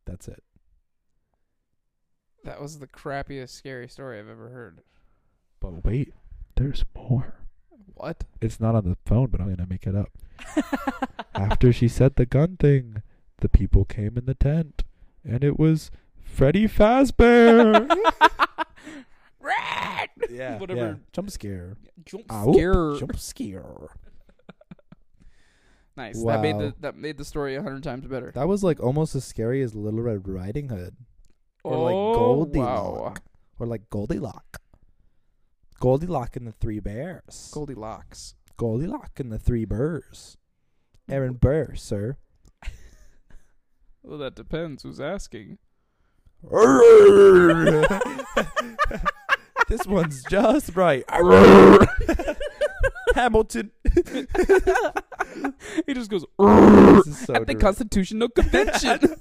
That's 0.05 0.27
it. 0.27 0.43
That 2.43 2.61
was 2.61 2.79
the 2.79 2.87
crappiest 2.87 3.49
scary 3.49 3.87
story 3.87 4.19
I've 4.19 4.29
ever 4.29 4.49
heard. 4.49 4.81
But 5.59 5.83
wait, 5.83 6.13
there's 6.55 6.85
more. 6.95 7.35
What? 7.95 8.25
It's 8.41 8.59
not 8.59 8.75
on 8.75 8.83
the 8.83 8.97
phone, 9.05 9.27
but 9.27 9.41
I'm 9.41 9.49
gonna 9.49 9.67
make 9.67 9.87
it 9.87 9.95
up. 9.95 10.11
After 11.35 11.73
she 11.73 11.87
said 11.87 12.15
the 12.15 12.25
gun 12.25 12.57
thing, 12.57 13.01
the 13.41 13.49
people 13.49 13.85
came 13.85 14.17
in 14.17 14.25
the 14.25 14.35
tent, 14.35 14.83
and 15.23 15.43
it 15.43 15.57
was 15.57 15.89
Freddy 16.19 16.67
Fazbear. 16.67 17.89
Rat! 19.47 20.10
yeah, 20.29 20.57
Whatever. 20.57 20.79
yeah. 20.79 20.93
Jump 21.13 21.29
scare. 21.31 21.77
Jump 22.05 22.23
scare. 22.31 22.95
Jump 22.97 23.17
scare. 23.17 23.63
Nice. 25.95 26.17
Wow. 26.17 26.33
That 26.33 26.41
made 26.43 26.60
the 26.60 26.75
that 26.81 26.95
made 26.95 27.17
the 27.17 27.25
story 27.25 27.55
a 27.55 27.63
hundred 27.63 27.81
times 27.81 28.05
better. 28.05 28.31
That 28.36 28.47
was 28.47 28.63
like 28.63 28.79
almost 28.79 29.15
as 29.15 29.25
scary 29.25 29.63
as 29.63 29.73
Little 29.73 30.01
Red 30.01 30.27
Riding 30.27 30.69
Hood, 30.69 30.95
or 31.63 31.75
like 31.86 31.95
Oh, 31.95 32.13
Goldilocks, 32.45 33.21
wow. 33.21 33.23
or 33.57 33.65
like 33.65 33.89
Goldilock. 33.89 34.57
Goldilock 35.81 36.36
and 36.36 36.45
the 36.45 36.51
Three 36.51 36.79
Bears. 36.79 37.49
Goldilocks. 37.51 38.36
Goldilock 38.60 39.19
and 39.19 39.31
the 39.31 39.39
Three 39.39 39.65
Burrs. 39.65 40.38
Aaron 41.10 41.33
Burr, 41.33 41.73
sir. 41.73 42.17
Well, 44.03 44.19
that 44.19 44.36
depends. 44.36 44.83
Who's 44.83 44.99
asking? 44.99 45.57
this 49.69 49.86
one's 49.86 50.23
just 50.30 50.75
right. 50.75 51.03
Hamilton. 53.15 53.71
he 55.86 55.93
just 55.93 56.10
goes 56.12 56.25
This 56.39 57.08
is 57.08 57.19
so 57.25 57.34
at 57.34 57.41
the 57.47 57.53
direct. 57.53 57.60
Constitutional 57.62 58.30
Convention. 58.30 58.99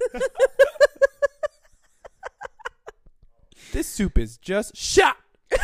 This 3.73 3.89
soup 3.89 4.17
is 4.17 4.39
just 4.39 4.75
shot. 4.77 5.17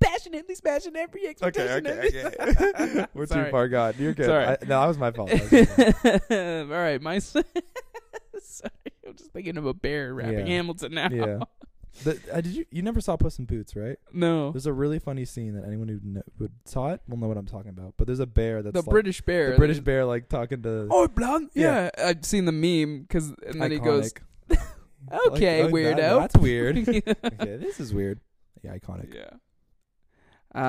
Passionately 0.00 0.54
smashing 0.54 0.96
every 0.96 1.20
Okay, 1.22 1.30
expectation. 1.30 1.86
okay, 1.86 2.24
okay. 2.24 3.06
We're 3.14 3.26
Sorry. 3.26 3.44
too 3.44 3.50
far 3.50 3.68
gone. 3.68 3.94
You're 3.98 4.14
good. 4.14 4.26
Sorry. 4.26 4.46
I, 4.46 4.56
no, 4.62 4.80
that 4.80 4.86
was 4.86 4.96
my 4.98 5.10
fault. 5.10 5.28
That 5.28 5.40
was 5.42 5.52
my 5.52 5.92
fault. 5.92 6.70
All 6.72 6.76
right, 6.78 7.02
my 7.02 7.18
son. 7.18 7.44
Sorry, 8.42 8.70
I'm 9.06 9.14
just 9.14 9.29
thinking 9.42 9.56
of 9.58 9.66
a 9.66 9.74
bear 9.74 10.14
rapping 10.14 10.46
Yeah. 10.46 10.54
Hamilton 10.54 10.94
now. 10.94 11.08
yeah. 11.10 11.38
The, 12.04 12.20
uh, 12.32 12.40
did 12.40 12.52
you 12.52 12.64
you 12.70 12.82
never 12.82 13.00
saw 13.00 13.16
Puss 13.16 13.40
in 13.40 13.46
Boots, 13.46 13.74
right? 13.74 13.96
No, 14.12 14.52
There's 14.52 14.66
a 14.66 14.72
really 14.72 15.00
funny 15.00 15.24
scene 15.24 15.54
that 15.54 15.64
anyone 15.66 15.88
who 15.88 15.98
kn- 15.98 16.22
would 16.38 16.52
saw 16.64 16.92
it 16.92 17.00
will 17.08 17.16
know 17.16 17.26
what 17.26 17.36
I'm 17.36 17.46
talking 17.46 17.70
about. 17.70 17.94
But 17.96 18.06
there's 18.06 18.20
a 18.20 18.28
bear 18.28 18.62
that's 18.62 18.74
the 18.74 18.82
like, 18.82 18.88
British 18.90 19.20
bear. 19.22 19.50
the 19.50 19.56
British 19.56 19.80
bear 19.80 20.04
like 20.04 20.28
talking 20.28 20.62
to 20.62 20.86
Oh, 20.88 21.08
blonde. 21.08 21.50
Yeah. 21.52 21.90
Yeah. 21.98 22.06
I've 22.06 22.24
seen 22.24 22.44
the 22.44 22.52
meme 22.52 23.02
because, 23.02 23.30
and 23.44 23.60
then 23.60 23.72
he 23.72 23.80
goes, 23.80 24.12
Iconic. 24.48 24.60
"Okay, 25.32 25.64
Like, 25.64 25.74
oh, 25.74 25.76
that- 25.82 25.96
weirdo." 25.96 26.20
that's 26.20 26.36
weird. 26.36 26.78
okay, 26.88 27.56
this 27.56 27.80
is 27.80 27.92
weird. 27.92 28.20
Yeah, 28.62 28.76
iconic. 28.78 29.12
yeah. 29.12 29.30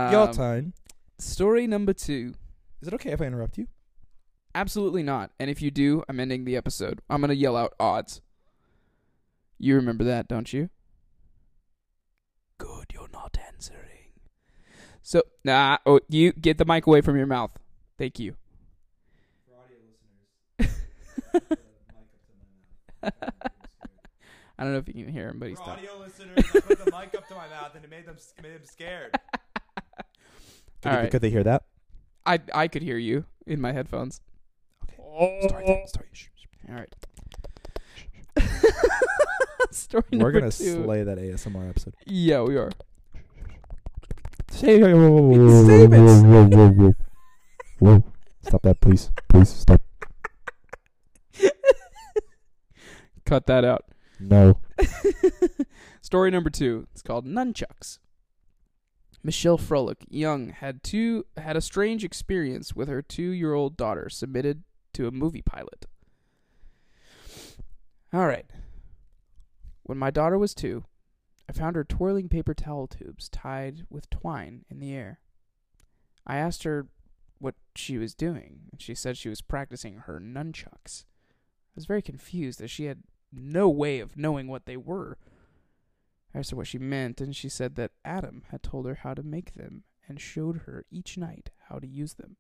Um, 0.08 0.12
Your 0.12 0.34
turn. 0.34 0.74
Story 1.20 1.68
number 1.68 1.94
two. 1.94 2.34
Is 2.82 2.88
it 2.88 2.96
okay 2.96 3.12
if 3.12 3.22
I 3.22 3.26
interrupt 3.26 3.60
you? 3.60 3.68
Absolutely 4.56 5.04
not. 5.04 5.30
And 5.40 5.52
if 5.52 5.62
you 5.62 5.70
do, 5.70 6.04
I'm 6.10 6.20
ending 6.20 6.46
the 6.46 6.58
episode. 6.58 7.00
I'm 7.12 7.22
gonna 7.22 7.34
yell 7.36 7.56
out 7.56 7.74
odds. 7.80 8.22
You 9.64 9.76
remember 9.76 10.04
that, 10.06 10.28
don't 10.28 10.52
you? 10.52 10.72
Good, 12.58 12.86
you're 12.92 13.10
not 13.14 13.38
answering. 13.54 14.10
So, 15.04 15.22
nah. 15.44 15.78
Oh, 15.86 16.00
you 16.10 16.32
get 16.34 16.58
the 16.58 16.66
mic 16.66 16.88
away 16.88 17.02
from 17.02 17.16
your 17.16 17.28
mouth. 17.28 17.52
Thank 18.00 18.18
you. 18.18 18.34
I 23.04 24.64
don't 24.64 24.72
know 24.74 24.80
if 24.80 24.88
you 24.88 24.96
can 24.96 25.14
hear 25.14 25.30
him, 25.30 25.38
but 25.38 25.50
he's 25.50 25.60
talking. 25.60 25.88
listeners, 26.00 26.44
I 26.56 26.60
put 26.60 26.84
the 26.84 26.92
mic 26.92 27.14
up 27.16 27.28
to 27.28 27.36
my 27.36 27.48
mouth 27.48 27.76
and 27.76 27.84
it 27.84 27.90
made 27.90 28.08
them 28.08 28.18
made 28.42 28.54
them 28.54 28.64
scared. 28.64 29.12
Could, 29.14 30.90
All 30.90 30.92
they, 30.92 30.98
right. 30.98 31.12
could 31.12 31.22
they 31.22 31.30
hear 31.30 31.44
that? 31.44 31.66
I 32.26 32.40
I 32.54 32.68
could 32.68 32.82
hear 32.82 32.98
you 32.98 33.26
in 33.46 33.62
my 33.62 33.74
headphones. 33.74 34.22
Okay. 34.84 35.48
Story 35.48 35.66
time. 35.66 35.88
Story. 35.88 36.08
Shh, 36.14 36.30
shh. 36.36 36.48
All 36.68 36.76
right. 36.76 36.94
Story 39.72 40.04
We're 40.12 40.32
gonna 40.32 40.52
two. 40.52 40.84
slay 40.84 41.04
that 41.04 41.18
ASMR 41.18 41.70
episode. 41.70 41.96
Yeah, 42.06 42.42
we 42.42 42.58
are. 42.58 42.72
Whoa. 44.52 46.94
Whoa. 47.80 48.04
Stop 48.44 48.62
that, 48.64 48.82
please. 48.82 49.10
Please 49.30 49.50
stop. 49.50 49.82
Cut 53.26 53.46
that 53.48 53.64
out. 53.64 53.86
No. 54.20 54.60
Story 56.02 56.32
number 56.32 56.50
two. 56.50 56.88
It's 56.92 57.02
called 57.02 57.26
Nunchucks. 57.26 58.00
Michelle 59.24 59.58
Froelich, 59.58 60.04
young, 60.10 60.50
had 60.50 60.84
two 60.84 61.26
had 61.38 61.56
a 61.56 61.62
strange 61.62 62.04
experience 62.04 62.76
with 62.76 62.90
her 62.90 63.02
two-year-old 63.02 63.78
daughter 63.78 64.10
submitted 64.10 64.64
to 64.94 65.08
a 65.08 65.12
movie 65.12 65.44
pilot. 65.44 65.86
All 68.14 68.28
right. 68.28 68.46
When 69.84 69.98
my 69.98 70.12
daughter 70.12 70.38
was 70.38 70.54
two, 70.54 70.86
I 71.50 71.54
found 71.54 71.76
her 71.76 71.84
twirling 71.84 72.30
paper 72.30 72.54
towel 72.54 72.88
tubes 72.88 73.28
tied 73.30 73.86
with 73.90 74.10
twine 74.10 74.66
in 74.70 74.80
the 74.80 74.94
air. 74.94 75.20
I 76.26 76.38
asked 76.38 76.64
her 76.64 76.88
what 77.40 77.56
she 77.76 77.98
was 77.98 78.14
doing, 78.14 78.62
and 78.72 78.82
she 78.82 78.96
said 78.96 79.18
she 79.18 79.30
was 79.30 79.42
practicing 79.42 80.00
her 80.00 80.20
nunchucks. 80.20 81.06
I 81.32 81.76
was 81.76 81.86
very 81.86 82.02
confused 82.02 82.62
as 82.62 82.70
she 82.70 82.86
had 82.86 83.04
no 83.34 83.70
way 83.70 84.00
of 84.00 84.18
knowing 84.18 84.48
what 84.48 84.66
they 84.66 84.78
were. 84.78 85.18
I 86.34 86.40
asked 86.40 86.52
her 86.52 86.58
what 86.58 86.68
she 86.68 86.78
meant, 86.78 87.20
and 87.20 87.36
she 87.36 87.50
said 87.50 87.76
that 87.76 87.92
Adam 88.06 88.44
had 88.52 88.64
told 88.64 88.86
her 88.86 88.96
how 88.96 89.14
to 89.14 89.24
make 89.24 89.56
them 89.56 89.84
and 90.08 90.22
showed 90.22 90.60
her 90.60 90.86
each 90.92 91.18
night 91.18 91.50
how 91.70 91.80
to 91.80 91.88
use 91.88 92.14
them. 92.14 92.38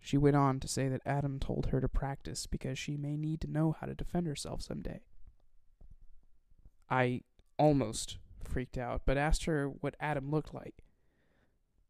She 0.00 0.18
went 0.18 0.36
on 0.36 0.58
to 0.60 0.68
say 0.68 0.88
that 0.88 1.02
Adam 1.06 1.38
told 1.38 1.66
her 1.66 1.80
to 1.80 1.88
practice 1.88 2.46
because 2.46 2.78
she 2.78 2.96
may 2.96 3.16
need 3.16 3.40
to 3.42 3.50
know 3.50 3.76
how 3.78 3.86
to 3.86 3.94
defend 3.94 4.26
herself 4.26 4.60
someday. 4.60 5.00
I 6.92 7.22
almost 7.58 8.18
freaked 8.44 8.76
out, 8.76 9.02
but 9.06 9.16
asked 9.16 9.46
her 9.46 9.66
what 9.66 9.96
Adam 9.98 10.30
looked 10.30 10.52
like. 10.52 10.84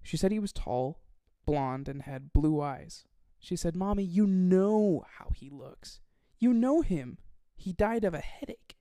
She 0.00 0.16
said 0.16 0.30
he 0.30 0.38
was 0.38 0.52
tall, 0.52 1.00
blond, 1.44 1.88
and 1.88 2.02
had 2.02 2.32
blue 2.32 2.60
eyes. 2.60 3.02
She 3.40 3.56
said, 3.56 3.74
Mommy, 3.74 4.04
you 4.04 4.28
know 4.28 5.04
how 5.18 5.30
he 5.34 5.50
looks. 5.50 5.98
You 6.38 6.52
know 6.52 6.82
him. 6.82 7.18
He 7.56 7.72
died 7.72 8.04
of 8.04 8.14
a 8.14 8.20
headache. 8.20 8.76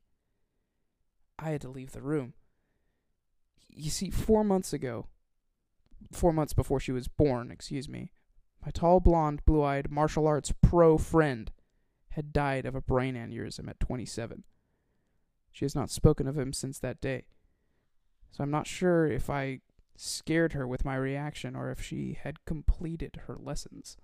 I 1.40 1.50
had 1.50 1.62
to 1.62 1.70
leave 1.70 1.92
the 1.92 2.04
room. 2.04 2.34
You 3.68 3.90
see, 3.90 4.12
four 4.12 4.44
months 4.44 4.74
ago, 4.74 5.08
four 6.12 6.34
months 6.34 6.54
before 6.54 6.80
she 6.80 6.92
was 6.92 7.08
born, 7.08 7.50
excuse 7.50 7.90
me, 7.90 8.12
my 8.64 8.70
tall, 8.70 9.00
blonde, 9.00 9.44
blue 9.48 9.64
eyed 9.64 9.90
martial 9.90 10.28
arts 10.28 10.54
pro 10.62 11.00
friend 11.00 11.52
had 12.10 12.32
died 12.32 12.68
of 12.68 12.76
a 12.76 12.82
brain 12.82 13.16
aneurysm 13.16 13.68
at 13.68 13.80
27. 13.80 14.44
She 15.52 15.66
has 15.66 15.76
not 15.76 15.90
spoken 15.90 16.28
of 16.28 16.38
him 16.38 16.54
since 16.54 16.80
that 16.80 17.02
day. 17.02 17.26
So 18.32 18.44
I'm 18.44 18.52
not 18.52 18.68
sure 18.68 19.06
if 19.06 19.30
I 19.30 19.60
scared 19.96 20.54
her 20.54 20.66
with 20.66 20.86
my 20.86 20.96
reaction 20.96 21.56
or 21.56 21.70
if 21.70 21.82
she 21.82 22.18
had 22.24 22.46
completed 22.46 23.22
her 23.28 23.36
lessons. 23.38 23.98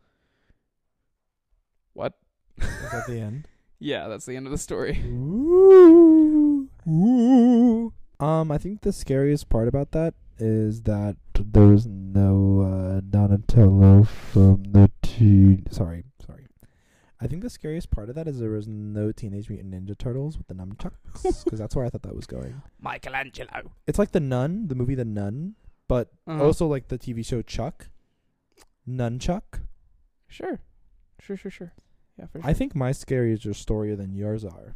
What? 1.94 2.14
Is 2.58 2.92
that 2.92 3.08
the 3.08 3.20
end? 3.22 3.48
Yeah, 3.80 4.08
that's 4.08 4.26
the 4.26 4.36
end 4.36 4.48
of 4.48 4.52
the 4.52 4.58
story. 4.58 5.00
Ooh. 5.06 6.68
Ooh. 6.88 7.94
Um, 8.20 8.52
I 8.52 8.58
think 8.58 8.82
the 8.82 8.92
scariest 8.92 9.50
part 9.50 9.68
about 9.68 9.92
that 9.92 10.16
is 10.40 10.82
that 10.84 11.18
there 11.36 11.68
was 11.68 11.86
no 11.86 12.62
uh, 12.62 13.02
Donatello 13.08 14.04
from 14.04 14.64
the 14.72 14.92
T. 15.02 15.64
Sorry, 15.70 16.04
sorry. 16.26 16.47
I 17.20 17.28
think 17.28 17.42
the 17.42 17.50
scariest 17.50 17.90
part 17.90 18.10
of 18.10 18.16
that 18.16 18.28
is 18.28 18.40
there 18.40 18.52
was 18.52 18.68
no 18.68 19.12
Teenage 19.12 19.50
Mutant 19.50 19.74
Ninja 19.74 19.98
Turtles 19.98 20.38
with 20.38 20.48
the 20.48 20.54
nunchucks 20.54 21.44
because 21.44 21.58
that's 21.60 21.76
where 21.76 21.84
I 21.86 21.90
thought 21.90 22.04
that 22.04 22.16
was 22.16 22.28
going. 22.28 22.62
Michelangelo. 22.80 23.72
It's 23.88 23.98
like 23.98 24.12
the 24.12 24.20
Nun, 24.20 24.68
the 24.68 24.76
movie 24.76 24.94
The 24.96 25.06
Nun, 25.06 25.56
but 25.88 26.12
Uh-huh. 26.28 26.44
also 26.44 26.68
like 26.68 26.90
the 26.90 26.98
TV 27.00 27.26
show 27.26 27.42
Chuck. 27.42 27.90
Nunchuck. 28.88 29.62
Sure. 30.28 30.60
Sure, 31.20 31.36
sure, 31.38 31.52
sure. 31.52 31.74
Yeah, 32.18 32.26
for 32.28 32.40
sure. 32.42 32.50
I 32.50 32.54
think 32.54 32.76
my 32.76 32.92
scarier 32.92 33.56
story 33.56 33.96
than 33.96 34.14
yours 34.14 34.46
are. 34.46 34.76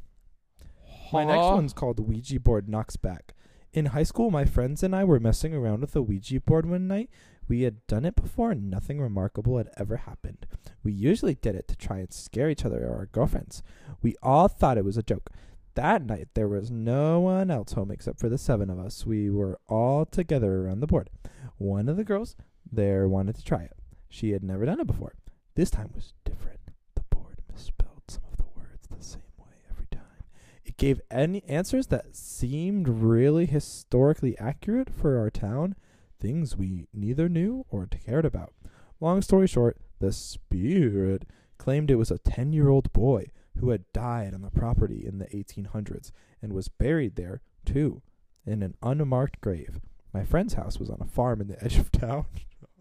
My 1.14 1.24
next 1.26 1.46
one's 1.46 1.74
called 1.74 2.00
Ouija 2.00 2.40
Board 2.40 2.70
Knocks 2.70 2.96
Back. 2.96 3.34
In 3.74 3.88
high 3.88 4.04
school, 4.04 4.32
my 4.32 4.46
friends 4.46 4.84
and 4.84 4.96
I 4.96 5.04
were 5.04 5.20
messing 5.20 5.54
around 5.54 5.82
with 5.82 5.96
a 5.96 6.02
Ouija 6.02 6.40
board 6.42 6.66
one 6.66 6.88
night. 6.88 7.10
We 7.52 7.64
had 7.64 7.86
done 7.86 8.06
it 8.06 8.16
before 8.16 8.52
and 8.52 8.72
nothing 8.72 9.02
remarkable 9.02 9.58
had 9.58 9.68
ever 9.76 9.98
happened. 9.98 10.48
We 10.84 10.94
usually 10.94 11.36
did 11.36 11.54
it 11.54 11.68
to 11.68 11.76
try 11.76 11.98
and 11.98 12.14
scare 12.14 12.50
each 12.50 12.64
other 12.64 12.88
or 12.88 13.00
our 13.00 13.08
girlfriends. 13.08 13.62
We 14.02 14.16
all 14.24 14.48
thought 14.48 14.78
it 14.78 14.86
was 14.86 14.96
a 14.96 15.04
joke. 15.04 15.32
That 15.74 16.06
night, 16.06 16.30
there 16.34 16.48
was 16.48 16.72
no 16.72 17.20
one 17.20 17.52
else 17.52 17.74
home 17.74 17.92
except 17.92 18.22
for 18.22 18.30
the 18.30 18.38
seven 18.38 18.70
of 18.70 18.80
us. 18.80 19.06
We 19.06 19.30
were 19.30 19.60
all 19.68 20.06
together 20.06 20.62
around 20.62 20.80
the 20.80 20.88
board. 20.88 21.10
One 21.58 21.90
of 21.90 21.98
the 21.98 22.06
girls 22.06 22.38
there 22.72 23.06
wanted 23.10 23.36
to 23.36 23.44
try 23.44 23.64
it. 23.64 23.74
She 24.08 24.32
had 24.32 24.46
never 24.46 24.66
done 24.66 24.80
it 24.80 24.88
before. 24.88 25.16
This 25.56 25.72
time 25.72 25.92
was 25.94 26.14
different. 26.24 26.62
The 26.96 27.04
board 27.14 27.40
misspelled 27.52 28.04
some 28.08 28.24
of 28.32 28.38
the 28.38 28.46
words 28.56 28.88
the 28.88 29.04
same 29.04 29.24
way 29.38 29.58
every 29.70 29.88
time. 29.92 30.24
It 30.64 30.78
gave 30.78 31.02
any 31.12 31.44
answers 31.50 31.88
that 31.88 32.16
seemed 32.16 32.88
really 32.88 33.46
historically 33.46 34.38
accurate 34.38 34.90
for 34.90 35.20
our 35.20 35.30
town, 35.30 35.76
things 36.22 36.56
we 36.56 36.88
neither 36.94 37.28
knew 37.28 37.66
or 37.70 37.88
cared 37.88 38.26
about. 38.26 38.54
Long 39.00 39.22
story 39.22 39.48
short, 39.48 39.78
the 40.00 40.12
spirit 40.12 41.26
claimed 41.58 41.92
it 41.92 41.96
was 41.96 42.12
a 42.12 42.20
10 42.20 42.54
year 42.54 42.70
old 42.70 42.94
boy 42.94 43.28
who 43.58 43.72
had 43.72 43.92
died 43.92 44.34
on 44.34 44.42
the 44.42 44.50
property 44.50 45.06
in 45.06 45.18
the 45.18 45.26
1800s 45.26 46.12
and 46.42 46.54
was 46.54 46.70
buried 46.70 47.16
there, 47.16 47.42
too, 47.66 48.02
in 48.46 48.64
an 48.64 48.76
unmarked 48.82 49.42
grave. 49.42 49.80
My 50.14 50.24
friend's 50.24 50.54
house 50.54 50.80
was 50.80 50.90
on 50.90 51.00
a 51.02 51.06
farm 51.06 51.42
in 51.42 51.48
the 51.48 51.62
edge 51.64 51.78
of 51.78 51.92
town. 51.92 52.26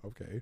okay. 0.04 0.40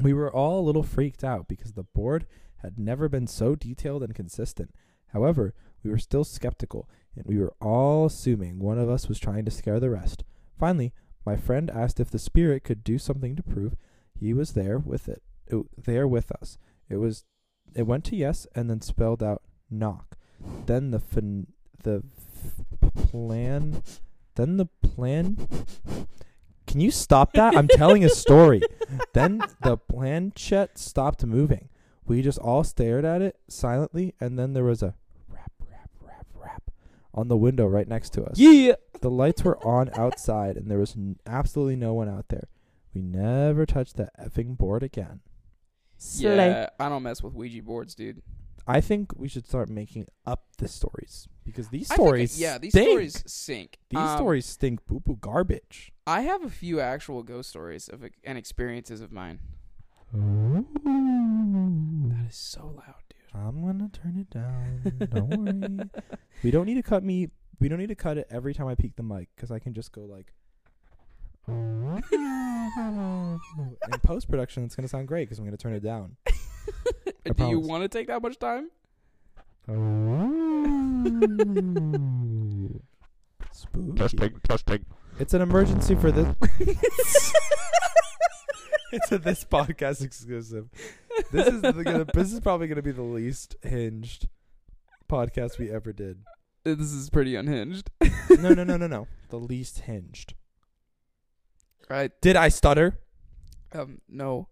We 0.00 0.12
were 0.12 0.32
all 0.32 0.60
a 0.60 0.66
little 0.66 0.82
freaked 0.82 1.24
out 1.24 1.48
because 1.48 1.72
the 1.72 1.82
board 1.82 2.26
had 2.58 2.78
never 2.78 3.08
been 3.08 3.26
so 3.26 3.54
detailed 3.54 4.02
and 4.02 4.14
consistent. 4.14 4.74
However, 5.08 5.54
we 5.82 5.90
were 5.90 5.98
still 5.98 6.24
skeptical, 6.24 6.88
and 7.16 7.24
we 7.26 7.38
were 7.38 7.54
all 7.60 8.06
assuming 8.06 8.58
one 8.58 8.78
of 8.78 8.88
us 8.88 9.08
was 9.08 9.18
trying 9.18 9.44
to 9.44 9.50
scare 9.50 9.80
the 9.80 9.90
rest. 9.90 10.24
Finally, 10.58 10.92
my 11.24 11.36
friend 11.36 11.70
asked 11.70 12.00
if 12.00 12.10
the 12.10 12.18
spirit 12.18 12.64
could 12.64 12.82
do 12.82 12.98
something 12.98 13.36
to 13.36 13.42
prove 13.42 13.76
he 14.18 14.34
was 14.34 14.52
there 14.52 14.78
with 14.78 15.08
it, 15.08 15.22
it 15.46 15.64
there 15.76 16.06
with 16.06 16.30
us. 16.32 16.58
It 16.88 16.96
was 16.96 17.24
it 17.74 17.86
went 17.86 18.04
to 18.06 18.16
yes 18.16 18.46
and 18.54 18.68
then 18.68 18.80
spelled 18.80 19.22
out 19.22 19.42
knock. 19.70 20.16
Then 20.66 20.90
the 20.90 20.98
fin, 20.98 21.48
the 21.82 22.02
f- 22.82 23.10
plan 23.10 23.82
then 24.36 24.56
the 24.56 24.66
plan 24.66 25.36
Can 26.66 26.80
you 26.80 26.90
stop 26.90 27.32
that? 27.32 27.56
I'm 27.56 27.66
telling 27.68 28.04
a 28.04 28.08
story. 28.08 28.62
then 29.12 29.42
the 29.62 29.76
planchette 29.76 30.78
stopped 30.78 31.24
moving. 31.26 31.68
We 32.04 32.22
just 32.22 32.38
all 32.38 32.64
stared 32.64 33.04
at 33.04 33.22
it 33.22 33.36
silently 33.48 34.14
and 34.20 34.38
then 34.38 34.52
there 34.52 34.64
was 34.64 34.82
a 34.82 34.94
on 37.14 37.28
the 37.28 37.36
window 37.36 37.66
right 37.66 37.88
next 37.88 38.10
to 38.14 38.24
us. 38.24 38.38
Yeah. 38.38 38.74
The 39.00 39.10
lights 39.10 39.42
were 39.44 39.58
on 39.66 39.90
outside, 39.94 40.56
and 40.56 40.70
there 40.70 40.78
was 40.78 40.94
n- 40.96 41.16
absolutely 41.26 41.76
no 41.76 41.94
one 41.94 42.08
out 42.08 42.28
there. 42.28 42.48
We 42.94 43.02
never 43.02 43.66
touched 43.66 43.96
that 43.96 44.10
effing 44.18 44.56
board 44.58 44.82
again. 44.82 45.20
Yeah, 46.16 46.68
I 46.78 46.88
don't 46.88 47.02
mess 47.02 47.22
with 47.22 47.34
Ouija 47.34 47.62
boards, 47.62 47.94
dude. 47.94 48.22
I 48.66 48.80
think 48.80 49.12
we 49.16 49.26
should 49.28 49.46
start 49.46 49.68
making 49.68 50.06
up 50.26 50.44
the 50.58 50.68
stories 50.68 51.26
because 51.44 51.68
these 51.68 51.90
I 51.90 51.96
think 51.96 52.00
it- 52.00 52.08
stories, 52.08 52.40
yeah, 52.40 52.58
these 52.58 52.72
stink. 52.72 52.88
stories 52.88 53.22
sink. 53.26 53.78
these 53.88 53.98
Um, 53.98 54.16
stories 54.16 54.46
stink 54.46 54.86
boo 54.86 55.00
boo 55.00 55.16
garbage. 55.20 55.92
I 56.06 56.20
have 56.22 56.44
a 56.44 56.50
few 56.50 56.78
actual 56.80 57.22
ghost 57.22 57.50
stories 57.50 57.88
of 57.88 58.04
ex- 58.04 58.18
and 58.24 58.36
experiences 58.38 59.00
of 59.00 59.10
mine. 59.12 59.40
That 62.10 62.26
is 62.28 62.36
so 62.36 62.66
loud, 62.76 63.02
dude. 63.08 63.19
I'm 63.34 63.64
gonna 63.64 63.88
turn 63.88 64.18
it 64.18 64.30
down. 64.30 64.82
Don't 65.10 65.28
worry. 65.28 65.88
We 66.42 66.50
don't 66.50 66.66
need 66.66 66.74
to 66.74 66.82
cut 66.82 67.04
me. 67.04 67.28
We 67.60 67.68
don't 67.68 67.78
need 67.78 67.88
to 67.88 67.94
cut 67.94 68.18
it 68.18 68.26
every 68.30 68.54
time 68.54 68.66
I 68.66 68.74
peek 68.74 68.96
the 68.96 69.02
mic 69.02 69.28
because 69.36 69.50
I 69.50 69.58
can 69.58 69.74
just 69.74 69.92
go 69.92 70.02
like. 70.02 70.32
In 71.48 72.00
post 74.02 74.28
production, 74.28 74.64
it's 74.64 74.74
gonna 74.74 74.88
sound 74.88 75.08
great 75.08 75.28
because 75.28 75.38
I'm 75.38 75.44
gonna 75.44 75.56
turn 75.56 75.74
it 75.74 75.82
down. 75.82 76.16
Do 77.36 77.48
you 77.48 77.60
want 77.60 77.82
to 77.82 77.88
take 77.88 78.08
that 78.08 78.22
much 78.22 78.38
time? 78.38 78.70
Spooky. 83.52 83.96
Testing, 83.96 84.40
testing. 84.48 84.86
It's 85.18 85.34
an 85.34 85.42
emergency 85.42 85.94
for 85.94 86.10
this. 86.10 86.34
it's 88.92 89.12
a 89.12 89.18
this 89.18 89.44
podcast 89.44 90.02
exclusive. 90.02 90.68
This 91.32 91.46
is 91.48 91.60
the, 91.62 91.72
gonna, 91.84 92.06
this 92.12 92.32
is 92.32 92.40
probably 92.40 92.66
gonna 92.68 92.82
be 92.82 92.92
the 92.92 93.02
least 93.02 93.56
hinged 93.62 94.28
podcast 95.08 95.58
we 95.58 95.70
ever 95.70 95.92
did. 95.92 96.18
Uh, 96.66 96.74
This 96.74 96.92
is 96.92 97.10
pretty 97.10 97.34
unhinged. 97.36 97.90
No, 98.38 98.54
no, 98.54 98.62
no, 98.64 98.76
no, 98.76 98.86
no. 98.86 99.08
The 99.30 99.38
least 99.38 99.80
hinged. 99.80 100.34
Right. 101.88 102.12
Did 102.20 102.36
I 102.36 102.48
stutter? 102.48 103.00
Um. 103.72 104.00
No. 104.08 104.48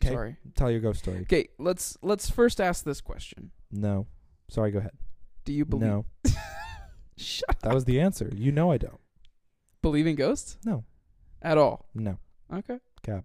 'Kay. 0.00 0.08
Sorry. 0.10 0.36
Tell 0.56 0.70
your 0.70 0.80
ghost 0.80 1.00
story. 1.00 1.20
Okay. 1.22 1.48
Let's 1.58 1.96
let's 2.02 2.28
first 2.28 2.60
ask 2.60 2.84
this 2.84 3.00
question. 3.00 3.50
No. 3.70 4.06
Sorry. 4.50 4.70
Go 4.70 4.78
ahead. 4.80 4.92
Do 5.46 5.52
you 5.54 5.64
believe? 5.64 5.88
No. 5.88 6.04
Shut. 7.16 7.60
That 7.62 7.72
was 7.74 7.86
the 7.86 7.98
answer. 8.00 8.30
You 8.34 8.52
know 8.52 8.70
I 8.70 8.76
don't. 8.76 9.00
Believe 9.82 10.06
in 10.06 10.16
ghosts? 10.16 10.58
No. 10.64 10.84
At 11.40 11.56
all? 11.58 11.86
No. 11.94 12.18
Okay. 12.52 12.78
Cap. 13.02 13.24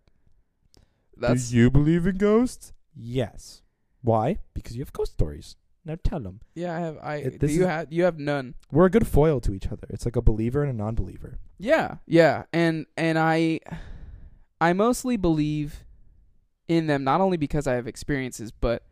That's 1.17 1.49
Do 1.49 1.57
you 1.57 1.69
believe 1.69 2.05
in 2.07 2.17
ghosts? 2.17 2.71
Yes. 2.95 3.61
Why? 4.01 4.39
Because 4.53 4.75
you 4.75 4.81
have 4.81 4.93
ghost 4.93 5.13
stories. 5.13 5.55
Now 5.85 5.95
tell 6.03 6.19
them. 6.19 6.41
yeah. 6.55 6.75
I 6.75 6.79
have. 6.79 6.97
I. 7.01 7.15
It- 7.15 7.31
do 7.33 7.37
this 7.39 7.51
you 7.55 7.61
is- 7.61 7.67
have? 7.67 7.91
You 7.91 8.03
have 8.03 8.19
none. 8.19 8.55
We're 8.71 8.85
a 8.85 8.89
good 8.89 9.07
foil 9.07 9.39
to 9.41 9.53
each 9.53 9.67
other. 9.67 9.87
It's 9.89 10.05
like 10.05 10.15
a 10.15 10.21
believer 10.21 10.61
and 10.63 10.71
a 10.71 10.73
non-believer. 10.83 11.39
Yeah, 11.57 11.95
yeah, 12.05 12.43
and 12.53 12.85
and 12.97 13.17
I, 13.19 13.59
I 14.61 14.73
mostly 14.73 15.17
believe 15.17 15.83
in 16.67 16.87
them 16.87 17.03
not 17.03 17.19
only 17.21 17.37
because 17.37 17.65
I 17.67 17.73
have 17.73 17.87
experiences, 17.87 18.51
but 18.51 18.83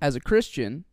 as 0.00 0.14
a 0.16 0.20
Christian, 0.20 0.84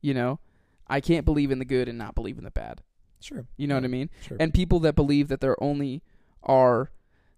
you 0.00 0.14
know, 0.14 0.40
I 0.88 1.00
can't 1.00 1.24
believe 1.24 1.50
in 1.50 1.58
the 1.58 1.64
good 1.64 1.88
and 1.88 1.98
not 1.98 2.14
believe 2.14 2.38
in 2.38 2.44
the 2.44 2.50
bad. 2.50 2.82
Sure. 3.20 3.46
You 3.56 3.66
know 3.68 3.74
what 3.76 3.84
I 3.84 3.88
mean? 3.88 4.10
Sure. 4.26 4.36
And 4.40 4.52
people 4.52 4.80
that 4.80 4.96
believe 4.96 5.28
that 5.28 5.40
there 5.40 5.62
only 5.62 6.02
are 6.42 6.90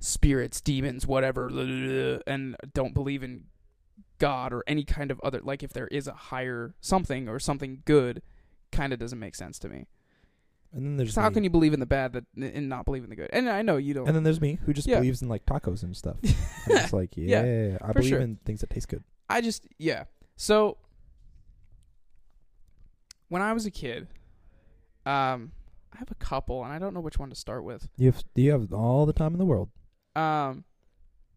spirits, 0.04 0.60
demons, 0.60 1.06
whatever, 1.06 1.48
and 2.26 2.56
don't 2.74 2.92
believe 2.92 3.22
in 3.22 3.44
God 4.18 4.52
or 4.52 4.62
any 4.66 4.84
kind 4.84 5.10
of 5.10 5.18
other, 5.22 5.40
like 5.42 5.62
if 5.62 5.72
there 5.72 5.88
is 5.88 6.06
a 6.06 6.12
higher 6.12 6.74
something 6.80 7.28
or 7.28 7.38
something 7.38 7.82
good, 7.84 8.20
kind 8.70 8.92
of 8.92 8.98
doesn't 8.98 9.18
make 9.18 9.34
sense 9.34 9.58
to 9.60 9.68
me. 9.68 9.86
And 10.72 10.84
then 10.84 10.96
there's 10.96 11.14
So 11.14 11.20
how 11.20 11.28
me. 11.28 11.34
can 11.34 11.44
you 11.44 11.50
believe 11.50 11.72
in 11.72 11.80
the 11.80 11.86
bad 11.86 12.12
that 12.14 12.24
and 12.36 12.68
not 12.68 12.84
believe 12.84 13.04
in 13.04 13.10
the 13.10 13.16
good? 13.16 13.30
And 13.32 13.48
I 13.48 13.62
know 13.62 13.76
you 13.76 13.94
don't. 13.94 14.06
And 14.08 14.14
then 14.16 14.24
there's 14.24 14.40
me 14.40 14.58
who 14.66 14.72
just 14.72 14.88
Yeah. 14.88 14.96
believes 14.96 15.22
in 15.22 15.28
like 15.28 15.46
tacos 15.46 15.82
and 15.84 15.96
stuff. 15.96 16.16
And 16.22 16.78
it's 16.78 16.92
like, 16.92 17.10
yeah, 17.16 17.44
Yeah, 17.44 17.78
I 17.80 17.92
believe 17.92 18.08
sure. 18.10 18.20
in 18.20 18.36
things 18.44 18.60
that 18.60 18.70
taste 18.70 18.88
good. 18.88 19.04
I 19.30 19.40
just 19.40 19.66
yeah. 19.78 20.04
So 20.36 20.76
when 23.28 23.40
I 23.42 23.52
was 23.52 23.66
a 23.66 23.70
kid, 23.70 24.08
um, 25.06 25.52
I 25.92 25.98
have 25.98 26.10
a 26.10 26.14
couple, 26.16 26.64
and 26.64 26.72
I 26.72 26.78
don't 26.78 26.92
know 26.94 27.00
which 27.00 27.18
one 27.18 27.30
to 27.30 27.36
start 27.36 27.64
with. 27.64 27.88
You 27.96 28.10
have 28.12 28.24
you 28.34 28.50
have 28.50 28.72
all 28.72 29.06
the 29.06 29.12
time 29.12 29.32
in 29.32 29.38
the 29.38 29.44
world. 29.46 29.70
Um, 30.16 30.64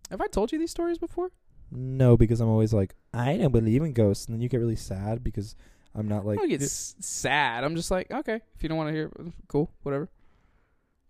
have 0.09 0.21
I 0.21 0.27
told 0.27 0.51
you 0.51 0.59
these 0.59 0.71
stories 0.71 0.97
before? 0.97 1.31
No, 1.71 2.15
because 2.15 2.39
I'm 2.39 2.47
always 2.49 2.73
like, 2.73 2.95
I 3.13 3.37
don't 3.37 3.51
believe 3.51 3.81
in 3.83 3.93
ghosts, 3.93 4.25
and 4.25 4.33
then 4.35 4.41
you 4.41 4.47
get 4.49 4.59
really 4.59 4.75
sad 4.75 5.23
because 5.23 5.55
I'm 5.95 6.07
not 6.07 6.25
like. 6.25 6.37
I 6.39 6.41
don't 6.43 6.49
get 6.49 6.61
s- 6.61 6.95
sad. 6.99 7.63
I'm 7.63 7.75
just 7.75 7.91
like, 7.91 8.09
okay, 8.11 8.41
if 8.55 8.63
you 8.63 8.69
don't 8.69 8.77
want 8.77 8.89
to 8.89 8.93
hear, 8.93 9.11
it, 9.19 9.33
cool, 9.47 9.71
whatever. 9.83 10.09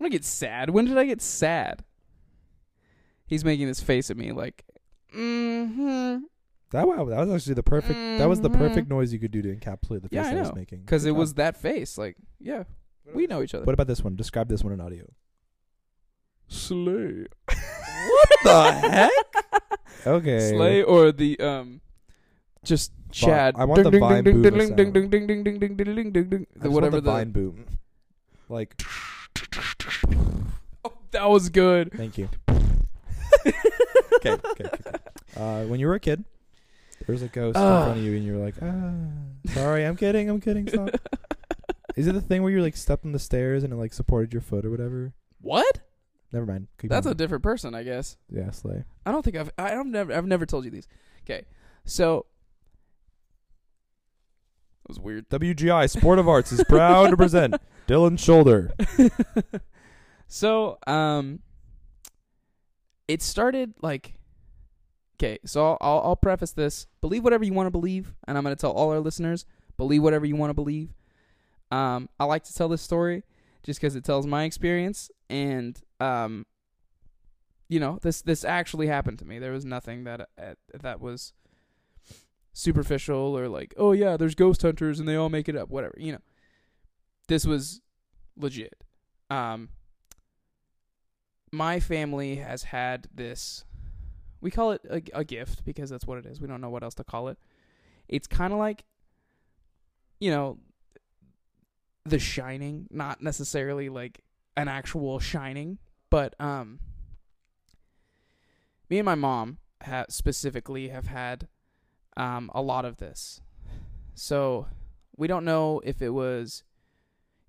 I 0.01 0.09
get 0.09 0.23
sad. 0.25 0.69
When 0.69 0.85
did 0.85 0.97
I 0.97 1.05
get 1.05 1.21
sad? 1.21 1.83
He's 3.25 3.43
making 3.43 3.67
this 3.67 3.81
face 3.81 4.09
at 4.09 4.17
me 4.17 4.31
like, 4.31 4.63
mm-hmm. 5.15 6.19
that 6.71 6.87
wow, 6.87 7.05
that 7.05 7.19
was 7.19 7.29
actually 7.29 7.55
the 7.55 7.63
perfect. 7.63 7.97
That 8.19 8.29
was 8.29 8.41
the 8.41 8.49
Mhm. 8.49 8.57
perfect 8.57 8.89
noise 8.89 9.11
you 9.11 9.19
could 9.19 9.31
do 9.31 9.41
to 9.41 9.55
encapsulate 9.55 10.01
the 10.03 10.09
face 10.09 10.11
Yeah, 10.11 10.27
I 10.27 10.31
I, 10.31 10.39
was 10.39 10.49
know. 10.49 10.55
making. 10.55 10.79
Because 10.81 11.05
it 11.05 11.11
was 11.11 11.33
that 11.35 11.57
face. 11.57 11.97
Like, 11.97 12.15
yeah, 12.39 12.63
we 13.13 13.27
know 13.27 13.41
each 13.41 13.53
other. 13.53 13.65
What 13.65 13.73
about 13.73 13.87
this 13.87 14.03
one? 14.03 14.15
Describe 14.15 14.47
this 14.49 14.63
one 14.63 14.71
in 14.73 14.79
audio. 14.81 15.05
Slay. 16.47 17.25
what 17.47 18.29
the 18.43 18.71
heck? 18.71 19.11
Okay. 20.05 20.51
Slay 20.51 20.83
or 20.83 21.11
the 21.11 21.37
um, 21.41 21.81
just 22.63 22.93
Chad. 23.11 23.55
I 23.57 23.65
want 23.65 23.83
the 23.83 23.99
vine 23.99 24.23
boom. 24.23 24.41
Whatever 26.71 27.01
the 27.01 27.11
vine 27.11 27.31
boom. 27.31 27.65
Like. 28.47 28.81
Oh, 30.85 30.93
that 31.11 31.29
was 31.29 31.49
good. 31.49 31.91
Thank 31.91 32.17
you. 32.17 32.29
okay, 34.15 34.31
okay. 34.31 34.69
Uh, 35.35 35.63
when 35.63 35.79
you 35.79 35.87
were 35.87 35.95
a 35.95 35.99
kid, 35.99 36.23
there 37.05 37.13
was 37.13 37.21
a 37.21 37.27
ghost 37.27 37.57
in 37.57 37.61
front 37.61 37.97
of 37.97 38.03
you, 38.03 38.15
and 38.15 38.25
you're 38.25 38.37
like, 38.37 38.55
"Ah, 38.61 38.93
sorry, 39.53 39.85
I'm 39.85 39.95
kidding, 39.95 40.29
I'm 40.29 40.41
kidding." 40.41 40.67
Stop. 40.67 40.89
Is 41.95 42.07
it 42.07 42.13
the 42.13 42.21
thing 42.21 42.43
where 42.43 42.51
you 42.51 42.61
like 42.61 42.77
stepped 42.77 43.05
on 43.05 43.11
the 43.11 43.19
stairs 43.19 43.63
and 43.63 43.73
it 43.73 43.75
like 43.75 43.93
supported 43.93 44.31
your 44.31 44.41
foot 44.41 44.65
or 44.65 44.69
whatever? 44.69 45.13
What? 45.41 45.79
Never 46.37 46.45
mind. 46.45 46.67
Keep 46.79 46.91
That's 46.91 47.07
a 47.07 47.15
different 47.15 47.41
person, 47.41 47.73
I 47.73 47.81
guess. 47.81 48.15
yeah, 48.31 48.51
slay. 48.51 48.83
I 49.07 49.11
don't 49.11 49.23
think 49.23 49.37
I've 49.37 49.49
I 49.57 49.71
don't 49.71 49.89
never 49.89 50.13
I've 50.13 50.27
never 50.27 50.45
told 50.45 50.65
you 50.65 50.69
these. 50.69 50.87
Okay. 51.23 51.45
So 51.83 52.27
That 54.83 54.89
was 54.89 54.99
weird. 54.99 55.27
WGI 55.29 55.89
Sport 55.89 56.19
of 56.19 56.29
Arts 56.29 56.51
is 56.51 56.63
proud 56.69 57.09
to 57.09 57.17
present 57.17 57.55
Dylan 57.87 58.19
shoulder. 58.19 58.71
so, 60.27 60.77
um 60.85 61.39
it 63.07 63.23
started 63.23 63.73
like 63.81 64.13
Okay, 65.15 65.39
so 65.43 65.65
I'll, 65.65 65.77
I'll 65.81 66.01
I'll 66.09 66.15
preface 66.15 66.51
this. 66.51 66.85
Believe 67.01 67.23
whatever 67.23 67.45
you 67.45 67.53
want 67.53 67.65
to 67.65 67.71
believe, 67.71 68.13
and 68.27 68.37
I'm 68.37 68.43
going 68.43 68.55
to 68.55 68.61
tell 68.61 68.73
all 68.73 68.91
our 68.91 68.99
listeners, 68.99 69.43
believe 69.75 70.03
whatever 70.03 70.27
you 70.27 70.35
want 70.35 70.51
to 70.51 70.53
believe. 70.53 70.93
Um 71.71 72.09
I 72.19 72.25
like 72.25 72.43
to 72.43 72.53
tell 72.53 72.69
this 72.69 72.83
story 72.83 73.23
just 73.63 73.81
cuz 73.81 73.95
it 73.95 74.03
tells 74.03 74.25
my 74.25 74.43
experience 74.43 75.09
and 75.29 75.81
um 75.99 76.45
you 77.69 77.79
know, 77.79 77.99
this 78.01 78.21
this 78.21 78.45
actually 78.45 78.87
happened 78.87 79.19
to 79.19 79.25
me. 79.25 79.39
There 79.39 79.51
was 79.51 79.65
nothing 79.65 80.05
that 80.05 80.29
uh, 80.41 80.53
that 80.73 81.01
was 81.01 81.33
superficial 82.53 83.37
or 83.37 83.47
like, 83.47 83.73
oh 83.77 83.91
yeah, 83.91 84.17
there's 84.17 84.35
ghost 84.35 84.61
hunters 84.61 84.99
and 84.99 85.07
they 85.07 85.15
all 85.15 85.29
make 85.29 85.49
it 85.49 85.55
up, 85.55 85.69
whatever. 85.69 85.95
You 85.97 86.13
know, 86.13 86.21
this 87.27 87.45
was 87.45 87.81
legit. 88.37 88.83
Um, 89.29 89.69
my 91.51 91.79
family 91.79 92.37
has 92.37 92.63
had 92.63 93.07
this. 93.13 93.65
We 94.39 94.51
call 94.51 94.71
it 94.71 94.81
a, 94.89 95.01
a 95.13 95.23
gift 95.23 95.65
because 95.65 95.89
that's 95.89 96.07
what 96.07 96.17
it 96.19 96.25
is. 96.25 96.39
We 96.39 96.47
don't 96.47 96.61
know 96.61 96.69
what 96.69 96.83
else 96.83 96.95
to 96.95 97.03
call 97.03 97.27
it. 97.27 97.37
It's 98.07 98.27
kind 98.27 98.53
of 98.53 98.59
like, 98.59 98.85
you 100.19 100.31
know, 100.31 100.59
The 102.09 102.19
Shining, 102.19 102.87
not 102.89 103.21
necessarily 103.21 103.89
like 103.89 104.21
an 104.55 104.67
actual 104.67 105.19
shining, 105.19 105.77
but 106.09 106.39
um 106.39 106.79
me 108.89 108.99
and 108.99 109.05
my 109.05 109.15
mom 109.15 109.57
ha- 109.83 110.05
specifically 110.09 110.89
have 110.89 111.07
had 111.07 111.47
um, 112.15 112.49
a 112.53 112.61
lot 112.61 112.85
of 112.85 112.97
this. 112.97 113.41
So 114.15 114.67
we 115.15 115.27
don't 115.27 115.45
know 115.45 115.81
if 115.83 116.01
it 116.01 116.09
was, 116.09 116.63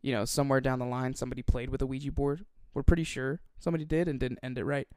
you 0.02 0.12
know, 0.12 0.24
somewhere 0.24 0.60
down 0.60 0.78
the 0.78 0.84
line 0.84 1.14
somebody 1.14 1.42
played 1.42 1.70
with 1.70 1.82
a 1.82 1.86
Ouija 1.86 2.12
board. 2.12 2.44
We're 2.74 2.82
pretty 2.82 3.04
sure 3.04 3.40
somebody 3.58 3.84
did 3.84 4.08
and 4.08 4.20
didn't 4.20 4.40
end 4.42 4.58
it 4.58 4.64
right. 4.64 4.88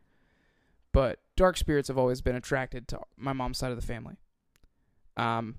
But 0.92 1.20
dark 1.38 1.58
spirits 1.58 1.88
have 1.88 1.98
always 1.98 2.22
been 2.22 2.36
attracted 2.36 2.88
to 2.90 3.00
my 3.16 3.34
mom's 3.34 3.58
side 3.58 3.72
of 3.72 3.80
the 3.80 3.86
family. 3.86 4.18
Um, 5.16 5.56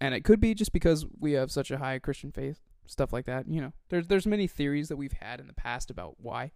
and 0.00 0.14
it 0.14 0.24
could 0.24 0.40
be 0.40 0.54
just 0.54 0.72
because 0.72 1.04
we 1.18 1.32
have 1.32 1.50
such 1.52 1.70
a 1.70 1.78
high 1.78 1.98
Christian 1.98 2.32
faith, 2.32 2.60
stuff 2.90 3.12
like 3.12 3.26
that. 3.26 3.46
You 3.48 3.60
know, 3.60 3.72
there's 3.88 4.06
there's 4.08 4.26
many 4.26 4.46
theories 4.46 4.88
that 4.88 4.96
we've 4.96 5.12
had 5.20 5.40
in 5.40 5.46
the 5.46 5.52
past 5.54 5.90
about 5.90 6.16
why 6.18 6.52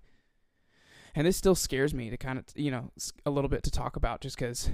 and 1.16 1.24
this 1.26 1.36
still 1.36 1.54
scares 1.54 1.94
me 1.94 2.10
to 2.10 2.16
kind 2.16 2.38
of 2.40 2.44
you 2.56 2.70
know 2.72 2.90
a 3.24 3.30
little 3.30 3.48
bit 3.48 3.62
to 3.62 3.70
talk 3.70 3.94
about 3.96 4.20
just 4.20 4.36
because 4.36 4.68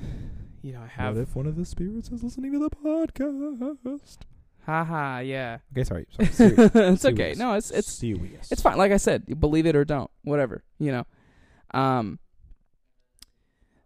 you 0.63 0.73
know 0.73 0.81
i 0.81 0.87
have 0.87 1.17
What 1.17 1.21
if 1.23 1.37
one 1.37 1.47
of 1.47 1.55
the 1.57 1.67
spirits 1.67 2.09
is 2.11 2.23
listening 2.25 2.53
to 2.53 2.59
the 2.59 2.71
podcast? 2.71 4.17
haha 4.65 5.19
yeah 5.19 5.59
Okay, 5.73 5.85
sorry. 5.85 6.07
sorry. 6.19 6.29
Serious. 6.31 6.71
it's 6.75 7.05
okay 7.05 7.35
no 7.37 7.53
it's 7.55 7.71
it's 7.71 7.93
serious. 7.93 8.51
it's 8.51 8.63
fine 8.63 8.79
like 8.79 8.91
i 8.93 8.97
said 8.97 9.39
believe 9.39 9.67
it 9.67 9.77
or 9.77 9.85
don't 9.85 10.11
whatever 10.23 10.65
you 10.79 10.91
know 10.93 11.05
um 11.75 12.19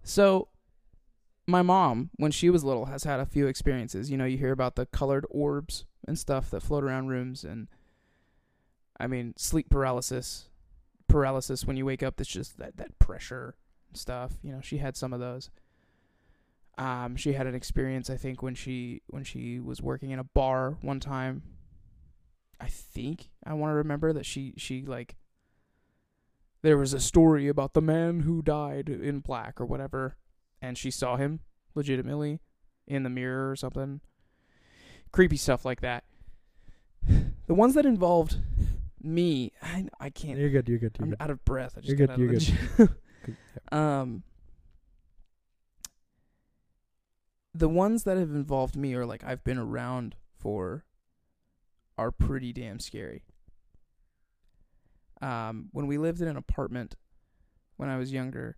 so 0.03 0.49
my 1.47 1.63
mom 1.63 2.11
when 2.17 2.31
she 2.31 2.51
was 2.51 2.65
little 2.65 2.87
has 2.87 3.05
had 3.05 3.21
a 3.21 3.27
few 3.27 3.47
experiences 3.49 4.11
you 4.11 4.17
know 4.17 4.25
you 4.25 4.39
hear 4.39 4.53
about 4.53 4.77
the 4.77 4.87
colored 4.87 5.27
orbs 5.31 5.85
and 6.07 6.19
stuff 6.19 6.51
that 6.51 6.63
float 6.63 6.85
around 6.85 7.09
rooms 7.09 7.45
and 7.45 7.69
i 8.99 9.07
mean 9.07 9.35
sleep 9.37 9.69
paralysis 9.71 10.49
paralysis 11.09 11.65
when 11.65 11.77
you 11.77 11.85
wake 11.85 12.03
up 12.03 12.17
that's 12.17 12.31
just 12.31 12.59
that 12.59 12.77
that 12.77 12.99
pressure 12.99 13.55
stuff 13.93 14.33
you 14.43 14.53
know 14.53 14.61
she 14.61 14.79
had 14.79 14.97
some 14.97 15.13
of 15.13 15.21
those. 15.21 15.51
Um 16.77 17.15
she 17.17 17.35
had 17.35 17.47
an 17.47 17.55
experience 17.55 18.11
i 18.11 18.17
think 18.17 18.43
when 18.43 18.55
she 18.55 19.03
when 19.07 19.23
she 19.23 19.61
was 19.61 19.81
working 19.81 20.11
in 20.11 20.19
a 20.19 20.25
bar 20.25 20.77
one 20.81 21.01
time. 21.01 21.43
I 22.61 22.67
think 22.67 23.31
i 23.45 23.53
want 23.53 23.71
to 23.73 23.77
remember 23.77 24.13
that 24.13 24.25
she 24.25 24.55
she 24.57 24.83
like 24.87 25.17
there 26.63 26.79
was 26.79 26.95
a 26.95 27.01
story 27.01 27.47
about 27.47 27.75
the 27.75 27.83
man 27.83 28.21
who 28.21 28.43
died 28.43 28.89
in 28.89 29.21
black 29.21 29.61
or 29.61 29.67
whatever 29.67 30.17
and 30.63 30.79
she 30.79 30.91
saw 30.91 31.17
him 31.17 31.41
legitimately 31.75 32.41
in 32.87 33.03
the 33.03 33.11
mirror 33.11 33.51
or 33.51 33.57
something 33.57 34.01
creepy 35.15 35.37
stuff 35.37 35.65
like 35.65 35.81
that 35.81 36.03
the 37.47 37.55
ones 37.55 37.75
that 37.75 37.87
involved 37.87 38.37
me 39.01 39.53
i, 39.63 39.87
I 40.01 40.11
can't 40.11 40.39
You're 40.39 40.51
good. 40.51 40.69
You're 40.69 40.79
good. 40.79 40.97
You're 40.99 41.05
I'm 41.05 41.11
good. 41.11 41.21
out 41.21 41.31
of 41.31 41.45
breath. 41.45 41.75
I 41.77 41.81
just 41.81 41.89
You're 41.97 42.07
got 42.07 42.17
good, 42.17 42.33
out 42.33 42.33
you're 42.33 42.33
the 42.33 42.39
gym. 42.39 42.59
Good. 42.77 42.97
um, 43.73 44.23
the 47.55 47.69
ones 47.69 48.05
that 48.05 48.17
have 48.17 48.31
involved 48.31 48.77
me 48.77 48.95
or 48.95 49.07
like 49.07 49.23
I've 49.23 49.45
been 49.45 49.59
around 49.59 50.17
for 50.37 50.85
are 51.97 52.11
pretty 52.11 52.53
damn 52.53 52.81
scary. 52.81 53.25
Um, 55.23 55.69
when 55.71 55.87
we 55.87 55.97
lived 55.97 56.21
in 56.21 56.29
an 56.29 56.37
apartment 56.37 56.97
when 57.77 57.89
I 57.89 57.97
was 57.97 58.13
younger, 58.13 58.57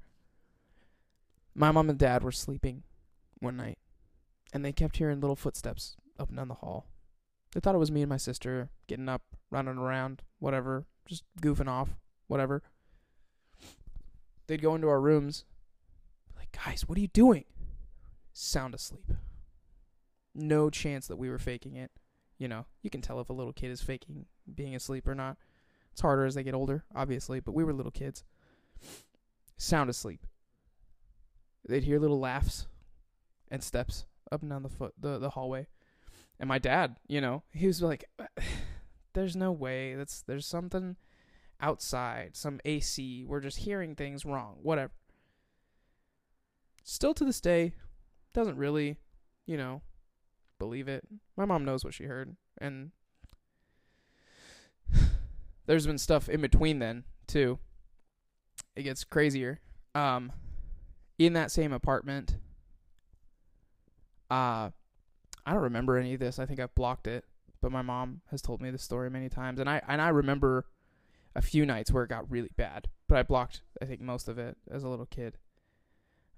my 1.55 1.71
mom 1.71 1.91
and 1.91 1.99
dad 1.99 2.23
were 2.23 2.33
sleeping 2.33 2.83
one 3.41 3.57
night, 3.57 3.79
and 4.53 4.65
they 4.65 4.73
kept 4.73 4.97
hearing 4.97 5.21
little 5.21 5.37
footsteps 5.37 5.97
up 6.19 6.29
and 6.29 6.37
down 6.37 6.49
the 6.49 6.55
hall. 6.55 6.87
They 7.53 7.61
thought 7.61 7.75
it 7.75 7.79
was 7.79 7.91
me 7.91 8.03
and 8.03 8.09
my 8.09 8.17
sister 8.17 8.71
getting 8.87 9.09
up, 9.09 9.23
running 9.51 9.79
around, 9.79 10.23
whatever, 10.39 10.87
just 11.07 11.25
goofing 11.41 11.69
off, 11.69 11.97
whatever. 12.27 12.63
They'd 14.47 14.63
go 14.63 14.75
into 14.75 14.89
our 14.89 15.01
rooms, 15.01 15.45
like, 16.37 16.53
guys, 16.53 16.85
what 16.87 16.99
are 16.99 17.01
you 17.01 17.09
doing? 17.09 17.45
Sound 18.33 18.75
asleep. 18.75 19.11
No 20.35 20.71
chance 20.71 21.07
that 21.07 21.17
we 21.17 21.31
were 21.31 21.39
faking 21.39 21.77
it. 21.77 21.91
You 22.39 22.49
know, 22.49 22.67
you 22.83 22.91
can 22.91 23.01
tell 23.01 23.21
if 23.21 23.31
a 23.31 23.33
little 23.33 23.53
kid 23.53 23.71
is 23.71 23.81
faking 23.81 24.27
being 24.55 24.77
asleep 24.77 25.09
or 25.09 25.15
not. 25.15 25.39
It's 25.93 26.03
harder 26.03 26.27
as 26.27 26.35
they 26.35 26.43
get 26.43 26.55
older, 26.55 26.85
obviously, 26.95 27.41
but 27.41 27.55
we 27.55 27.65
were 27.65 27.73
little 27.73 27.91
kids. 27.91 28.23
Sound 29.57 29.89
asleep. 29.89 30.27
They'd 31.67 31.85
hear 31.85 31.99
little 31.99 32.21
laughs 32.21 32.67
and 33.51 33.63
steps 33.63 34.05
up 34.31 34.43
and 34.43 34.51
down 34.51 34.63
the 34.63 34.69
foot 34.69 34.93
the, 35.01 35.19
the 35.19 35.31
hallway. 35.31 35.67
And 36.39 36.49
my 36.49 36.59
dad, 36.59 36.97
you 37.09 37.21
know, 37.21 37.43
he 37.53 37.67
was 37.67 37.83
like 37.83 38.05
there's 39.15 39.37
no 39.37 39.53
way. 39.53 39.95
That's 39.95 40.23
there's 40.23 40.47
something 40.47 40.97
outside, 41.61 42.37
some 42.37 42.61
AC. 42.65 43.25
We're 43.27 43.41
just 43.41 43.59
hearing 43.59 43.95
things 43.95 44.25
wrong. 44.25 44.57
Whatever. 44.63 44.93
Still 46.85 47.15
to 47.15 47.25
this 47.25 47.41
day, 47.41 47.73
doesn't 48.33 48.57
really, 48.57 48.99
you 49.47 49.57
know, 49.57 49.83
believe 50.59 50.87
it. 50.87 51.05
My 51.37 51.45
mom 51.45 51.65
knows 51.65 51.85
what 51.85 51.95
she 51.95 52.05
heard, 52.05 52.37
and 52.59 52.93
there's 55.67 55.87
been 55.87 55.99
stuff 55.99 56.29
in 56.29 56.41
between 56.41 56.79
then 56.79 57.05
too. 57.27 57.59
It 58.77 58.83
gets 58.83 59.05
crazier. 59.05 59.61
Um, 59.95 60.33
in 61.19 61.33
that 61.33 61.51
same 61.51 61.73
apartment, 61.73 62.37
uh, 64.31 64.71
I 65.47 65.53
don't 65.55 65.63
remember 65.63 65.97
any 65.97 66.13
of 66.15 66.21
this. 66.21 66.39
I 66.39 66.45
think 66.45 66.61
I've 66.61 66.75
blocked 66.75 67.07
it 67.07 67.25
but 67.61 67.73
my 67.73 67.83
mom 67.83 68.21
has 68.31 68.43
told 68.43 68.61
me 68.61 68.71
the 68.71 68.79
story 68.79 69.11
many 69.11 69.29
times 69.29 69.59
and 69.59 69.69
I 69.69 69.83
and 69.89 70.01
I 70.01 70.09
remember 70.09 70.67
a 71.35 71.43
few 71.43 71.67
nights 71.67 71.91
where 71.91 72.05
it 72.05 72.09
got 72.09 72.31
really 72.31 72.51
bad 72.57 72.89
but 73.09 73.19
I 73.19 73.23
blocked 73.23 73.63
I 73.81 73.85
think 73.85 74.01
most 74.01 74.29
of 74.29 74.39
it 74.39 74.57
as 74.71 74.83
a 74.83 74.89
little 74.89 75.07
kid 75.07 75.39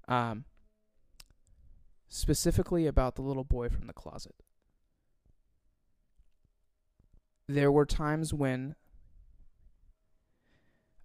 um 0.07 0.45
specifically 2.07 2.87
about 2.87 3.15
the 3.15 3.21
little 3.21 3.43
boy 3.43 3.69
from 3.69 3.87
the 3.87 3.93
closet 3.93 4.35
there 7.47 7.71
were 7.71 7.85
times 7.85 8.33
when 8.33 8.75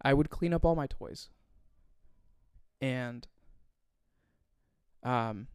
I 0.01 0.15
would 0.15 0.31
clean 0.31 0.53
up 0.53 0.65
all 0.65 0.75
my 0.75 0.87
toys 0.87 1.29
and 2.81 3.27
um 5.03 5.49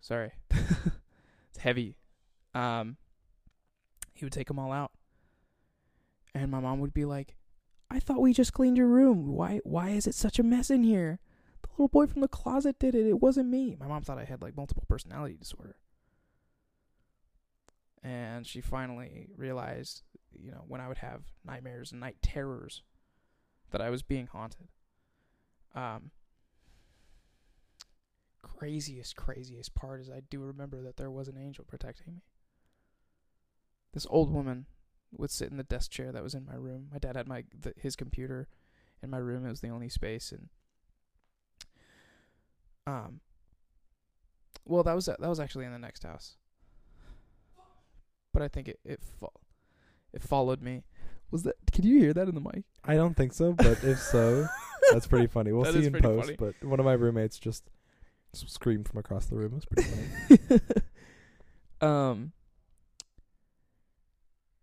sorry 0.00 0.32
it's 0.50 1.58
heavy. 1.58 1.96
Um, 2.54 2.96
he 4.12 4.24
would 4.24 4.32
take 4.32 4.48
them 4.48 4.58
all 4.58 4.72
out, 4.72 4.92
and 6.34 6.50
my 6.50 6.60
mom 6.60 6.80
would 6.80 6.92
be 6.92 7.04
like, 7.04 7.36
"I 7.90 8.00
thought 8.00 8.20
we 8.20 8.32
just 8.32 8.52
cleaned 8.52 8.76
your 8.76 8.88
room. 8.88 9.28
Why? 9.28 9.60
Why 9.64 9.90
is 9.90 10.06
it 10.06 10.14
such 10.14 10.38
a 10.38 10.42
mess 10.42 10.70
in 10.70 10.82
here? 10.82 11.20
The 11.62 11.68
little 11.72 11.88
boy 11.88 12.06
from 12.06 12.20
the 12.20 12.28
closet 12.28 12.78
did 12.78 12.94
it. 12.94 13.06
It 13.06 13.20
wasn't 13.20 13.48
me." 13.48 13.76
My 13.78 13.86
mom 13.86 14.02
thought 14.02 14.18
I 14.18 14.24
had 14.24 14.42
like 14.42 14.56
multiple 14.56 14.84
personality 14.88 15.36
disorder, 15.36 15.76
and 18.02 18.46
she 18.46 18.60
finally 18.60 19.28
realized, 19.36 20.02
you 20.32 20.50
know, 20.50 20.64
when 20.66 20.80
I 20.80 20.88
would 20.88 20.98
have 20.98 21.22
nightmares 21.44 21.92
and 21.92 22.00
night 22.00 22.16
terrors, 22.22 22.82
that 23.70 23.80
I 23.80 23.90
was 23.90 24.02
being 24.02 24.26
haunted. 24.26 24.68
Um, 25.74 26.10
craziest, 28.60 29.16
craziest 29.16 29.74
part 29.74 30.00
is 30.02 30.10
I 30.10 30.20
do 30.28 30.40
remember 30.40 30.82
that 30.82 30.96
there 30.98 31.10
was 31.10 31.28
an 31.28 31.38
angel 31.38 31.64
protecting 31.66 32.14
me. 32.14 32.20
This 33.94 34.06
old 34.10 34.30
woman 34.30 34.66
would 35.12 35.30
sit 35.30 35.50
in 35.50 35.56
the 35.56 35.62
desk 35.64 35.90
chair 35.90 36.12
that 36.12 36.22
was 36.22 36.34
in 36.34 36.44
my 36.44 36.54
room. 36.54 36.88
My 36.92 36.98
dad 36.98 37.16
had 37.16 37.26
my 37.26 37.44
the, 37.58 37.72
his 37.76 37.96
computer 37.96 38.48
in 39.02 39.08
my 39.10 39.16
room. 39.18 39.46
It 39.46 39.50
was 39.50 39.60
the 39.62 39.70
only 39.70 39.88
space, 39.88 40.30
and 40.30 40.48
um, 42.86 43.20
well, 44.66 44.82
that 44.82 44.94
was 44.94 45.06
that 45.06 45.20
was 45.20 45.40
actually 45.40 45.64
in 45.64 45.72
the 45.72 45.78
next 45.78 46.02
house, 46.04 46.36
but 48.32 48.42
I 48.42 48.48
think 48.48 48.68
it 48.68 48.78
it 48.84 49.00
fo- 49.02 49.32
it 50.12 50.22
followed 50.22 50.60
me. 50.62 50.84
Was 51.30 51.44
that? 51.44 51.56
Can 51.72 51.84
you 51.86 51.98
hear 51.98 52.12
that 52.12 52.28
in 52.28 52.34
the 52.34 52.40
mic? 52.40 52.64
I 52.84 52.94
don't 52.94 53.16
think 53.16 53.32
so, 53.32 53.52
but 53.54 53.82
if 53.82 53.98
so, 54.00 54.46
that's 54.92 55.06
pretty 55.06 55.28
funny. 55.28 55.50
We'll 55.52 55.64
That 55.64 55.74
see 55.74 55.86
in 55.86 55.94
post. 55.94 56.26
funny. 56.26 56.36
But 56.38 56.68
one 56.68 56.78
of 56.78 56.86
my 56.86 56.92
roommates 56.92 57.38
just 57.38 57.64
s- 58.34 58.44
screamed 58.48 58.88
from 58.88 58.98
across 58.98 59.26
the 59.26 59.36
room. 59.36 59.52
It 59.52 59.54
was 59.54 59.64
pretty 59.66 59.90
funny. 60.48 60.60
um 61.80 62.32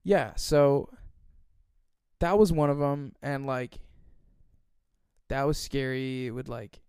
yeah 0.04 0.34
so 0.36 0.88
that 2.20 2.38
was 2.38 2.54
one 2.54 2.70
of 2.70 2.78
them 2.78 3.14
and 3.24 3.46
like 3.48 3.80
that 5.28 5.44
was 5.44 5.58
scary 5.58 6.28
it 6.28 6.32
would 6.32 6.48
like 6.48 6.80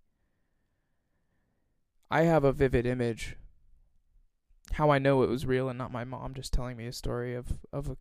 i 2.10 2.22
have 2.22 2.44
a 2.44 2.52
vivid 2.52 2.84
image 2.84 3.36
how 4.72 4.90
i 4.90 4.98
know 4.98 5.22
it 5.22 5.30
was 5.30 5.46
real 5.46 5.70
and 5.70 5.78
not 5.78 5.90
my 5.90 6.04
mom 6.04 6.34
just 6.34 6.52
telling 6.52 6.76
me 6.76 6.86
a 6.86 6.92
story 6.92 7.34
of 7.34 7.46
of 7.72 7.88
a 7.88 7.96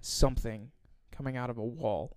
something 0.00 0.70
coming 1.10 1.36
out 1.38 1.48
of 1.50 1.56
a 1.58 1.64
wall 1.64 2.16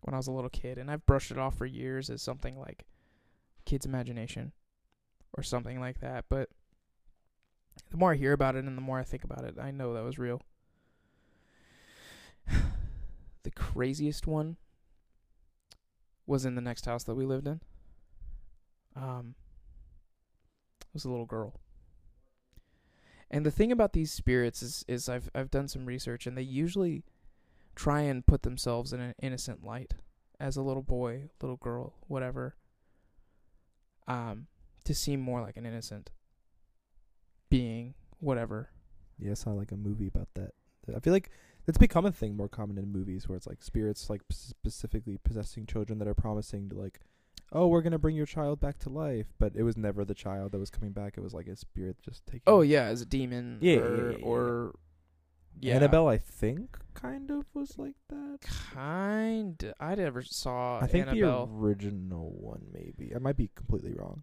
when 0.00 0.14
i 0.14 0.16
was 0.16 0.26
a 0.26 0.32
little 0.32 0.50
kid 0.50 0.78
and 0.78 0.90
i've 0.90 1.04
brushed 1.06 1.30
it 1.30 1.38
off 1.38 1.56
for 1.56 1.66
years 1.66 2.10
as 2.10 2.22
something 2.22 2.58
like 2.58 2.86
kid's 3.64 3.86
imagination 3.86 4.52
or 5.34 5.42
something 5.42 5.80
like 5.80 6.00
that 6.00 6.24
but 6.28 6.48
the 7.90 7.96
more 7.96 8.12
I 8.12 8.16
hear 8.16 8.32
about 8.32 8.56
it 8.56 8.64
and 8.64 8.76
the 8.76 8.82
more 8.82 8.98
I 8.98 9.04
think 9.04 9.24
about 9.24 9.44
it, 9.44 9.56
I 9.60 9.70
know 9.70 9.94
that 9.94 10.04
was 10.04 10.18
real. 10.18 10.40
the 13.42 13.50
craziest 13.50 14.26
one 14.26 14.56
was 16.26 16.44
in 16.44 16.54
the 16.54 16.60
next 16.60 16.86
house 16.86 17.04
that 17.04 17.14
we 17.14 17.26
lived 17.26 17.46
in. 17.46 17.60
Um, 18.96 19.34
it 20.80 20.94
was 20.94 21.04
a 21.04 21.10
little 21.10 21.26
girl. 21.26 21.60
And 23.30 23.46
the 23.46 23.50
thing 23.50 23.72
about 23.72 23.94
these 23.94 24.12
spirits 24.12 24.62
is, 24.62 24.84
is 24.86 25.08
I've 25.08 25.30
I've 25.34 25.50
done 25.50 25.66
some 25.66 25.86
research, 25.86 26.26
and 26.26 26.36
they 26.36 26.42
usually 26.42 27.02
try 27.74 28.02
and 28.02 28.26
put 28.26 28.42
themselves 28.42 28.92
in 28.92 29.00
an 29.00 29.14
innocent 29.22 29.64
light 29.64 29.94
as 30.38 30.56
a 30.56 30.62
little 30.62 30.82
boy, 30.82 31.30
little 31.40 31.56
girl, 31.56 31.94
whatever. 32.08 32.56
Um, 34.06 34.46
to 34.84 34.94
seem 34.94 35.20
more 35.20 35.40
like 35.40 35.56
an 35.56 35.66
innocent 35.66 36.10
being, 37.50 37.94
whatever. 38.18 38.70
Yeah, 39.18 39.32
I 39.32 39.34
saw 39.34 39.50
like 39.50 39.72
a 39.72 39.76
movie 39.76 40.08
about 40.08 40.28
that. 40.34 40.52
I 40.94 40.98
feel 40.98 41.12
like 41.12 41.30
it's 41.68 41.78
become 41.78 42.06
a 42.06 42.12
thing 42.12 42.36
more 42.36 42.48
common 42.48 42.78
in 42.78 42.90
movies 42.90 43.28
where 43.28 43.36
it's 43.36 43.46
like 43.46 43.62
spirits 43.62 44.10
like 44.10 44.22
specifically 44.30 45.18
possessing 45.22 45.66
children 45.66 45.98
that 46.00 46.08
are 46.08 46.14
promising 46.14 46.68
to 46.70 46.76
like, 46.76 47.00
oh, 47.52 47.68
we're 47.68 47.82
gonna 47.82 47.98
bring 47.98 48.16
your 48.16 48.26
child 48.26 48.60
back 48.60 48.78
to 48.80 48.88
life, 48.88 49.26
but 49.38 49.52
it 49.54 49.62
was 49.62 49.76
never 49.76 50.04
the 50.04 50.14
child 50.14 50.52
that 50.52 50.58
was 50.58 50.70
coming 50.70 50.90
back. 50.90 51.14
It 51.16 51.20
was 51.20 51.34
like 51.34 51.46
a 51.46 51.56
spirit 51.56 51.96
just 52.02 52.26
taking. 52.26 52.42
Oh 52.46 52.62
yeah, 52.62 52.84
as 52.84 53.02
a 53.02 53.06
demon. 53.06 53.58
Yeah, 53.60 53.76
or, 53.76 53.96
yeah, 53.96 54.02
yeah, 54.02 54.16
yeah. 54.18 54.24
or 54.24 54.74
yeah. 55.60 55.74
Annabelle, 55.76 56.08
I 56.08 56.18
think, 56.18 56.76
kind 56.94 57.30
of 57.30 57.44
was 57.54 57.78
like 57.78 57.96
that. 58.08 58.38
Kind. 58.74 59.72
I 59.80 59.94
never 59.94 60.22
saw 60.22 60.78
I 60.80 60.86
think 60.86 61.06
Annabelle. 61.08 61.46
the 61.46 61.52
original 61.54 62.30
one, 62.38 62.66
maybe. 62.72 63.14
I 63.14 63.18
might 63.18 63.36
be 63.36 63.50
completely 63.54 63.92
wrong. 63.94 64.22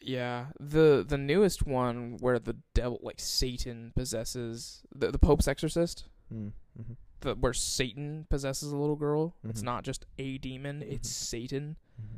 yeah, 0.00 0.46
the 0.60 1.04
the 1.06 1.18
newest 1.18 1.66
one 1.66 2.16
where 2.20 2.38
the 2.38 2.56
devil, 2.74 3.00
like 3.02 3.18
Satan, 3.20 3.92
possesses 3.96 4.82
the 4.94 5.10
the 5.10 5.18
Pope's 5.18 5.48
Exorcist. 5.48 6.04
Mm. 6.32 6.52
hmm 6.76 6.92
The 7.20 7.34
where 7.34 7.52
Satan 7.52 8.26
possesses 8.30 8.70
a 8.70 8.76
little 8.76 8.94
girl. 8.96 9.34
It's 9.44 9.60
Mhm. 9.62 9.64
not 9.64 9.84
just 9.84 10.06
a 10.18 10.38
demon; 10.38 10.82
it's 10.82 11.08
Mhm. 11.08 11.12
Satan. 11.12 11.76
hmm 12.00 12.16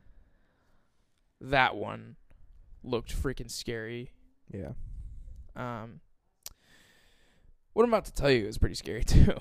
That 1.41 1.75
one 1.77 2.17
looked 2.83 3.15
freaking 3.15 3.51
scary. 3.51 4.13
Yeah. 4.53 4.73
Um, 5.57 6.01
what 7.81 7.87
I'm 7.87 7.95
about 7.95 8.05
to 8.05 8.13
tell 8.13 8.31
you 8.31 8.47
is 8.47 8.59
pretty 8.59 8.75
scary 8.75 9.05
too. 9.05 9.33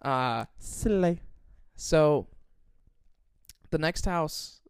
Uh, 0.00 0.44
Slay. 0.60 1.20
so 1.74 2.28
the 3.70 3.78
next 3.78 4.04
house, 4.04 4.60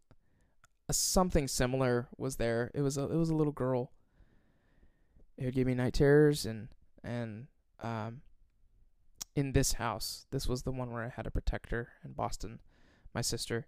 uh, 0.89 0.93
something 0.93 1.47
similar 1.47 2.07
was 2.17 2.37
there. 2.37 2.71
It 2.73 2.81
was 2.81 2.97
a 2.97 3.03
it 3.03 3.15
was 3.15 3.29
a 3.29 3.35
little 3.35 3.53
girl. 3.53 3.91
It 5.37 5.45
would 5.45 5.53
give 5.53 5.67
me 5.67 5.75
night 5.75 5.93
terrors 5.93 6.47
and 6.47 6.69
and 7.03 7.47
um. 7.83 8.21
In 9.35 9.53
this 9.53 9.73
house, 9.73 10.25
this 10.31 10.47
was 10.47 10.63
the 10.63 10.71
one 10.71 10.91
where 10.91 11.03
I 11.03 11.09
had 11.09 11.27
a 11.27 11.31
protector 11.31 11.89
in 12.03 12.13
Boston, 12.13 12.59
my 13.13 13.21
sister. 13.21 13.67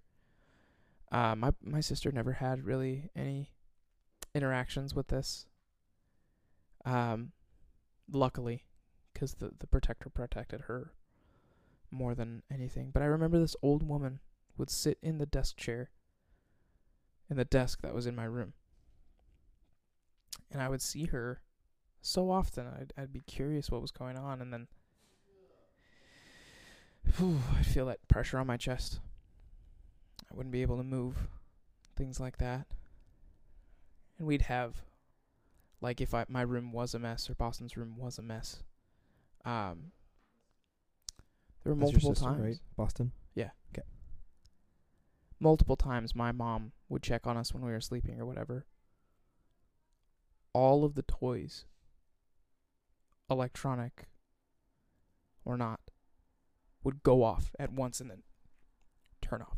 Uh, 1.12 1.36
my 1.36 1.54
my 1.64 1.82
sister 1.82 2.12
never 2.12 2.34
had 2.34 2.66
really 2.66 3.12
any 3.16 3.52
interactions 4.34 4.96
with 4.96 5.10
this. 5.10 5.46
Um, 6.84 7.32
luckily, 8.12 8.64
because 9.14 9.36
the 9.36 9.52
the 9.60 9.68
protector 9.68 10.10
protected 10.10 10.62
her 10.62 10.94
more 11.90 12.16
than 12.16 12.44
anything. 12.52 12.92
But 12.92 13.04
I 13.04 13.08
remember 13.08 13.40
this 13.40 13.56
old 13.62 13.84
woman 13.84 14.20
would 14.58 14.70
sit 14.70 14.98
in 15.02 15.18
the 15.18 15.26
desk 15.26 15.58
chair 15.58 15.90
in 17.30 17.38
the 17.38 17.46
desk 17.46 17.82
that 17.82 17.96
was 17.96 18.06
in 18.06 18.16
my 18.16 18.26
room. 18.26 18.54
And 20.52 20.62
I 20.62 20.68
would 20.68 20.82
see 20.82 21.06
her 21.06 21.42
so 22.02 22.30
often. 22.30 22.68
I'd 22.68 22.94
I'd 22.98 23.14
be 23.14 23.22
curious 23.22 23.72
what 23.72 23.82
was 23.82 23.92
going 23.92 24.18
on 24.18 24.42
and 24.42 24.52
then 24.52 24.68
whew, 27.18 27.40
I'd 27.58 27.66
feel 27.66 27.86
that 27.88 28.08
pressure 28.08 28.38
on 28.38 28.48
my 28.48 28.58
chest. 28.58 29.00
I 30.30 30.36
wouldn't 30.36 30.54
be 30.54 30.62
able 30.62 30.78
to 30.78 30.84
move. 30.84 31.28
Things 31.96 32.20
like 32.20 32.38
that. 32.38 32.68
And 34.18 34.28
we'd 34.28 34.44
have 34.44 34.84
like 35.80 36.02
if 36.02 36.14
I 36.14 36.26
my 36.28 36.42
room 36.42 36.72
was 36.72 36.94
a 36.94 37.00
mess 37.00 37.30
or 37.30 37.34
Boston's 37.34 37.78
room 37.78 37.96
was 37.98 38.18
a 38.18 38.22
mess. 38.22 38.64
Um 39.46 39.92
there 41.64 41.74
were 41.74 41.80
That's 41.80 41.94
multiple 41.94 42.16
sister, 42.16 42.30
times 42.30 42.42
right? 42.42 42.60
Boston. 42.76 43.12
Yeah. 43.36 43.50
Okay. 43.74 43.86
Multiple 45.40 45.76
times 45.76 46.16
my 46.16 46.32
mom 46.32 46.72
would 46.90 47.04
check 47.04 47.28
on 47.28 47.38
us 47.38 47.54
when 47.54 47.64
we 47.64 47.72
were 47.72 47.82
sleeping 47.82 48.20
or 48.20 48.26
whatever. 48.26 48.66
All 50.54 50.84
of 50.84 50.96
the 50.96 51.04
toys, 51.04 51.66
electronic 53.30 54.08
or 55.46 55.56
not, 55.56 55.80
would 56.84 57.04
go 57.04 57.24
off 57.24 57.52
at 57.60 57.72
once 57.72 58.02
and 58.02 58.10
then 58.10 58.24
turn 59.22 59.42
off. 59.42 59.58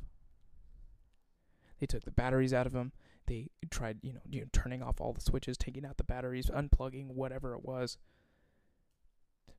They 1.79 1.85
took 1.87 2.03
the 2.03 2.11
batteries 2.11 2.53
out 2.53 2.67
of 2.67 2.73
them. 2.73 2.91
They 3.27 3.49
tried, 3.69 3.99
you 4.01 4.13
know, 4.13 4.19
you 4.29 4.41
know, 4.41 4.47
turning 4.53 4.83
off 4.83 4.99
all 4.99 5.13
the 5.13 5.21
switches, 5.21 5.57
taking 5.57 5.85
out 5.85 5.97
the 5.97 6.03
batteries, 6.03 6.49
unplugging 6.49 7.07
whatever 7.07 7.55
it 7.55 7.63
was. 7.63 7.97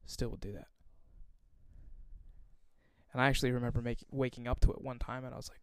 Still 0.07 0.29
would 0.31 0.41
do 0.41 0.53
that. 0.53 0.69
And 3.13 3.23
I 3.23 3.29
actually 3.29 3.53
remember 3.53 3.81
making 3.81 4.09
waking 4.11 4.49
up 4.49 4.61
to 4.61 4.73
it 4.73 4.83
one 4.83 4.99
time, 4.99 5.25
and 5.25 5.33
I 5.33 5.37
was 5.37 5.49
like, 5.49 5.63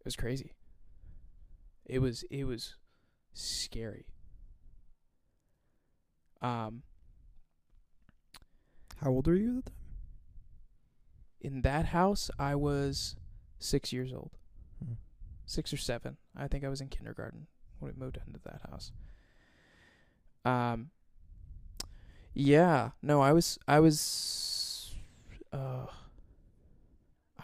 it 0.00 0.04
was 0.04 0.16
crazy. 0.16 0.52
It 1.84 2.00
was 2.00 2.24
it 2.30 2.44
was 2.44 2.74
scary. 3.32 4.06
Um, 6.42 6.82
How 8.98 9.10
old 9.10 9.26
were 9.26 9.34
you 9.34 9.58
at 9.58 9.64
the 9.66 9.70
time? 9.70 9.80
in 11.40 11.60
that 11.62 11.86
house, 11.86 12.30
I 12.38 12.54
was 12.54 13.16
six 13.58 13.92
years 13.92 14.12
old, 14.14 14.30
Mhm. 14.82 14.96
six 15.46 15.72
or 15.72 15.76
seven. 15.76 16.16
I 16.34 16.48
think 16.48 16.64
I 16.64 16.68
was 16.68 16.80
in 16.80 16.88
kindergarten 16.88 17.46
when 17.78 17.92
we 17.92 17.98
moved 17.98 18.18
into 18.26 18.40
that 18.40 18.62
house. 18.70 18.92
Um. 20.44 20.90
Yeah, 22.34 22.90
no, 23.00 23.20
I 23.20 23.32
was 23.32 23.58
I 23.68 23.80
was, 23.80 24.94
uh, 25.52 25.86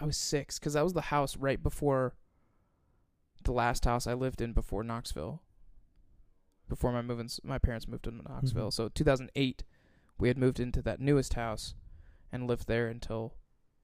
I 0.01 0.05
was 0.05 0.17
six 0.17 0.59
because 0.59 0.73
that 0.75 0.85
was 0.85 0.95
the 0.95 1.01
house 1.03 1.37
right 1.37 1.63
before 1.63 2.15
the 3.45 3.53
last 3.53 3.85
house 3.85 4.07
I 4.07 4.15
lived 4.15 4.41
in 4.41 4.53
before 4.53 4.83
Knoxville. 4.83 5.43
Before 6.69 6.93
my 6.93 7.03
moving, 7.03 7.29
my 7.45 7.59
parents 7.59 7.89
moved 7.89 8.05
to 8.05 8.11
Knoxville. 8.11 8.69
Mhm. 8.71 8.73
So 8.73 8.89
2008, 8.89 9.65
we 10.19 10.29
had 10.29 10.39
moved 10.39 10.61
into 10.61 10.83
that 10.83 11.01
newest 11.01 11.35
house, 11.35 11.75
and 12.33 12.47
lived 12.47 12.67
there 12.67 12.89
until 12.89 13.35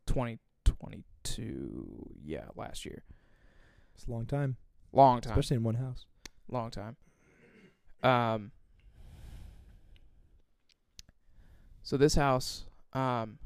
2022. 0.07 2.17
Yeah, 2.25 2.49
last 2.55 2.85
year. 2.85 3.05
It's 3.95 4.07
a 4.07 4.11
long 4.11 4.27
time, 4.27 4.57
Long 4.93 5.21
time. 5.21 5.33
especially 5.33 5.57
in 5.57 5.63
one 5.63 5.77
house. 5.77 6.07
long 6.49 6.71
time. 6.71 6.97
Um. 8.03 8.53
So 11.87 11.97
this 11.97 12.17
house, 12.17 12.65
um, 12.95 13.39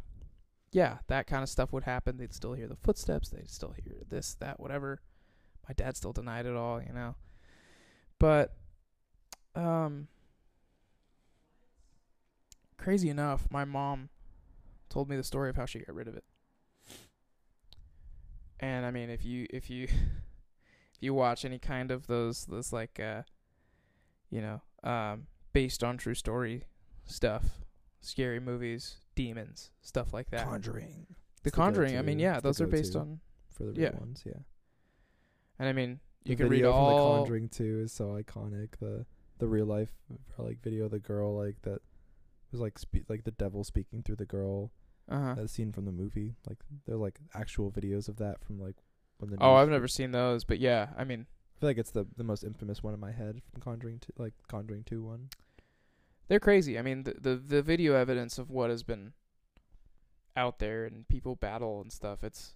yeah, 0.73 1.01
that 1.09 1.27
kind 1.27 1.43
of 1.43 1.51
stuff 1.51 1.75
would 1.75 1.85
happen. 1.85 2.17
They'd 2.17 2.33
still 2.33 2.55
hear 2.55 2.69
the 2.69 2.75
footsteps. 2.75 3.29
They'd 3.29 3.51
still 3.51 3.73
hear 3.73 3.97
this, 4.09 4.35
that, 4.41 4.59
whatever. 4.59 5.03
my 5.69 5.75
dad 5.75 5.95
still 5.95 6.15
denied 6.15 6.47
it 6.47 6.57
all, 6.57 6.81
you 6.81 6.95
know. 6.95 7.17
But 8.19 8.55
um 9.55 10.09
crazy 12.79 13.11
enough, 13.11 13.47
my 13.51 13.67
mom 13.67 14.09
told 14.89 15.11
me 15.11 15.17
the 15.17 15.23
story 15.23 15.51
of 15.51 15.57
how 15.57 15.67
she 15.67 15.81
got 15.81 15.95
rid 15.95 16.09
of 16.09 16.17
it. 16.17 16.25
And 18.59 18.87
I 18.87 18.91
mean, 18.91 19.11
if 19.11 19.23
you 19.23 19.49
if 19.51 19.69
you 19.69 19.83
if 19.85 21.03
you 21.03 21.13
watch 21.13 21.45
any 21.45 21.59
kind 21.59 21.91
of 21.91 22.07
those 22.07 22.47
those 22.47 22.73
like 22.73 22.99
uh 22.99 23.25
you 24.31 24.41
know, 24.41 24.63
um 24.83 25.27
based 25.53 25.85
on 25.85 25.99
true 25.99 26.15
story 26.15 26.65
stuff, 27.05 27.61
scary 28.01 28.41
movies, 28.41 28.97
demons, 29.15 29.71
stuff 29.83 30.13
like 30.13 30.31
that. 30.31 30.47
Conjuring. 30.47 31.07
the 31.43 31.51
Conjuring, 31.51 31.97
I 31.99 32.03
mean, 32.03 32.19
yeah, 32.19 32.41
those 32.41 32.61
are 32.61 32.67
based 32.67 32.97
on 32.97 33.21
For 33.51 33.65
the 33.65 33.73
real 33.73 33.81
Yeah. 33.83 33.99
ones, 33.99 34.23
yeah. 34.27 34.41
and 35.59 35.69
I 35.69 35.73
mean, 35.73 36.01
you 36.25 36.37
the 36.37 36.43
can 36.45 36.51
read 36.51 36.65
all 36.65 36.91
The 37.15 37.21
Conjuring 37.21 37.49
2 37.49 37.81
is 37.81 37.93
so 37.93 38.09
iconic. 38.23 38.77
The 38.81 39.07
the 39.39 39.47
real 39.49 39.65
life 39.67 39.91
like 40.37 40.61
video 40.63 40.85
of 40.85 40.91
the 40.91 40.99
girl 40.99 41.35
like 41.35 41.63
that 41.63 41.81
was 42.53 42.61
like 42.61 42.79
spe- 42.79 43.09
like 43.09 43.25
the 43.25 43.31
devil 43.31 43.65
speaking 43.65 44.03
through 44.03 44.17
the 44.17 44.27
girl. 44.27 44.71
uh-huh. 45.09 45.35
That 45.35 45.49
scene 45.49 45.73
from 45.73 45.87
the 45.87 45.93
movie. 45.93 46.35
Like 46.47 46.59
they're 46.87 46.97
like 46.97 47.19
actual 47.35 47.71
videos 47.71 48.09
of 48.09 48.17
that 48.19 48.45
from 48.45 48.61
like 48.61 48.77
when 49.19 49.31
the 49.31 49.39
Oh, 49.41 49.55
I've 49.55 49.69
never 49.71 49.89
seen 49.89 50.11
those, 50.11 50.45
but 50.45 50.59
yeah, 50.61 50.89
I 50.97 51.05
mean, 51.05 51.27
I 51.57 51.61
feel 51.61 51.71
like 51.71 51.79
it's 51.79 51.91
the 51.91 52.07
the 52.19 52.25
most 52.25 52.45
infamous 52.45 52.83
one 52.83 52.93
in 52.95 53.01
my 53.01 53.13
head 53.13 53.41
from 53.51 53.63
Conjuring 53.63 54.01
2 54.01 54.13
like 54.19 54.35
Conjuring 54.49 54.85
2 54.85 55.03
one. 55.03 55.29
They're 56.31 56.39
crazy. 56.41 56.79
I 56.79 56.83
mean, 56.83 57.03
the, 57.03 57.15
the 57.21 57.35
the 57.35 57.61
video 57.61 57.95
evidence 57.95 58.39
of 58.39 58.51
what 58.51 58.71
has 58.71 58.85
been 58.85 59.15
out 60.37 60.61
there 60.61 60.85
and 60.85 61.07
people 61.09 61.35
battle 61.35 61.81
and 61.81 61.93
stuff, 61.93 62.23
it's 62.23 62.55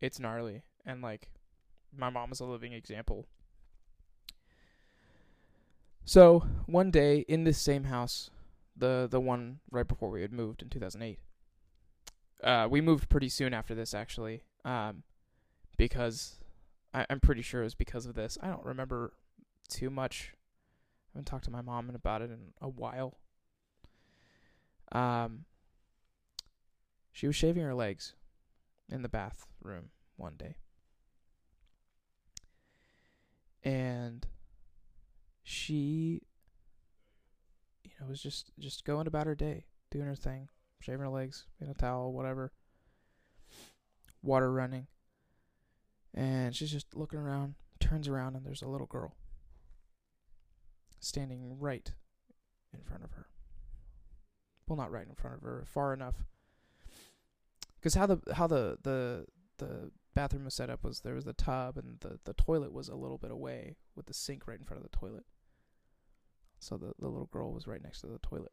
it's 0.00 0.20
gnarly. 0.20 0.62
And 0.86 1.02
like 1.02 1.32
my 1.94 2.10
mom 2.10 2.30
is 2.30 2.38
a 2.38 2.44
living 2.44 2.72
example. 2.72 3.26
So, 6.04 6.46
one 6.66 6.92
day 6.92 7.24
in 7.28 7.42
this 7.42 7.58
same 7.58 7.84
house, 7.84 8.30
the 8.76 9.08
the 9.10 9.20
one 9.20 9.58
right 9.68 9.86
before 9.86 10.10
we 10.10 10.22
had 10.22 10.32
moved 10.32 10.62
in 10.62 10.70
2008. 10.70 11.18
Uh 12.44 12.68
we 12.70 12.80
moved 12.80 13.08
pretty 13.08 13.28
soon 13.28 13.52
after 13.52 13.74
this 13.74 13.94
actually. 13.94 14.42
Um 14.64 15.02
because 15.76 16.36
I, 16.94 17.04
I'm 17.10 17.18
pretty 17.18 17.42
sure 17.42 17.62
it 17.62 17.64
was 17.64 17.74
because 17.74 18.06
of 18.06 18.14
this. 18.14 18.38
I 18.40 18.46
don't 18.46 18.64
remember 18.64 19.12
too 19.68 19.90
much 19.90 20.34
I 21.08 21.18
haven't 21.18 21.26
talked 21.26 21.44
to 21.44 21.50
my 21.50 21.62
mom 21.62 21.90
about 21.90 22.22
it 22.22 22.30
in 22.30 22.52
a 22.60 22.68
while. 22.68 23.18
Um, 24.92 25.44
she 27.12 27.26
was 27.26 27.36
shaving 27.36 27.62
her 27.62 27.74
legs 27.74 28.14
in 28.90 29.02
the 29.02 29.08
bathroom 29.08 29.90
one 30.16 30.34
day, 30.36 30.56
and 33.62 34.26
she, 35.42 36.22
you 37.84 37.90
know, 38.00 38.06
was 38.06 38.22
just 38.22 38.50
just 38.58 38.84
going 38.84 39.06
about 39.06 39.26
her 39.26 39.34
day, 39.34 39.64
doing 39.90 40.06
her 40.06 40.14
thing, 40.14 40.48
shaving 40.80 41.00
her 41.00 41.08
legs 41.08 41.46
in 41.60 41.68
a 41.68 41.74
towel, 41.74 42.12
whatever. 42.12 42.52
Water 44.22 44.52
running, 44.52 44.88
and 46.12 46.54
she's 46.54 46.72
just 46.72 46.94
looking 46.94 47.18
around. 47.18 47.54
Turns 47.80 48.08
around, 48.08 48.36
and 48.36 48.44
there's 48.44 48.62
a 48.62 48.68
little 48.68 48.86
girl 48.86 49.14
standing 51.00 51.58
right 51.58 51.92
in 52.72 52.82
front 52.82 53.04
of 53.04 53.12
her. 53.12 53.26
Well, 54.66 54.76
not 54.76 54.90
right 54.90 55.06
in 55.06 55.14
front 55.14 55.36
of 55.36 55.42
her, 55.42 55.64
far 55.66 55.92
enough. 55.92 56.24
Because 57.76 57.94
how 57.94 58.06
the 58.06 58.20
how 58.34 58.46
the 58.46 58.78
the 58.82 59.26
the 59.58 59.90
bathroom 60.14 60.44
was 60.44 60.54
set 60.54 60.70
up 60.70 60.82
was 60.84 61.00
there 61.00 61.14
was 61.14 61.24
the 61.24 61.32
tub 61.32 61.78
and 61.78 62.00
the 62.00 62.18
the 62.24 62.34
toilet 62.34 62.72
was 62.72 62.88
a 62.88 62.96
little 62.96 63.18
bit 63.18 63.30
away 63.30 63.76
with 63.94 64.06
the 64.06 64.14
sink 64.14 64.46
right 64.46 64.58
in 64.58 64.64
front 64.64 64.82
of 64.82 64.90
the 64.90 64.96
toilet. 64.96 65.24
So 66.58 66.76
the 66.76 66.92
the 66.98 67.08
little 67.08 67.28
girl 67.32 67.52
was 67.52 67.66
right 67.66 67.82
next 67.82 68.00
to 68.00 68.08
the 68.08 68.18
toilet. 68.18 68.52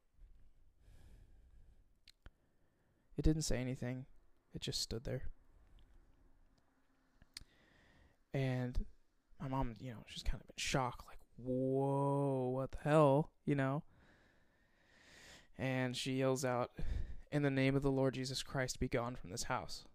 It 3.17 3.23
didn't 3.23 3.43
say 3.43 3.57
anything. 3.57 4.05
It 4.53 4.61
just 4.61 4.81
stood 4.81 5.05
there. 5.05 5.23
And 8.33 8.85
my 9.41 9.47
mom, 9.47 9.75
you 9.79 9.91
know, 9.91 10.03
she's 10.07 10.23
kind 10.23 10.35
of 10.35 10.49
in 10.49 10.53
shock, 10.57 11.05
like, 11.07 11.14
whoa, 11.38 12.49
what 12.53 12.71
the 12.71 12.77
hell, 12.83 13.31
you 13.45 13.55
know? 13.55 13.83
And 15.57 15.95
she 15.95 16.13
yells 16.13 16.43
out, 16.43 16.71
In 17.31 17.43
the 17.43 17.49
name 17.49 17.75
of 17.75 17.83
the 17.83 17.91
Lord 17.91 18.13
Jesus 18.13 18.43
Christ, 18.43 18.79
be 18.79 18.88
gone 18.88 19.15
from 19.15 19.29
this 19.29 19.43
house. 19.43 19.86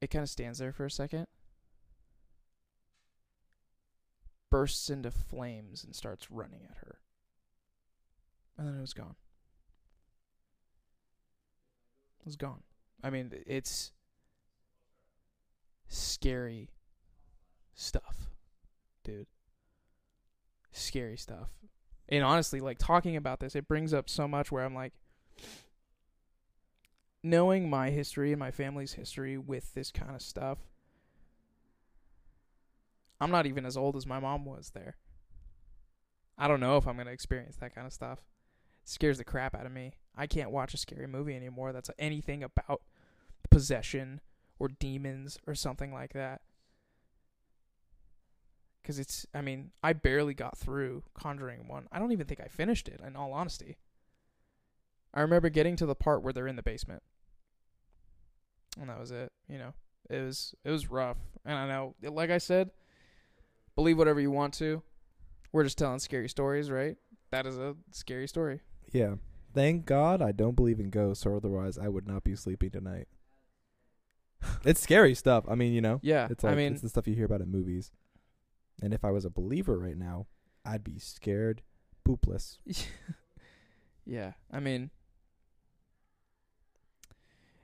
It 0.00 0.10
kind 0.10 0.22
of 0.22 0.28
stands 0.28 0.58
there 0.58 0.72
for 0.72 0.84
a 0.84 0.90
second, 0.90 1.26
bursts 4.50 4.90
into 4.90 5.10
flames, 5.10 5.84
and 5.84 5.94
starts 5.94 6.30
running 6.30 6.60
at 6.70 6.78
her. 6.78 6.98
And 8.58 8.68
then 8.68 8.76
it 8.76 8.80
was 8.80 8.94
gone. 8.94 9.16
It 12.20 12.26
was 12.26 12.36
gone. 12.36 12.62
I 13.02 13.10
mean, 13.10 13.32
it's 13.46 13.92
scary 15.88 16.70
stuff, 17.76 18.30
dude. 19.04 19.26
Scary 20.72 21.16
stuff. 21.16 21.50
And 22.08 22.24
honestly, 22.24 22.60
like 22.60 22.78
talking 22.78 23.16
about 23.16 23.40
this, 23.40 23.54
it 23.54 23.68
brings 23.68 23.94
up 23.94 24.08
so 24.08 24.26
much 24.26 24.50
where 24.50 24.64
I'm 24.64 24.74
like, 24.74 24.92
knowing 27.22 27.70
my 27.70 27.90
history 27.90 28.32
and 28.32 28.38
my 28.38 28.50
family's 28.50 28.94
history 28.94 29.36
with 29.38 29.74
this 29.74 29.90
kind 29.90 30.14
of 30.14 30.22
stuff, 30.22 30.58
I'm 33.20 33.30
not 33.30 33.46
even 33.46 33.64
as 33.64 33.76
old 33.76 33.96
as 33.96 34.06
my 34.06 34.20
mom 34.20 34.44
was 34.44 34.70
there. 34.74 34.96
I 36.38 36.48
don't 36.48 36.60
know 36.60 36.76
if 36.76 36.86
I'm 36.86 36.96
going 36.96 37.06
to 37.06 37.12
experience 37.12 37.56
that 37.56 37.74
kind 37.74 37.86
of 37.86 37.92
stuff. 37.92 38.18
It 38.82 38.88
scares 38.88 39.18
the 39.18 39.24
crap 39.24 39.54
out 39.54 39.66
of 39.66 39.72
me. 39.72 39.94
I 40.14 40.26
can't 40.26 40.50
watch 40.50 40.74
a 40.74 40.78
scary 40.78 41.06
movie 41.06 41.34
anymore 41.34 41.72
that's 41.72 41.90
anything 41.98 42.44
about 42.44 42.82
possession 43.50 44.20
or 44.58 44.68
demons 44.68 45.38
or 45.46 45.54
something 45.54 45.92
like 45.92 46.12
that. 46.12 46.42
Cuz 48.86 48.98
it's 49.00 49.26
I 49.34 49.40
mean, 49.40 49.72
I 49.82 49.92
barely 49.92 50.32
got 50.32 50.56
through 50.56 51.02
Conjuring 51.14 51.66
1. 51.66 51.88
I 51.90 51.98
don't 51.98 52.12
even 52.12 52.26
think 52.26 52.40
I 52.40 52.46
finished 52.46 52.88
it 52.88 53.00
in 53.04 53.16
all 53.16 53.32
honesty. 53.32 53.76
I 55.12 55.22
remember 55.22 55.48
getting 55.48 55.74
to 55.76 55.86
the 55.86 55.94
part 55.96 56.22
where 56.22 56.32
they're 56.32 56.46
in 56.46 56.54
the 56.56 56.62
basement. 56.62 57.02
And 58.80 58.88
that 58.90 59.00
was 59.00 59.10
it, 59.10 59.32
you 59.48 59.58
know. 59.58 59.72
It 60.08 60.20
was 60.22 60.54
it 60.64 60.70
was 60.70 60.88
rough. 60.90 61.16
And 61.44 61.58
I 61.58 61.66
know 61.66 61.94
like 62.02 62.30
I 62.30 62.38
said, 62.38 62.70
believe 63.74 63.98
whatever 63.98 64.20
you 64.20 64.30
want 64.30 64.54
to. 64.54 64.82
We're 65.52 65.64
just 65.64 65.78
telling 65.78 65.98
scary 65.98 66.28
stories, 66.28 66.70
right? 66.70 66.96
That 67.32 67.46
is 67.46 67.56
a 67.58 67.74
scary 67.90 68.28
story. 68.28 68.60
Yeah. 68.92 69.16
Thank 69.54 69.86
God 69.86 70.20
I 70.22 70.30
don't 70.32 70.54
believe 70.54 70.78
in 70.78 70.90
ghosts, 70.90 71.24
or 71.24 71.34
otherwise 71.34 71.76
I 71.78 71.88
would 71.88 72.06
not 72.06 72.22
be 72.24 72.36
sleeping 72.36 72.70
tonight. 72.70 73.08
it's 74.64 74.80
scary 74.80 75.14
stuff. 75.14 75.44
I 75.48 75.54
mean, 75.54 75.72
you 75.72 75.80
know, 75.80 75.98
Yeah. 76.02 76.28
it's 76.30 76.44
like 76.44 76.52
I 76.52 76.56
mean, 76.56 76.74
it's 76.74 76.82
the 76.82 76.88
stuff 76.90 77.08
you 77.08 77.14
hear 77.14 77.24
about 77.24 77.40
in 77.40 77.50
movies. 77.50 77.90
And 78.82 78.92
if 78.92 79.04
I 79.04 79.10
was 79.10 79.24
a 79.24 79.30
believer 79.30 79.78
right 79.78 79.96
now, 79.96 80.26
I'd 80.64 80.84
be 80.84 80.98
scared, 80.98 81.62
poopless. 82.06 82.58
yeah. 84.04 84.32
I 84.52 84.60
mean, 84.60 84.90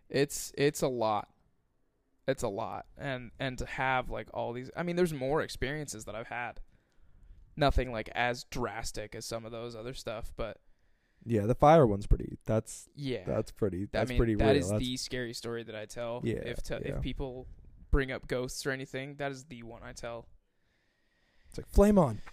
it's 0.09 0.53
it's 0.57 0.83
a 0.83 0.89
lot. 0.89 1.29
It's 2.29 2.43
a 2.43 2.49
lot, 2.49 2.87
and 2.97 3.31
and 3.41 3.59
to 3.59 3.67
have 3.67 4.09
like 4.11 4.29
all 4.33 4.53
these. 4.53 4.71
I 4.77 4.83
mean, 4.85 4.97
there's 4.97 5.13
more 5.13 5.43
experiences 5.43 6.05
that 6.05 6.15
I've 6.15 6.29
had. 6.29 6.61
Nothing 7.57 7.93
like 7.93 8.09
as 8.15 8.45
drastic 8.45 9.15
as 9.15 9.27
some 9.27 9.45
of 9.45 9.53
those 9.53 9.77
other 9.77 9.93
stuff, 9.93 10.33
but 10.37 10.57
Yeah, 11.27 11.45
the 11.47 11.55
fire 11.55 11.87
one's 11.87 12.07
pretty. 12.07 12.39
That's 12.47 12.89
yeah, 12.95 13.25
that's 13.27 13.51
pretty. 13.51 13.83
I 13.85 13.89
That's 13.93 14.09
mean, 14.11 14.19
pretty 14.19 14.35
that 14.37 14.47
real. 14.53 14.57
is 14.57 14.69
That's- 14.69 14.81
the 14.87 14.97
scary 14.97 15.35
story 15.35 15.63
that 15.65 15.75
I 15.75 15.85
tell. 15.85 16.21
Yeah, 16.25 16.37
if 16.37 16.63
to, 16.65 16.81
yeah. 16.83 16.95
if 16.97 17.03
people 17.03 17.47
bring 17.91 18.11
up 18.13 18.27
ghosts 18.29 18.65
or 18.65 18.71
anything, 18.71 19.17
that 19.17 19.33
is 19.33 19.45
the 19.45 19.63
one 19.65 19.83
I 19.85 19.93
tell. 19.93 20.27
It's 21.53 21.59
like 21.59 21.69
flame 21.69 21.99
on. 21.99 22.21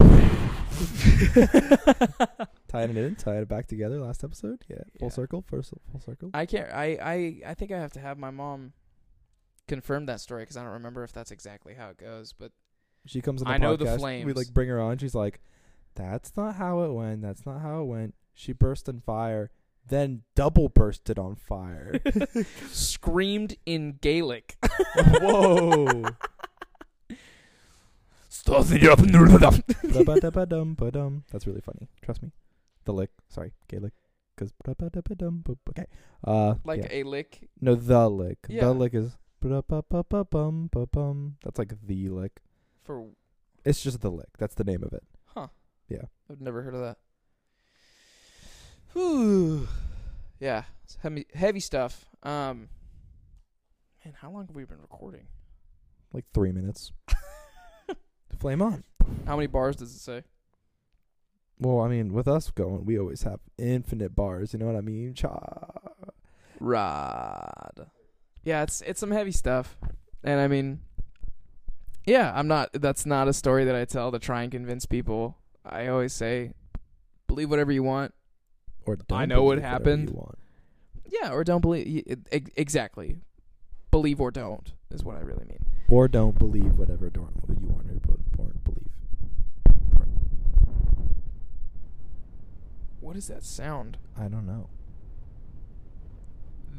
Tying 2.68 2.90
it 2.90 2.96
in, 2.96 3.16
tying 3.16 3.42
it 3.42 3.48
back 3.48 3.66
together. 3.66 4.00
Last 4.00 4.22
episode, 4.24 4.64
yeah, 4.68 4.78
full 4.98 5.08
Yeah. 5.08 5.12
circle, 5.14 5.42
first 5.46 5.74
full 5.90 6.00
circle. 6.00 6.30
I 6.32 6.46
can't. 6.46 6.70
I 6.72 6.96
I 7.02 7.50
I 7.50 7.54
think 7.54 7.72
I 7.72 7.78
have 7.78 7.92
to 7.94 8.00
have 8.00 8.16
my 8.16 8.30
mom 8.30 8.72
confirm 9.68 10.06
that 10.06 10.20
story 10.20 10.42
because 10.44 10.56
I 10.56 10.62
don't 10.62 10.72
remember 10.72 11.02
if 11.04 11.12
that's 11.12 11.30
exactly 11.32 11.74
how 11.74 11.90
it 11.90 11.98
goes. 11.98 12.32
But 12.32 12.52
She 13.06 13.20
comes 13.20 13.42
on 13.42 13.48
the 13.48 13.54
I 13.54 13.58
know 13.58 13.76
the 13.76 13.86
podcast. 13.86 14.24
We 14.24 14.32
like 14.32 14.54
bring 14.54 14.68
her 14.68 14.80
on. 14.80 14.98
She's 14.98 15.14
like, 15.14 15.40
"That's 15.96 16.36
not 16.36 16.54
how 16.54 16.82
it 16.82 16.92
went. 16.92 17.22
That's 17.22 17.44
not 17.44 17.60
how 17.60 17.82
it 17.82 17.86
went." 17.86 18.14
She 18.34 18.52
burst 18.52 18.88
on 18.88 19.00
fire, 19.00 19.50
then 19.88 20.22
double 20.36 20.68
bursted 20.68 21.18
on 21.18 21.34
fire. 21.34 22.00
screamed 22.70 23.56
in 23.66 23.98
Gaelic. 24.00 24.56
Whoa! 25.20 26.04
Ba-ba-da-ba-dum, 29.92 30.74
ba-dum. 30.74 31.24
That's 31.30 31.46
really 31.46 31.60
funny. 31.60 31.88
Trust 32.02 32.22
me. 32.22 32.30
The 32.84 32.92
lick. 32.92 33.10
Sorry, 33.28 33.52
Gaelic. 33.68 33.92
Cause 34.36 34.52
ba-ba-da-ba-dum, 34.64 35.44
okay. 35.70 35.86
Uh, 36.24 36.54
like 36.64 36.80
yeah. 36.80 36.88
a 36.90 37.02
lick. 37.02 37.50
no, 37.60 37.74
the 37.74 38.08
lick. 38.08 38.38
Yeah. 38.48 38.62
The 38.62 38.72
lick 38.72 38.94
is. 38.94 39.16
That's 39.42 41.58
like 41.58 41.74
the 41.86 42.08
lick. 42.08 42.40
For 42.84 43.06
It's 43.64 43.82
just 43.82 44.00
the 44.00 44.10
lick. 44.10 44.28
That's 44.38 44.54
the 44.54 44.64
name 44.64 44.82
of 44.82 44.92
it. 44.92 45.02
huh? 45.26 45.48
Yeah. 45.88 46.02
I've 46.30 46.40
never 46.40 46.62
heard 46.62 46.74
of 46.74 46.80
that. 46.80 46.96
Whew. 48.92 49.68
Yeah, 50.40 50.64
it's 50.84 50.96
heavy 51.02 51.26
heavy 51.34 51.60
stuff. 51.60 52.06
Um, 52.22 52.70
man, 54.04 54.14
how 54.20 54.30
long 54.30 54.46
have 54.46 54.56
we 54.56 54.64
been 54.64 54.80
recording? 54.80 55.26
Like 56.12 56.24
three 56.32 56.50
minutes. 56.50 56.92
Flame 58.40 58.62
on. 58.62 58.84
How 59.26 59.36
many 59.36 59.46
bars 59.46 59.76
does 59.76 59.94
it 59.94 59.98
say? 59.98 60.22
Well, 61.58 61.80
I 61.80 61.88
mean, 61.88 62.14
with 62.14 62.26
us 62.26 62.50
going, 62.50 62.86
we 62.86 62.98
always 62.98 63.22
have 63.24 63.38
infinite 63.58 64.16
bars. 64.16 64.54
You 64.54 64.58
know 64.58 64.64
what 64.66 64.76
I 64.76 64.80
mean? 64.80 65.12
Cha. 65.12 65.70
Rod. 66.58 67.90
Yeah, 68.42 68.62
it's 68.62 68.80
it's 68.80 68.98
some 68.98 69.10
heavy 69.10 69.32
stuff, 69.32 69.76
and 70.24 70.40
I 70.40 70.48
mean, 70.48 70.80
yeah, 72.06 72.32
I'm 72.34 72.48
not. 72.48 72.70
That's 72.72 73.04
not 73.04 73.28
a 73.28 73.34
story 73.34 73.66
that 73.66 73.74
I 73.74 73.84
tell 73.84 74.10
to 74.10 74.18
try 74.18 74.42
and 74.42 74.50
convince 74.50 74.86
people. 74.86 75.36
I 75.62 75.88
always 75.88 76.14
say, 76.14 76.54
believe 77.26 77.50
whatever 77.50 77.72
you 77.72 77.82
want. 77.82 78.14
Or 78.86 78.96
don't 78.96 79.18
I 79.18 79.26
know 79.26 79.42
what 79.42 79.58
happened. 79.58 80.08
You 80.08 80.16
want. 80.16 80.38
Yeah, 81.04 81.32
or 81.32 81.44
don't 81.44 81.60
believe. 81.60 82.04
Exactly. 82.32 83.18
Believe 83.90 84.18
or 84.18 84.30
don't 84.30 84.72
is 84.90 85.04
what 85.04 85.16
I 85.16 85.20
really 85.20 85.44
mean. 85.44 85.66
Or 85.90 86.08
don't 86.08 86.38
believe 86.38 86.78
whatever 86.78 87.10
dorm 87.10 87.34
you 87.60 87.68
want 87.68 87.88
to 87.88 87.94
b- 87.94 88.14
born 88.36 88.60
believe. 88.64 88.86
What 93.10 93.16
is 93.16 93.26
that 93.26 93.42
sound? 93.42 93.98
I 94.16 94.28
don't 94.28 94.46
know. 94.46 94.68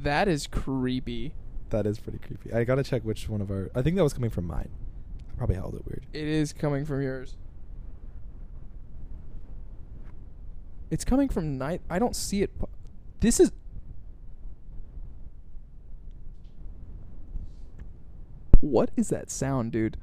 That 0.02 0.30
is 0.30 0.48
creepy. 0.48 1.34
That 1.72 1.86
is 1.86 2.00
pretty 2.00 2.20
creepy. 2.20 2.54
I 2.54 2.64
gotta 2.64 2.84
check 2.84 3.04
which 3.04 3.28
one 3.28 3.42
of 3.42 3.52
our. 3.52 3.70
I 3.76 3.82
think 3.82 3.98
that 3.98 4.04
was 4.04 4.14
coming 4.14 4.30
from 4.30 4.48
mine. 4.48 4.70
I 5.30 5.36
probably 5.36 5.58
held 5.58 5.76
it 5.76 5.86
weird. 5.86 6.06
It 6.14 6.26
is 6.30 6.54
coming 6.54 6.86
from 6.86 7.02
yours. 7.02 7.36
It's 10.90 11.04
coming 11.04 11.28
from 11.28 11.58
night. 11.58 11.82
I 11.90 12.00
don't 12.00 12.16
see 12.16 12.42
it. 12.44 12.58
pu- 12.58 12.70
This 13.20 13.42
is. 13.42 13.52
What 18.62 18.90
is 18.96 19.10
that 19.10 19.30
sound, 19.30 19.74
dude? 19.74 19.98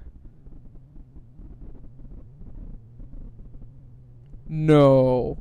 No. 4.47 5.39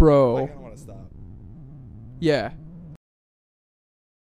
Bro. 0.00 0.48
want 0.56 0.76
to 0.76 0.80
stop. 0.80 1.10
Yeah. 2.20 2.52